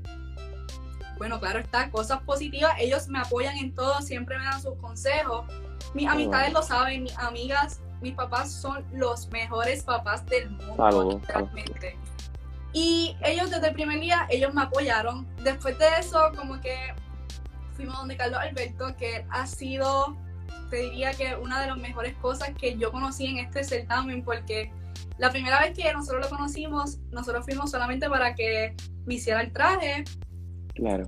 Bueno, 1.17 1.39
claro 1.39 1.59
está, 1.59 1.89
cosas 1.91 2.21
positivas, 2.23 2.73
ellos 2.79 3.07
me 3.07 3.19
apoyan 3.19 3.57
en 3.57 3.73
todo, 3.73 4.01
siempre 4.01 4.37
me 4.37 4.45
dan 4.45 4.61
sus 4.61 4.75
consejos. 4.79 5.45
Mis 5.93 6.05
Qué 6.05 6.11
amistades 6.11 6.51
bueno. 6.51 6.59
lo 6.59 6.65
saben, 6.65 7.03
mis 7.03 7.17
amigas, 7.17 7.79
mis 8.01 8.13
papás 8.13 8.51
son 8.51 8.83
los 8.91 9.27
mejores 9.29 9.83
papás 9.83 10.25
del 10.27 10.49
mundo, 10.51 11.11
literalmente. 11.11 11.97
Y 12.73 13.15
ellos 13.23 13.49
desde 13.49 13.67
el 13.69 13.73
primer 13.73 13.99
día, 13.99 14.27
ellos 14.29 14.53
me 14.53 14.61
apoyaron. 14.61 15.27
Después 15.43 15.77
de 15.79 15.85
eso, 15.99 16.19
como 16.35 16.59
que 16.61 16.75
fuimos 17.77 17.97
donde 17.97 18.17
Carlos 18.17 18.39
Alberto, 18.39 18.95
que 18.97 19.25
ha 19.29 19.47
sido, 19.47 20.17
te 20.69 20.77
diría 20.77 21.13
que 21.13 21.35
una 21.35 21.61
de 21.61 21.67
las 21.67 21.77
mejores 21.77 22.15
cosas 22.15 22.49
que 22.59 22.77
yo 22.77 22.91
conocí 22.91 23.27
en 23.27 23.37
este 23.37 23.63
certamen, 23.63 24.23
porque 24.23 24.71
la 25.17 25.31
primera 25.31 25.59
vez 25.61 25.77
que 25.77 25.93
nosotros 25.93 26.29
lo 26.29 26.29
conocimos, 26.35 26.97
nosotros 27.11 27.45
fuimos 27.45 27.71
solamente 27.71 28.09
para 28.09 28.35
que 28.35 28.75
me 29.05 29.15
hiciera 29.15 29.41
el 29.41 29.53
traje, 29.53 30.03
Claro. 30.75 31.05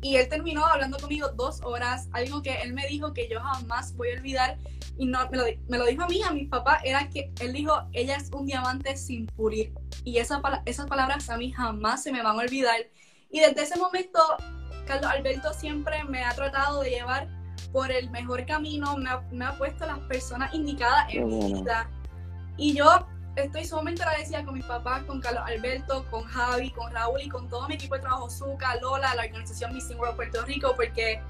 y 0.00 0.16
él 0.16 0.28
terminó 0.28 0.64
hablando 0.64 0.98
conmigo 0.98 1.28
dos 1.28 1.60
horas, 1.62 2.08
algo 2.12 2.42
que 2.42 2.62
él 2.62 2.72
me 2.72 2.86
dijo 2.86 3.12
que 3.12 3.28
yo 3.28 3.40
jamás 3.40 3.94
voy 3.96 4.10
a 4.10 4.14
olvidar, 4.14 4.58
y 4.96 5.06
no 5.06 5.28
me 5.30 5.36
lo, 5.36 5.44
me 5.68 5.78
lo 5.78 5.86
dijo 5.86 6.04
a 6.04 6.08
mí, 6.08 6.22
a 6.22 6.30
mis 6.30 6.48
papás, 6.48 6.80
era 6.84 7.08
que 7.10 7.32
él 7.40 7.52
dijo, 7.52 7.72
ella 7.92 8.16
es 8.16 8.30
un 8.32 8.46
diamante 8.46 8.96
sin 8.96 9.26
pulir, 9.26 9.72
y 10.04 10.18
esa, 10.18 10.40
esas 10.64 10.86
palabras 10.86 11.28
a 11.28 11.36
mí 11.36 11.50
jamás 11.52 12.02
se 12.02 12.12
me 12.12 12.22
van 12.22 12.38
a 12.38 12.42
olvidar, 12.42 12.76
y 13.30 13.40
desde 13.40 13.62
ese 13.62 13.78
momento, 13.78 14.20
Carlos 14.86 15.10
Alberto 15.10 15.52
siempre 15.52 16.04
me 16.04 16.24
ha 16.24 16.32
tratado 16.34 16.82
de 16.82 16.90
llevar 16.90 17.28
por 17.72 17.90
el 17.90 18.10
mejor 18.10 18.44
camino, 18.46 18.96
me 18.96 19.10
ha, 19.10 19.20
me 19.32 19.44
ha 19.44 19.56
puesto 19.56 19.86
las 19.86 19.98
personas 20.00 20.54
indicadas 20.54 21.06
en 21.10 21.26
mi 21.26 21.36
bueno. 21.36 21.62
vida, 21.62 21.90
y 22.56 22.74
yo 22.74 23.06
estoy 23.36 23.64
sumamente 23.64 24.02
agradecida 24.02 24.44
con 24.44 24.54
mis 24.54 24.64
papás, 24.64 25.02
con 25.04 25.20
Carlos 25.20 25.42
Alberto, 25.46 26.04
con 26.10 26.24
Javi, 26.24 26.70
con 26.70 26.92
Raúl 26.92 27.20
y 27.22 27.28
con 27.28 27.48
todo 27.48 27.66
mi 27.68 27.74
equipo 27.74 27.96
de 27.96 28.02
trabajo, 28.02 28.30
Zuka, 28.30 28.76
Lola, 28.76 29.14
la 29.14 29.22
organización 29.22 29.74
Missing 29.74 29.98
World 29.98 30.16
Puerto 30.16 30.44
Rico, 30.44 30.72
porque 30.76 31.20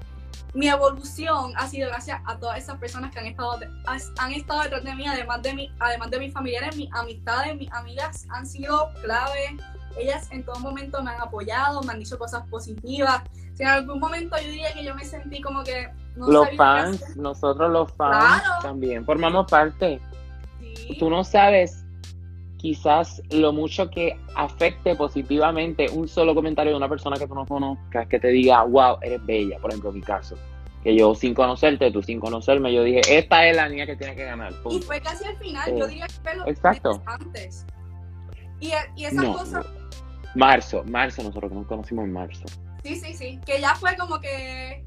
mi 0.53 0.67
evolución 0.67 1.53
ha 1.55 1.67
sido 1.67 1.89
gracias 1.89 2.21
a 2.25 2.37
todas 2.37 2.59
esas 2.59 2.77
personas 2.77 3.11
que 3.11 3.19
han 3.19 3.25
estado, 3.25 3.59
han 4.17 4.31
estado 4.31 4.63
detrás 4.63 4.83
de 4.83 4.95
mí, 4.95 5.07
además 5.07 5.41
de, 5.41 5.53
mi, 5.53 5.71
además 5.79 6.11
de 6.11 6.19
mis 6.19 6.33
familiares, 6.33 6.75
mis 6.77 6.93
amistades, 6.93 7.55
mis 7.57 7.71
amigas 7.73 8.25
han 8.29 8.45
sido 8.45 8.91
clave. 9.01 9.57
Ellas 9.97 10.27
en 10.31 10.43
todo 10.43 10.59
momento 10.59 11.01
me 11.01 11.11
han 11.11 11.21
apoyado, 11.21 11.81
me 11.83 11.93
han 11.93 11.99
dicho 11.99 12.17
cosas 12.19 12.47
positivas. 12.49 13.23
Si 13.55 13.63
en 13.63 13.69
algún 13.69 13.99
momento 13.99 14.35
yo 14.41 14.49
diría 14.49 14.71
que 14.73 14.83
yo 14.83 14.93
me 14.95 15.03
sentí 15.03 15.41
como 15.41 15.63
que 15.63 15.87
no 16.15 16.27
los 16.27 16.45
sabía 16.45 16.49
qué 16.51 16.57
fans, 16.57 17.03
hacer. 17.03 17.17
nosotros 17.17 17.71
los 17.71 17.91
fans 17.93 18.41
Claro. 18.41 18.61
también 18.61 19.03
formamos 19.05 19.49
parte. 19.49 19.99
Sí. 20.59 20.97
Tú 20.99 21.09
no 21.09 21.23
sabes 21.23 21.81
quizás 22.57 23.21
lo 23.31 23.53
mucho 23.53 23.89
que 23.89 24.19
afecte 24.35 24.95
positivamente 24.95 25.85
un 25.91 26.07
solo 26.07 26.33
comentario 26.35 26.71
de 26.71 26.77
una 26.77 26.89
persona 26.89 27.15
que 27.17 27.27
tú 27.27 27.35
no 27.35 27.45
conozcas, 27.45 28.07
que 28.07 28.19
te 28.19 28.27
diga, 28.29 28.63
wow, 28.63 28.97
eres 29.01 29.23
bella, 29.25 29.57
por 29.59 29.71
ejemplo, 29.71 29.89
en 29.91 29.95
mi 29.97 30.01
caso. 30.01 30.35
Que 30.83 30.95
yo 30.95 31.15
sin 31.15 31.33
conocerte, 31.33 31.91
tú 31.91 32.01
sin 32.03 32.19
conocerme, 32.19 32.73
yo 32.73 32.83
dije, 32.83 33.01
esta 33.17 33.47
es 33.47 33.55
la 33.55 33.67
niña 33.69 33.85
que 33.85 33.95
tiene 33.95 34.15
que 34.15 34.25
ganar. 34.25 34.53
Y 34.69 34.79
fue 34.81 34.99
casi 35.01 35.25
al 35.25 35.35
final, 35.37 35.69
Eh, 35.69 35.75
yo 35.79 35.87
diría 35.87 36.07
que 36.07 36.13
fue 36.13 36.35
los 36.35 36.47
exacto. 36.47 37.01
antes. 37.05 37.65
Y, 38.59 38.71
y 38.95 39.05
esas 39.05 39.23
No, 39.23 39.33
cosas, 39.33 39.65
Marzo, 40.35 40.83
marzo, 40.85 41.23
nosotros 41.23 41.51
nos 41.51 41.65
conocimos 41.67 42.05
en 42.05 42.13
marzo. 42.13 42.43
Sí, 42.85 42.95
sí, 42.95 43.13
sí, 43.13 43.39
que 43.45 43.59
ya 43.59 43.75
fue 43.75 43.95
como 43.97 44.19
que... 44.19 44.83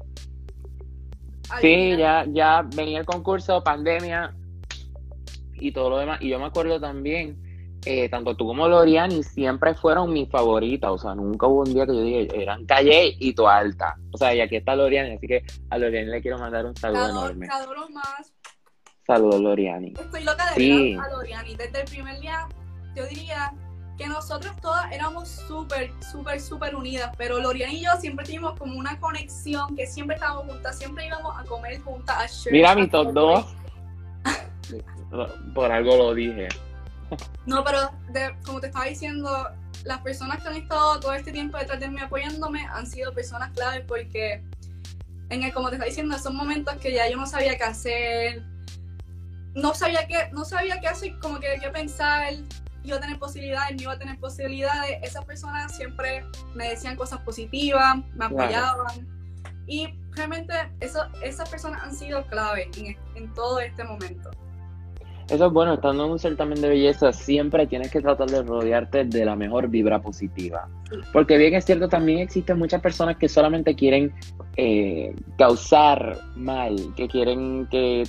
Sí, 1.61 1.97
ya, 1.97 2.25
ya 2.29 2.61
venía 2.75 2.99
el 2.99 3.05
concurso, 3.05 3.63
pandemia 3.63 4.35
y 5.53 5.71
todo 5.71 5.89
lo 5.89 5.97
demás. 5.97 6.21
Y 6.21 6.29
yo 6.29 6.37
me 6.39 6.45
acuerdo 6.45 6.79
también, 6.79 7.37
eh, 7.85 8.07
tanto 8.07 8.35
tú 8.35 8.45
como 8.45 8.67
Loriani 8.67 9.23
siempre 9.23 9.73
fueron 9.73 10.13
mis 10.13 10.29
favoritas. 10.29 10.91
O 10.91 10.97
sea, 10.99 11.15
nunca 11.15 11.47
hubo 11.47 11.61
un 11.61 11.73
día 11.73 11.87
que 11.87 11.95
yo 11.95 12.01
dije, 12.03 12.27
eran 12.41 12.65
Calle 12.65 13.15
y 13.19 13.33
tu 13.33 13.47
alta. 13.47 13.95
O 14.11 14.17
sea, 14.17 14.33
y 14.35 14.41
aquí 14.41 14.57
está 14.57 14.75
Loriani, 14.75 15.15
así 15.15 15.27
que 15.27 15.43
a 15.71 15.77
Loriani 15.79 16.11
le 16.11 16.21
quiero 16.21 16.37
mandar 16.37 16.65
un 16.65 16.75
saludo 16.75 16.99
adoro, 17.05 17.25
enorme. 17.31 17.47
te 17.47 17.93
más. 17.93 18.33
Saludos, 19.07 19.41
Loriani. 19.41 19.93
Estoy 19.99 20.23
loca 20.23 20.51
de 20.51 20.55
Sí. 20.55 20.93
ver 20.93 21.01
a 21.03 21.09
Loriani. 21.09 21.55
Desde 21.55 21.79
el 21.81 21.85
primer 21.85 22.19
día, 22.19 22.47
yo 22.95 23.07
diría 23.07 23.51
que 23.99 24.07
nosotras 24.07 24.55
todas 24.61 24.89
éramos 24.93 25.27
súper, 25.27 25.91
súper, 26.09 26.39
súper 26.39 26.73
unidas, 26.73 27.11
pero 27.17 27.37
Loriani 27.37 27.75
y 27.79 27.83
yo 27.83 27.91
siempre 27.99 28.25
tuvimos 28.25 28.57
como 28.57 28.75
una 28.79 28.97
conexión, 28.97 29.75
que 29.75 29.85
siempre 29.85 30.15
estábamos 30.15 30.45
juntas, 30.45 30.77
siempre 30.77 31.05
íbamos 31.05 31.37
a 31.37 31.43
comer 31.43 31.81
juntas 31.81 32.47
a 32.47 32.49
Mira 32.49 32.71
a 32.71 32.75
mi 32.75 32.87
top 32.87 33.09
Subway. 33.09 33.43
2. 35.11 35.31
Por 35.53 35.69
algo 35.71 35.97
lo 35.97 36.13
dije. 36.13 36.47
No, 37.45 37.61
pero 37.65 37.91
de- 38.09 38.33
como 38.45 38.61
te 38.61 38.67
estaba 38.67 38.85
diciendo, 38.85 39.49
las 39.83 39.99
personas 39.99 40.41
que 40.41 40.47
han 40.47 40.55
estado 40.55 40.99
todo 41.01 41.11
este 41.13 41.33
tiempo 41.33 41.57
detrás 41.57 41.81
de 41.81 41.89
mí 41.89 41.99
apoyándome 41.99 42.65
han 42.67 42.87
sido 42.87 43.13
personas 43.13 43.51
claves 43.51 43.83
porque, 43.85 44.41
en 45.29 45.43
el, 45.43 45.51
como 45.53 45.67
te 45.67 45.75
estaba 45.75 45.89
diciendo, 45.89 46.17
son 46.19 46.37
momentos 46.37 46.73
que 46.77 46.93
ya 46.93 47.09
yo 47.09 47.17
no 47.17 47.25
sabía 47.25 47.57
qué 47.57 47.63
hacer, 47.65 48.43
no 49.55 49.73
sabía 49.73 50.07
qué, 50.07 50.29
no 50.31 50.45
sabía 50.45 50.79
qué 50.79 50.87
hacer, 50.87 51.19
como 51.19 51.39
que 51.41 51.59
qué 51.61 51.69
pensar, 51.69 52.33
iba 52.83 52.97
a 52.97 52.99
tener 52.99 53.19
posibilidades, 53.19 53.75
no 53.75 53.81
iba 53.83 53.93
a 53.93 53.99
tener 53.99 54.19
posibilidades. 54.19 54.97
Esas 55.03 55.25
personas 55.25 55.75
siempre 55.75 56.23
me 56.53 56.69
decían 56.69 56.95
cosas 56.95 57.19
positivas, 57.21 57.97
me 57.97 58.03
Claro. 58.27 58.35
apoyaban. 58.35 59.07
Y 59.67 59.87
realmente 60.11 60.53
eso, 60.79 61.01
esas 61.23 61.49
personas 61.49 61.83
han 61.83 61.93
sido 61.93 62.25
clave 62.27 62.69
en, 62.77 62.97
en 63.15 63.33
todo 63.33 63.59
este 63.59 63.83
momento. 63.83 64.31
Eso 65.29 65.45
es 65.45 65.53
bueno, 65.53 65.75
estando 65.75 66.05
en 66.05 66.11
un 66.11 66.17
certamen 66.17 66.59
de 66.59 66.69
belleza, 66.69 67.13
siempre 67.13 67.67
tienes 67.67 67.91
que 67.91 68.01
tratar 68.01 68.27
de 68.31 68.41
rodearte 68.41 69.05
de 69.05 69.25
la 69.25 69.35
mejor 69.35 69.67
vibra 69.67 70.01
positiva. 70.01 70.67
Porque 71.13 71.37
bien 71.37 71.53
es 71.53 71.65
cierto, 71.65 71.87
también 71.87 72.17
existen 72.17 72.57
muchas 72.57 72.81
personas 72.81 73.17
que 73.17 73.29
solamente 73.29 73.75
quieren 73.75 74.11
eh, 74.57 75.13
causar 75.37 76.17
mal, 76.35 76.75
que 76.95 77.07
quieren 77.07 77.67
que 77.69 78.07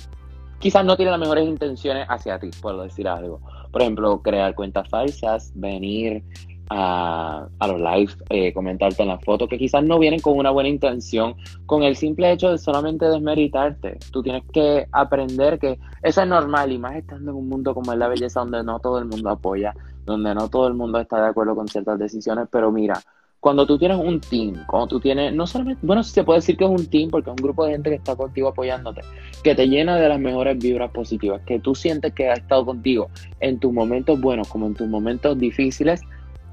quizás 0.57 0.83
no 0.83 0.95
tienen 0.95 1.11
las 1.11 1.19
mejores 1.19 1.45
intenciones 1.47 2.07
hacia 2.09 2.39
ti, 2.39 2.49
por 2.59 2.81
decir 2.81 3.07
algo. 3.07 3.39
Por 3.71 3.81
ejemplo, 3.81 4.21
crear 4.21 4.53
cuentas 4.55 4.87
falsas, 4.89 5.51
venir 5.55 6.23
a, 6.69 7.47
a 7.59 7.67
los 7.67 7.79
live, 7.81 8.13
eh, 8.29 8.53
comentarte 8.53 9.01
en 9.01 9.09
las 9.09 9.23
fotos, 9.23 9.49
que 9.49 9.57
quizás 9.57 9.83
no 9.83 9.99
vienen 9.99 10.21
con 10.21 10.37
una 10.37 10.51
buena 10.51 10.69
intención, 10.69 11.35
con 11.65 11.83
el 11.83 11.95
simple 11.97 12.31
hecho 12.31 12.49
de 12.49 12.57
solamente 12.57 13.05
desmeritarte. 13.05 13.99
Tú 14.11 14.23
tienes 14.23 14.43
que 14.53 14.87
aprender 14.91 15.59
que 15.59 15.77
eso 16.01 16.21
es 16.21 16.27
normal 16.27 16.71
y 16.71 16.77
más 16.77 16.95
estando 16.95 17.31
en 17.31 17.37
un 17.37 17.49
mundo 17.49 17.73
como 17.73 17.91
es 17.91 17.97
la 17.97 18.07
belleza 18.07 18.39
donde 18.39 18.63
no 18.63 18.79
todo 18.79 18.99
el 18.99 19.05
mundo 19.05 19.29
apoya, 19.29 19.73
donde 20.05 20.33
no 20.33 20.47
todo 20.49 20.67
el 20.67 20.73
mundo 20.73 20.99
está 20.99 21.21
de 21.21 21.29
acuerdo 21.29 21.55
con 21.55 21.67
ciertas 21.67 21.99
decisiones, 21.99 22.47
pero 22.49 22.71
mira, 22.71 23.01
cuando 23.41 23.65
tú 23.65 23.79
tienes 23.79 23.97
un 23.97 24.21
team, 24.21 24.63
cuando 24.67 24.87
tú 24.87 24.99
tienes, 24.99 25.33
no 25.33 25.47
solamente, 25.47 25.81
bueno, 25.83 26.03
se 26.03 26.23
puede 26.23 26.37
decir 26.37 26.55
que 26.55 26.63
es 26.63 26.69
un 26.69 26.85
team 26.85 27.09
porque 27.09 27.31
es 27.31 27.31
un 27.31 27.43
grupo 27.43 27.65
de 27.65 27.71
gente 27.71 27.89
que 27.89 27.95
está 27.95 28.15
contigo 28.15 28.49
apoyándote, 28.49 29.01
que 29.43 29.55
te 29.55 29.67
llena 29.67 29.97
de 29.97 30.07
las 30.07 30.19
mejores 30.19 30.59
vibras 30.59 30.91
positivas, 30.91 31.41
que 31.47 31.59
tú 31.59 31.73
sientes 31.73 32.13
que 32.13 32.29
ha 32.29 32.33
estado 32.33 32.63
contigo 32.67 33.09
en 33.39 33.59
tus 33.59 33.73
momentos 33.73 34.21
buenos 34.21 34.47
como 34.47 34.67
en 34.67 34.75
tus 34.75 34.87
momentos 34.87 35.39
difíciles, 35.39 36.01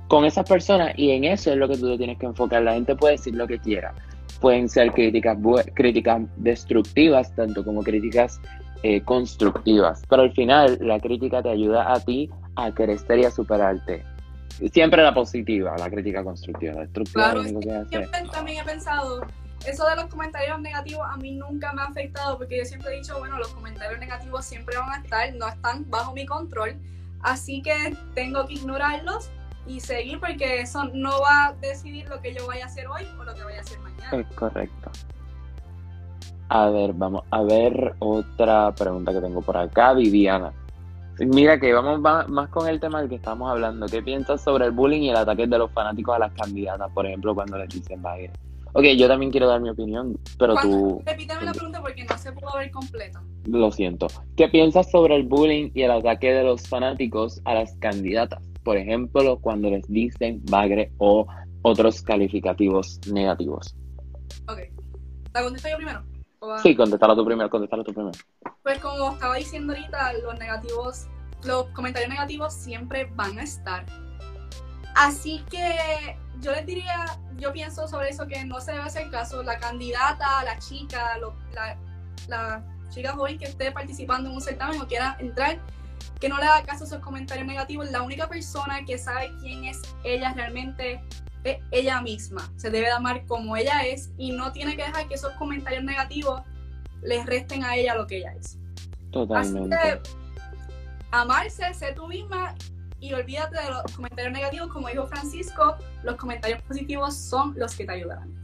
con 0.09 0.24
esas 0.24 0.49
personas 0.49 0.95
y 0.97 1.11
en 1.11 1.24
eso 1.24 1.53
es 1.53 1.59
lo 1.59 1.68
que 1.68 1.76
tú 1.76 1.91
te 1.91 1.99
tienes 1.99 2.16
que 2.16 2.24
enfocar. 2.24 2.62
La 2.62 2.72
gente 2.72 2.97
puede 2.97 3.16
decir 3.16 3.34
lo 3.34 3.47
que 3.47 3.59
quiera. 3.59 3.95
Pueden 4.41 4.70
ser 4.70 4.91
críticas, 4.93 5.36
críticas 5.74 6.22
destructivas, 6.39 7.34
tanto 7.34 7.62
como 7.64 7.82
críticas 7.82 8.41
eh, 8.82 9.03
constructivas. 9.03 10.03
Pero 10.09 10.22
al 10.22 10.32
final 10.32 10.78
la 10.80 10.99
crítica 10.99 11.43
te 11.43 11.51
ayuda 11.51 11.93
a 11.93 12.01
ti 12.01 12.30
a 12.57 12.72
crecer 12.72 13.18
y 13.18 13.24
a 13.26 13.30
superarte. 13.30 14.03
Siempre 14.73 15.03
la 15.03 15.15
positiva, 15.15 15.77
la 15.79 15.89
crítica 15.89 16.25
constructiva. 16.25 16.75
La 16.75 16.81
destructiva 16.81 17.25
Claro, 17.25 17.43
lo 17.43 17.49
único 17.49 17.61
que 17.61 17.73
hace. 17.73 17.89
siempre 17.89 18.23
también 18.33 18.63
he 18.63 18.65
pensado, 18.65 19.21
eso 19.67 19.87
de 19.87 19.97
los 19.97 20.07
comentarios 20.07 20.61
negativos 20.61 21.07
a 21.09 21.17
mí 21.17 21.33
nunca 21.33 21.73
me 21.73 21.83
ha 21.83 21.87
afectado 21.87 22.39
porque 22.39 22.59
yo 22.59 22.65
siempre 22.65 22.95
he 22.95 22.99
dicho, 22.99 23.19
bueno, 23.19 23.39
los 23.39 23.49
comentarios 23.49 24.01
negativos 24.01 24.45
siempre 24.45 24.77
van 24.77 24.91
a 24.91 24.97
estar, 25.03 25.33
no 25.35 25.49
están 25.49 25.89
bajo 25.91 26.13
mi 26.13 26.27
control, 26.27 26.77
así 27.21 27.63
que 27.63 27.97
tengo 28.15 28.47
que 28.47 28.55
ignorarlos 28.55 29.31
y 29.67 29.81
seguir 29.81 30.19
porque 30.21 30.61
eso 30.61 30.85
no 30.95 31.21
va 31.21 31.47
a 31.47 31.53
decidir 31.55 32.09
lo 32.09 32.21
que 32.21 32.35
yo 32.35 32.47
vaya 32.47 32.65
a 32.65 32.67
hacer 32.69 32.87
hoy 32.89 33.07
o 33.19 33.25
lo 33.25 33.35
que 33.35 33.45
vaya 33.45 33.59
a 33.59 33.61
hacer 33.61 33.79
mañana. 33.81 34.17
Es 34.17 34.27
correcto. 34.35 34.91
A 36.49 36.71
ver, 36.71 36.95
vamos 36.95 37.25
a 37.31 37.43
ver 37.43 37.95
otra 37.99 38.75
pregunta 38.75 39.13
que 39.13 39.21
tengo 39.21 39.43
por 39.43 39.57
acá, 39.57 39.93
Viviana. 39.93 40.53
Mira 41.19 41.59
que 41.59 41.73
vamos 41.73 42.01
va- 42.05 42.27
más 42.29 42.49
con 42.51 42.69
el 42.69 42.79
tema 42.79 43.01
del 43.01 43.09
que 43.09 43.16
estamos 43.16 43.51
hablando. 43.51 43.87
¿Qué 43.87 44.03
piensas 44.03 44.43
sobre 44.43 44.66
el 44.66 44.71
bullying 44.73 45.03
y 45.03 45.11
el 45.11 45.16
ataque 45.16 45.47
de 45.47 45.59
los 45.59 45.71
fanáticos 45.73 46.14
a 46.14 46.19
las 46.21 46.33
candidatas, 46.33 46.91
por 46.93 47.07
ejemplo, 47.07 47.35
cuando 47.35 47.59
les 47.59 47.69
dicen 47.69 48.01
bagre? 48.01 48.31
Ok, 48.75 48.85
yo 48.97 49.09
también 49.09 49.33
quiero 49.33 49.49
dar 49.49 49.61
mi 49.61 49.71
opinión, 49.71 50.16
pero 50.39 50.55
tú, 50.57 51.03
Repíteme 51.05 51.45
la 51.45 51.53
pregunta 51.53 51.81
porque 51.81 52.05
no 52.05 52.19
se 52.19 52.31
pudo 52.33 52.51
ver 52.57 52.71
completa. 52.71 53.21
lo 53.47 53.73
siento. 53.73 54.07
¿Qué 54.37 54.49
piensas 54.49 54.91
sobre 54.91 55.16
el 55.16 55.25
bullying 55.25 55.71
y 55.75 55.83
el 55.83 55.91
ataque 55.91 56.33
de 56.33 56.45
los 56.45 56.69
fanáticos 56.69 57.41
a 57.45 57.55
las 57.55 57.75
candidatas? 57.77 58.41
Por 58.62 58.77
ejemplo, 58.77 59.39
cuando 59.41 59.71
les 59.71 59.89
dicen 59.89 60.43
bagre 60.51 60.93
o 60.99 61.27
otros 61.62 62.03
calificativos 62.03 63.01
negativos. 63.11 63.75
Ok. 64.47 64.59
¿La 65.35 65.43
contesto 65.43 65.69
yo 65.71 65.77
primero? 65.77 66.03
Sí, 66.62 66.74
contéstalo 66.76 67.16
tú 67.16 67.24
primero, 67.24 67.51
contéstalo 67.51 67.82
tú 67.84 67.93
primero. 67.93 68.16
Pues 68.62 68.78
como 68.78 69.12
estaba 69.12 69.34
diciendo 69.36 69.72
ahorita, 69.72 70.12
los 70.14 70.39
negativos, 70.39 71.07
los 71.45 71.66
comentarios 71.70 72.11
negativos 72.11 72.55
siempre 72.55 73.11
van 73.14 73.39
a 73.39 73.43
estar. 73.43 73.84
Así 74.95 75.45
que 75.51 76.16
yo 76.41 76.53
les 76.53 76.66
diría, 76.66 77.18
yo 77.36 77.53
pienso 77.53 77.86
sobre 77.89 78.09
eso 78.11 78.26
que 78.26 78.45
no 78.45 78.61
se 78.61 78.72
debe 78.72 78.84
hacer 78.84 79.11
caso. 79.11 79.43
La 79.43 79.59
candidata, 79.59 80.43
la 80.45 80.59
chica, 80.59 81.18
lo- 81.18 81.34
la, 81.53 81.76
la 82.28 82.62
chica 82.91 83.12
joven 83.12 83.39
que 83.39 83.45
esté 83.47 83.70
participando 83.72 84.28
en 84.28 84.36
un 84.36 84.41
certamen 84.41 84.80
o 84.80 84.86
quiera 84.86 85.16
entrar, 85.20 85.59
que 86.20 86.28
no 86.28 86.39
le 86.39 86.45
haga 86.45 86.64
caso 86.64 86.84
a 86.84 86.86
esos 86.89 87.01
comentarios 87.01 87.47
negativos. 87.47 87.91
La 87.91 88.03
única 88.03 88.28
persona 88.28 88.84
que 88.84 88.99
sabe 88.99 89.30
quién 89.41 89.64
es 89.64 89.82
ella 90.05 90.32
realmente 90.34 91.01
es 91.45 91.59
ella 91.70 92.01
misma. 92.01 92.51
Se 92.57 92.70
debe 92.70 92.86
de 92.86 92.93
amar 92.93 93.24
como 93.26 93.57
ella 93.57 93.82
es 93.82 94.11
y 94.16 94.32
no 94.32 94.53
tiene 94.53 94.76
que 94.76 94.84
dejar 94.84 95.09
que 95.09 95.14
esos 95.14 95.32
comentarios 95.34 95.84
negativos 95.84 96.43
les 97.03 97.24
resten 97.26 97.64
a 97.64 97.76
ella 97.76 97.95
lo 97.95 98.07
que 98.07 98.18
ella 98.18 98.32
es. 98.32 98.57
Así 98.57 99.11
Totalmente. 99.11 99.76
que 99.76 100.01
amarse, 101.11 101.72
ser 101.74 101.95
tú 101.95 102.07
misma 102.07 102.55
y 103.01 103.12
olvídate 103.14 103.57
de 103.62 103.70
los 103.70 103.82
comentarios 103.95 104.32
negativos. 104.32 104.68
Como 104.68 104.89
dijo 104.89 105.07
Francisco, 105.07 105.76
los 106.03 106.16
comentarios 106.16 106.61
positivos 106.62 107.16
son 107.16 107.55
los 107.57 107.74
que 107.76 107.84
te 107.84 107.93
ayudarán. 107.93 108.34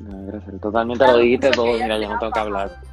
No, 0.00 0.26
gracias. 0.26 0.60
Totalmente 0.60 1.06
lo 1.06 1.16
dijiste 1.16 1.50
todo, 1.50 1.72
mira, 1.72 1.98
yo 1.98 2.08
no 2.08 2.18
tengo 2.18 2.32
que 2.32 2.40
hablar. 2.40 2.83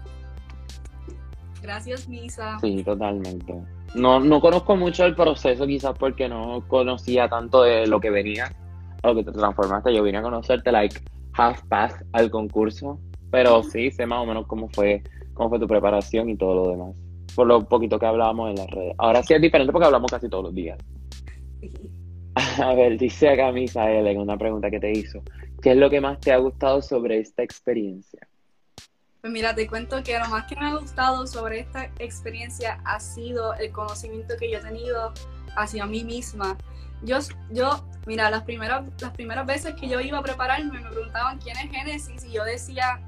Gracias, 1.62 2.08
Misa. 2.08 2.60
Sí, 2.60 2.84
totalmente. 2.84 3.54
No, 3.94 4.20
no 4.20 4.42
conozco 4.42 4.76
mucho 4.76 5.06
el 5.06 5.16
proceso, 5.16 5.68
quizás 5.68 5.98
porque 5.98 6.28
no 6.28 6.66
conocía 6.68 7.28
tanto 7.28 7.64
de 7.64 7.88
lo 7.88 8.00
que 8.00 8.10
venía, 8.10 8.52
a 9.04 9.08
lo 9.08 9.16
que 9.16 9.24
te 9.24 9.32
transformaste. 9.32 9.94
Yo 9.94 10.04
vine 10.04 10.18
a 10.18 10.22
conocerte, 10.22 10.72
like, 10.72 11.00
half 11.34 11.62
pass 11.68 12.04
al 12.14 12.32
concurso, 12.32 13.00
pero 13.30 13.64
sí 13.64 13.92
sé 13.92 14.06
más 14.06 14.20
o 14.20 14.26
menos 14.26 14.48
cómo 14.48 14.70
fue, 14.70 15.04
cómo 15.34 15.50
fue 15.50 15.60
tu 15.60 15.68
preparación 15.68 16.30
y 16.30 16.38
todo 16.38 16.56
lo 16.56 16.72
demás. 16.72 16.96
Por 17.36 17.48
lo 17.48 17.62
poquito 17.68 18.00
que 18.00 18.06
hablábamos 18.06 18.50
en 18.50 18.56
las 18.56 18.68
redes. 18.68 18.96
Ahora 18.98 19.22
sí 19.24 19.34
es 19.34 19.42
diferente 19.42 19.72
porque 19.72 19.86
hablamos 19.86 20.12
casi 20.12 20.30
todos 20.30 20.46
los 20.46 20.56
días. 20.56 20.78
A 22.64 22.74
ver, 22.74 22.98
dice 22.98 23.30
acá 23.30 23.52
Misael 23.52 24.08
en 24.08 24.20
una 24.20 24.38
pregunta 24.38 24.70
que 24.72 24.80
te 24.80 24.92
hizo. 24.92 25.22
¿Qué 25.62 25.72
es 25.72 25.78
lo 25.78 25.90
que 25.90 26.02
más 26.02 26.20
te 26.20 26.32
ha 26.32 26.38
gustado 26.38 26.82
sobre 26.82 27.20
esta 27.20 27.44
experiencia? 27.44 28.28
Pues 29.22 29.32
mira, 29.32 29.54
te 29.54 29.68
cuento 29.68 30.02
que 30.04 30.18
lo 30.18 30.28
más 30.30 30.48
que 30.48 30.56
me 30.56 30.66
ha 30.66 30.76
gustado 30.76 31.28
sobre 31.28 31.60
esta 31.60 31.92
experiencia 32.00 32.82
ha 32.86 33.00
sido 33.00 33.54
el 33.54 33.72
conocimiento 33.72 34.34
que 34.40 34.52
yo 34.52 34.58
he 34.58 34.62
tenido 34.62 35.14
hacia 35.56 35.86
mí 35.86 36.04
misma. 36.04 36.58
Yo, 37.04 37.20
yo 37.52 37.86
mira, 38.08 38.32
las 38.32 38.42
primeras, 38.44 38.84
las 39.00 39.12
primeras 39.12 39.46
veces 39.46 39.76
que 39.76 39.88
yo 39.88 40.02
iba 40.02 40.18
a 40.18 40.24
prepararme 40.24 40.82
me 40.82 40.90
preguntaban 40.90 41.38
quién 41.38 41.56
es 41.58 41.70
Génesis 41.70 42.24
y 42.24 42.32
yo 42.32 42.44
decía, 42.44 43.00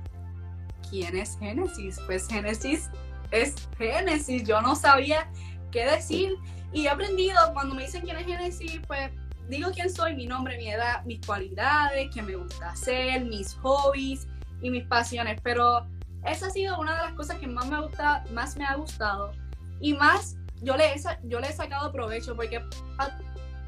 ¿quién 0.88 1.18
es 1.18 1.36
Génesis? 1.40 2.00
Pues 2.06 2.28
Génesis 2.28 2.92
es 3.32 3.56
Génesis. 3.80 4.44
Yo 4.44 4.62
no 4.62 4.76
sabía 4.76 5.28
qué 5.72 5.84
decir 5.86 6.36
y 6.72 6.86
he 6.86 6.90
aprendido 6.90 7.40
cuando 7.54 7.74
me 7.74 7.86
dicen 7.86 8.04
quién 8.04 8.18
es 8.18 8.28
Génesis, 8.28 8.80
pues 8.86 9.10
digo 9.50 9.72
quién 9.74 9.90
soy, 9.90 10.16
mi 10.16 10.28
nombre, 10.28 10.58
mi 10.58 10.70
edad, 10.70 11.04
mis 11.06 11.26
cualidades, 11.26 12.12
qué 12.14 12.22
me 12.22 12.36
gusta 12.36 12.70
hacer, 12.70 13.26
mis 13.26 13.56
hobbies 13.56 14.28
y 14.64 14.70
mis 14.70 14.86
pasiones, 14.86 15.40
pero 15.44 15.86
esa 16.26 16.48
ha 16.48 16.50
sido 16.50 16.80
una 16.80 16.96
de 16.96 17.02
las 17.04 17.14
cosas 17.14 17.38
que 17.38 17.48
más 17.48 17.68
me 17.68 17.82
gusta, 17.82 18.24
más 18.32 18.56
me 18.58 18.66
ha 18.66 18.76
gustado 18.76 19.32
y 19.80 19.94
más 19.94 20.36
yo 20.62 20.78
le 20.78 20.94
he, 20.94 21.02
yo 21.24 21.40
le 21.40 21.48
he 21.50 21.54
sacado 21.54 21.92
provecho 21.92 22.36
porque 22.36 22.58
a- 22.98 23.18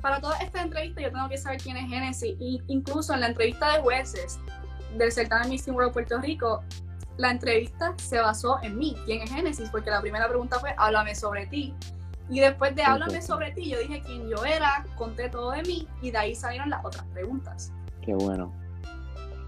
para 0.01 0.21
toda 0.21 0.37
esta 0.37 0.61
entrevista 0.61 1.01
yo 1.01 1.11
tengo 1.11 1.27
que 1.29 1.37
saber 1.37 1.59
quién 1.61 1.77
es 1.77 1.89
Genesis 1.89 2.35
y 2.39 2.61
incluso 2.67 3.13
en 3.13 3.21
la 3.21 3.27
entrevista 3.27 3.73
de 3.75 3.81
jueces 3.81 4.39
del 4.97 5.11
certamen 5.11 5.49
Miss 5.49 5.67
World 5.67 5.93
Puerto 5.93 6.19
Rico 6.19 6.63
la 7.17 7.31
entrevista 7.31 7.93
se 7.97 8.19
basó 8.19 8.59
en 8.61 8.77
mí, 8.77 8.95
quién 9.05 9.21
es 9.21 9.31
Genesis, 9.31 9.69
porque 9.69 9.89
la 9.89 10.01
primera 10.01 10.27
pregunta 10.27 10.59
fue 10.59 10.75
háblame 10.77 11.15
sobre 11.15 11.47
ti 11.47 11.73
y 12.29 12.39
después 12.39 12.75
de 12.75 12.83
háblame 12.83 13.21
sobre 13.21 13.51
ti 13.51 13.69
yo 13.69 13.79
dije 13.79 14.01
quién 14.05 14.27
yo 14.29 14.43
era, 14.45 14.85
conté 14.97 15.29
todo 15.29 15.51
de 15.51 15.63
mí 15.63 15.87
y 16.01 16.11
de 16.11 16.17
ahí 16.17 16.35
salieron 16.35 16.69
las 16.69 16.83
otras 16.83 17.05
preguntas. 17.13 17.71
Qué 18.01 18.13
bueno. 18.13 18.51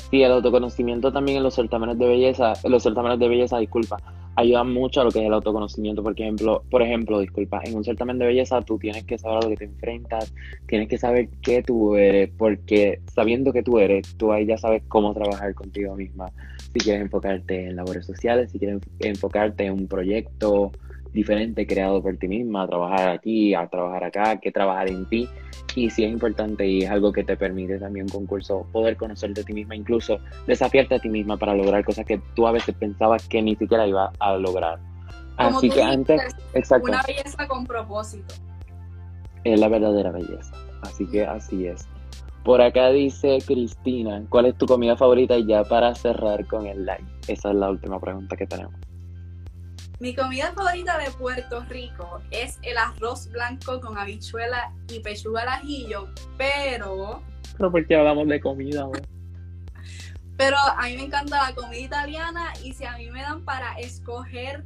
Sí, 0.09 0.23
el 0.23 0.31
autoconocimiento 0.31 1.11
también 1.11 1.37
en 1.37 1.43
los 1.43 1.55
certámenes 1.55 1.97
de 1.99 2.07
belleza, 2.07 2.53
los 2.63 2.81
certámenes 2.81 3.19
de 3.19 3.27
belleza, 3.27 3.57
disculpa, 3.57 3.97
ayuda 4.37 4.63
mucho 4.63 5.01
a 5.01 5.03
lo 5.03 5.11
que 5.11 5.19
es 5.19 5.25
el 5.25 5.33
autoconocimiento, 5.33 6.01
por 6.01 6.13
ejemplo, 6.17 6.63
por 6.69 6.81
ejemplo, 6.81 7.19
disculpa, 7.19 7.59
en 7.65 7.75
un 7.75 7.83
certamen 7.83 8.17
de 8.17 8.27
belleza 8.27 8.61
tú 8.61 8.77
tienes 8.77 9.03
que 9.03 9.17
saber 9.17 9.39
a 9.39 9.41
lo 9.41 9.49
que 9.49 9.57
te 9.57 9.65
enfrentas, 9.65 10.33
tienes 10.65 10.87
que 10.87 10.97
saber 10.97 11.27
qué 11.41 11.61
tú 11.61 11.95
eres, 11.95 12.29
porque 12.37 13.01
sabiendo 13.13 13.51
que 13.51 13.63
tú 13.63 13.79
eres, 13.79 14.15
tú 14.15 14.31
ahí 14.31 14.45
ya 14.45 14.57
sabes 14.57 14.83
cómo 14.87 15.13
trabajar 15.13 15.53
contigo 15.55 15.95
misma. 15.95 16.31
Si 16.71 16.79
quieres 16.79 17.01
enfocarte 17.01 17.67
en 17.67 17.75
labores 17.75 18.05
sociales, 18.05 18.51
si 18.51 18.59
quieres 18.59 18.79
enfocarte 18.99 19.65
en 19.65 19.73
un 19.73 19.87
proyecto 19.87 20.71
diferente 21.13 21.65
creado 21.65 22.01
por 22.01 22.15
ti 22.17 22.27
misma, 22.27 22.63
a 22.63 22.67
trabajar 22.67 23.09
aquí, 23.09 23.53
a 23.53 23.67
trabajar 23.67 24.03
acá, 24.03 24.37
que 24.37 24.51
trabajar 24.51 24.89
en 24.89 25.05
ti. 25.07 25.27
Y 25.75 25.89
sí 25.89 26.03
es 26.03 26.11
importante 26.11 26.67
y 26.67 26.83
es 26.83 26.89
algo 26.89 27.11
que 27.11 27.23
te 27.23 27.37
permite 27.37 27.77
también 27.77 28.05
un 28.05 28.11
concurso 28.11 28.65
poder 28.71 28.97
conocerte 28.97 29.41
a 29.41 29.43
ti 29.43 29.53
misma, 29.53 29.75
incluso 29.75 30.19
desafiarte 30.47 30.95
a 30.95 30.99
ti 30.99 31.09
misma 31.09 31.37
para 31.37 31.53
lograr 31.53 31.83
cosas 31.85 32.05
que 32.05 32.19
tú 32.35 32.47
a 32.47 32.51
veces 32.51 32.73
pensabas 32.75 33.27
que 33.27 33.41
ni 33.41 33.55
siquiera 33.55 33.87
ibas 33.87 34.11
a 34.19 34.35
lograr. 34.37 34.79
Como 35.37 35.57
Así 35.59 35.69
que 35.69 35.83
antes, 35.83 36.21
exacto, 36.53 36.87
una 36.87 37.03
belleza 37.03 37.47
con 37.47 37.65
propósito. 37.65 38.33
es 39.43 39.59
la 39.59 39.67
verdadera 39.67 40.11
belleza. 40.11 40.53
Así 40.81 41.05
que 41.07 41.25
así 41.25 41.67
es. 41.67 41.87
Por 42.43 42.61
acá 42.61 42.89
dice 42.89 43.39
Cristina, 43.45 44.23
¿cuál 44.29 44.45
es 44.45 44.57
tu 44.57 44.65
comida 44.65 44.95
favorita? 44.95 45.37
Y 45.37 45.45
ya 45.45 45.63
para 45.63 45.93
cerrar 45.93 46.47
con 46.47 46.65
el 46.65 46.85
live. 46.85 47.05
Esa 47.27 47.49
es 47.49 47.55
la 47.55 47.69
última 47.69 47.99
pregunta 47.99 48.35
que 48.37 48.47
tenemos. 48.47 48.73
Mi 49.99 50.13
comida 50.13 50.51
favorita 50.53 50.97
de 50.99 51.09
Puerto 51.11 51.63
Rico 51.69 52.21
es 52.29 52.59
el 52.61 52.77
arroz 52.77 53.29
blanco 53.31 53.81
con 53.81 53.97
habichuela 53.97 54.71
y 54.89 54.99
pechuga 54.99 55.41
al 55.41 55.47
ajillo, 55.49 56.07
pero, 56.37 57.23
Pero 57.57 57.71
porque 57.71 57.95
hablamos 57.95 58.27
de 58.27 58.39
comida, 58.39 58.83
güey? 58.83 59.01
pero 60.37 60.55
a 60.55 60.83
mí 60.85 60.95
me 60.97 61.05
encanta 61.05 61.49
la 61.49 61.55
comida 61.55 61.79
italiana 61.79 62.53
y 62.63 62.73
si 62.73 62.85
a 62.85 62.95
mí 62.95 63.09
me 63.09 63.23
dan 63.23 63.43
para 63.43 63.73
escoger 63.79 64.63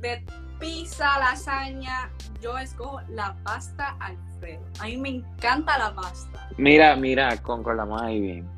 de 0.00 0.24
pizza, 0.58 1.16
lasaña, 1.20 2.10
yo 2.42 2.58
escojo 2.58 3.00
la 3.08 3.36
pasta 3.44 3.96
Alfredo. 4.00 4.64
A 4.80 4.86
mí 4.86 4.96
me 4.96 5.08
encanta 5.10 5.78
la 5.78 5.94
pasta. 5.94 6.48
Mira, 6.56 6.96
mira, 6.96 7.36
concordamos 7.40 8.02
ahí 8.02 8.20
bien. 8.20 8.48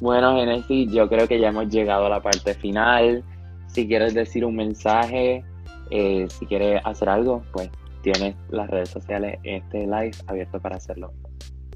Bueno, 0.00 0.34
Genesis, 0.36 0.90
yo 0.92 1.08
creo 1.08 1.28
que 1.28 1.38
ya 1.38 1.48
hemos 1.48 1.68
llegado 1.68 2.06
a 2.06 2.08
la 2.08 2.22
parte 2.22 2.54
final. 2.54 3.22
Si 3.76 3.86
quieres 3.86 4.14
decir 4.14 4.42
un 4.42 4.56
mensaje, 4.56 5.44
eh, 5.90 6.26
si 6.30 6.46
quieres 6.46 6.80
hacer 6.86 7.10
algo, 7.10 7.44
pues 7.52 7.68
tienes 8.00 8.34
las 8.48 8.70
redes 8.70 8.88
sociales, 8.88 9.38
este 9.42 9.80
live 9.80 10.12
abierto 10.28 10.58
para 10.58 10.76
hacerlo. 10.76 11.12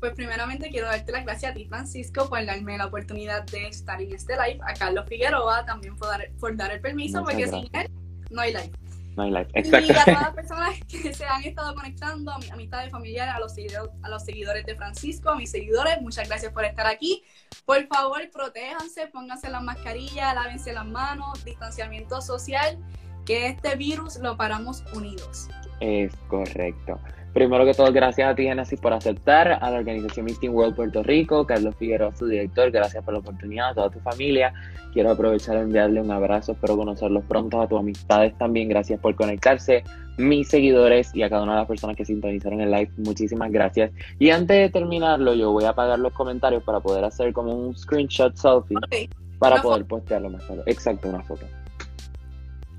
Pues 0.01 0.15
primeramente 0.15 0.71
quiero 0.71 0.87
darte 0.87 1.13
las 1.13 1.27
gracias 1.27 1.53
a 1.53 1.55
ti, 1.55 1.67
Francisco, 1.67 2.27
por 2.31 2.43
darme 2.47 2.79
la 2.79 2.87
oportunidad 2.87 3.45
de 3.45 3.67
estar 3.67 4.01
en 4.01 4.15
este 4.15 4.33
live. 4.33 4.61
A 4.67 4.73
Carlos 4.73 5.05
Figueroa 5.11 5.67
también 5.67 5.95
por 5.95 6.09
dar, 6.09 6.27
por 6.41 6.57
dar 6.57 6.73
el 6.73 6.81
permiso, 6.81 7.21
Muchas 7.21 7.35
porque 7.35 7.51
gracias. 7.51 7.71
sin 7.71 7.81
él 7.83 7.91
no 8.31 8.41
hay 8.41 8.53
live. 8.55 8.71
No 9.17 9.25
hay 9.25 9.31
live. 9.31 9.49
Y 9.55 9.59
Exacto. 9.59 9.93
a 9.93 10.05
todas 10.05 10.23
las 10.23 10.35
personas 10.35 10.79
que 10.89 11.15
se 11.15 11.25
han 11.25 11.43
estado 11.45 11.75
conectando, 11.75 12.33
a 12.33 12.39
mis 12.39 12.51
amistades 12.51 12.91
familiares, 12.91 13.35
a 13.35 13.41
los, 13.41 13.55
seguidores, 13.55 13.93
a 14.03 14.09
los 14.09 14.25
seguidores 14.25 14.67
de 14.67 14.77
Francisco, 14.77 15.31
a 15.31 15.37
mis 15.37 15.51
seguidores, 15.51 16.01
muchas 16.01 16.29
gracias 16.29 16.53
por 16.53 16.65
estar 16.65 16.87
aquí. 16.87 17.23
Por 17.65 17.87
favor, 17.87 18.21
protéjanse, 18.31 19.09
pónganse 19.09 19.51
las 19.51 19.63
mascarillas, 19.63 20.35
lávense 20.35 20.73
las 20.73 20.87
manos, 20.87 21.45
distanciamiento 21.45 22.21
social, 22.21 22.79
que 23.27 23.49
este 23.49 23.77
virus 23.77 24.17
lo 24.19 24.37
paramos 24.37 24.85
unidos. 24.95 25.49
Es 25.81 26.15
correcto. 26.29 26.99
Primero 27.33 27.65
que 27.65 27.75
todo, 27.75 27.93
gracias 27.93 28.29
a 28.29 28.35
ti, 28.35 28.43
Genesis, 28.43 28.81
por 28.81 28.93
aceptar, 28.93 29.59
a 29.61 29.71
la 29.71 29.79
organización 29.79 30.27
Teen 30.41 30.53
World 30.53 30.75
Puerto 30.75 31.03
Rico, 31.05 31.47
Carlos 31.47 31.77
Figueroa, 31.77 32.15
su 32.17 32.27
director, 32.27 32.73
gracias 32.73 33.05
por 33.05 33.15
la 33.15 33.21
oportunidad, 33.21 33.71
a 33.71 33.75
toda 33.75 33.91
tu 33.91 34.01
familia. 34.01 34.53
Quiero 34.93 35.13
aprovechar 35.13 35.57
de 35.57 35.63
enviarle 35.63 36.01
un 36.01 36.11
abrazo, 36.11 36.53
espero 36.53 36.77
conocerlos 36.77 37.23
pronto, 37.29 37.61
a 37.61 37.69
tus 37.69 37.79
amistades 37.79 38.37
también, 38.37 38.69
gracias 38.69 38.99
por 38.99 39.15
conectarse, 39.15 39.85
mis 40.19 40.49
seguidores 40.49 41.15
y 41.15 41.23
a 41.23 41.31
cada 41.31 41.45
una 41.45 41.53
de 41.53 41.59
las 41.59 41.69
personas 41.69 41.97
que 41.97 42.05
sintonizaron 42.05 42.61
el 42.61 42.71
live, 42.73 42.91
muchísimas 42.97 43.53
gracias. 43.53 43.93
Y 44.19 44.31
antes 44.31 44.57
de 44.57 44.69
terminarlo, 44.69 45.35
yo 45.35 45.53
voy 45.53 45.65
a 45.65 45.71
apagar 45.71 46.01
los 46.01 46.13
comentarios 46.13 46.65
para 46.65 46.81
poder 46.81 47.05
hacer 47.05 47.33
como 47.33 47.55
un 47.55 47.77
screenshot 47.77 48.37
selfie 48.37 48.77
Ok, 48.77 49.15
para 49.39 49.55
Una 49.55 49.63
poder 49.63 49.85
postearlo 49.85 50.31
más 50.31 50.47
tarde. 50.49 50.63
Exacto, 50.67 51.09
una 51.09 51.23
foto. 51.23 51.47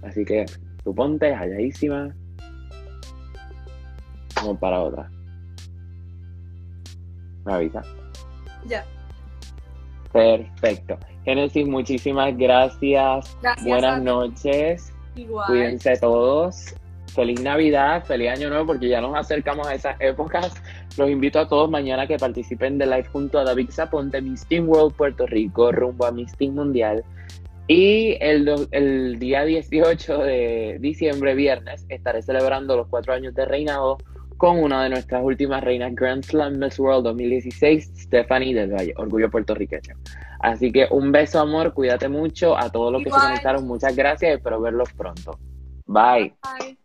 Así 0.03 0.25
que 0.25 0.45
tú 0.83 0.93
ponte 0.93 1.33
halladísima. 1.33 2.13
Vamos 4.41 4.57
para 4.59 4.81
otra. 4.81 5.09
Me 7.45 7.53
avisa. 7.53 7.81
ya. 8.67 8.83
Perfecto. 10.11 10.97
Genesis, 11.23 11.67
muchísimas 11.67 12.35
gracias. 12.35 13.37
Buenas 13.63 14.01
noches. 14.01 14.93
Igual. 15.15 15.47
Cuídense 15.47 15.95
todos. 15.97 16.75
feliz 17.07 17.41
Navidad, 17.41 18.03
feliz 18.05 18.29
Año 18.29 18.49
Nuevo, 18.49 18.67
porque 18.67 18.87
ya 18.87 19.01
nos 19.01 19.15
acercamos 19.15 19.67
a 19.67 19.75
esas 19.75 19.95
épocas. 19.99 20.53
Los 20.97 21.09
invito 21.09 21.39
a 21.39 21.47
todos 21.47 21.69
mañana 21.69 22.07
que 22.07 22.17
participen 22.17 22.77
de 22.77 22.85
live 22.85 23.05
junto 23.11 23.39
a 23.39 23.43
David 23.43 23.69
Zaponte, 23.69 24.21
Miss 24.21 24.45
Team 24.47 24.67
World 24.67 24.95
Puerto 24.95 25.25
Rico, 25.27 25.71
rumbo 25.71 26.05
a 26.05 26.11
Miss 26.11 26.35
Team 26.37 26.55
Mundial. 26.55 27.03
Y 27.67 28.17
el, 28.19 28.67
el 28.71 29.19
día 29.19 29.43
18 29.45 30.17
de 30.17 30.77
diciembre, 30.79 31.35
viernes, 31.35 31.85
estaré 31.89 32.21
celebrando 32.21 32.75
los 32.75 32.87
cuatro 32.87 33.13
años 33.13 33.33
de 33.33 33.45
reinado 33.45 33.97
con 34.41 34.57
una 34.57 34.81
de 34.81 34.89
nuestras 34.89 35.23
últimas 35.23 35.63
reinas 35.63 35.93
Grand 35.93 36.23
Slam 36.23 36.57
Miss 36.57 36.79
World 36.79 37.03
2016, 37.03 37.91
Stephanie 37.95 38.55
del 38.55 38.73
Valle, 38.73 38.91
orgullo 38.97 39.29
puertorriqueño. 39.29 39.95
Así 40.39 40.71
que 40.71 40.87
un 40.89 41.11
beso, 41.11 41.39
amor, 41.39 41.75
cuídate 41.75 42.09
mucho. 42.09 42.57
A 42.57 42.71
todos 42.71 42.91
los 42.91 43.03
que 43.03 43.11
se 43.11 43.19
conectaron, 43.19 43.67
muchas 43.67 43.95
gracias 43.95 44.31
y 44.31 44.33
espero 44.37 44.59
verlos 44.59 44.91
pronto. 44.93 45.37
Bye. 45.85 46.33
Bye. 46.41 46.80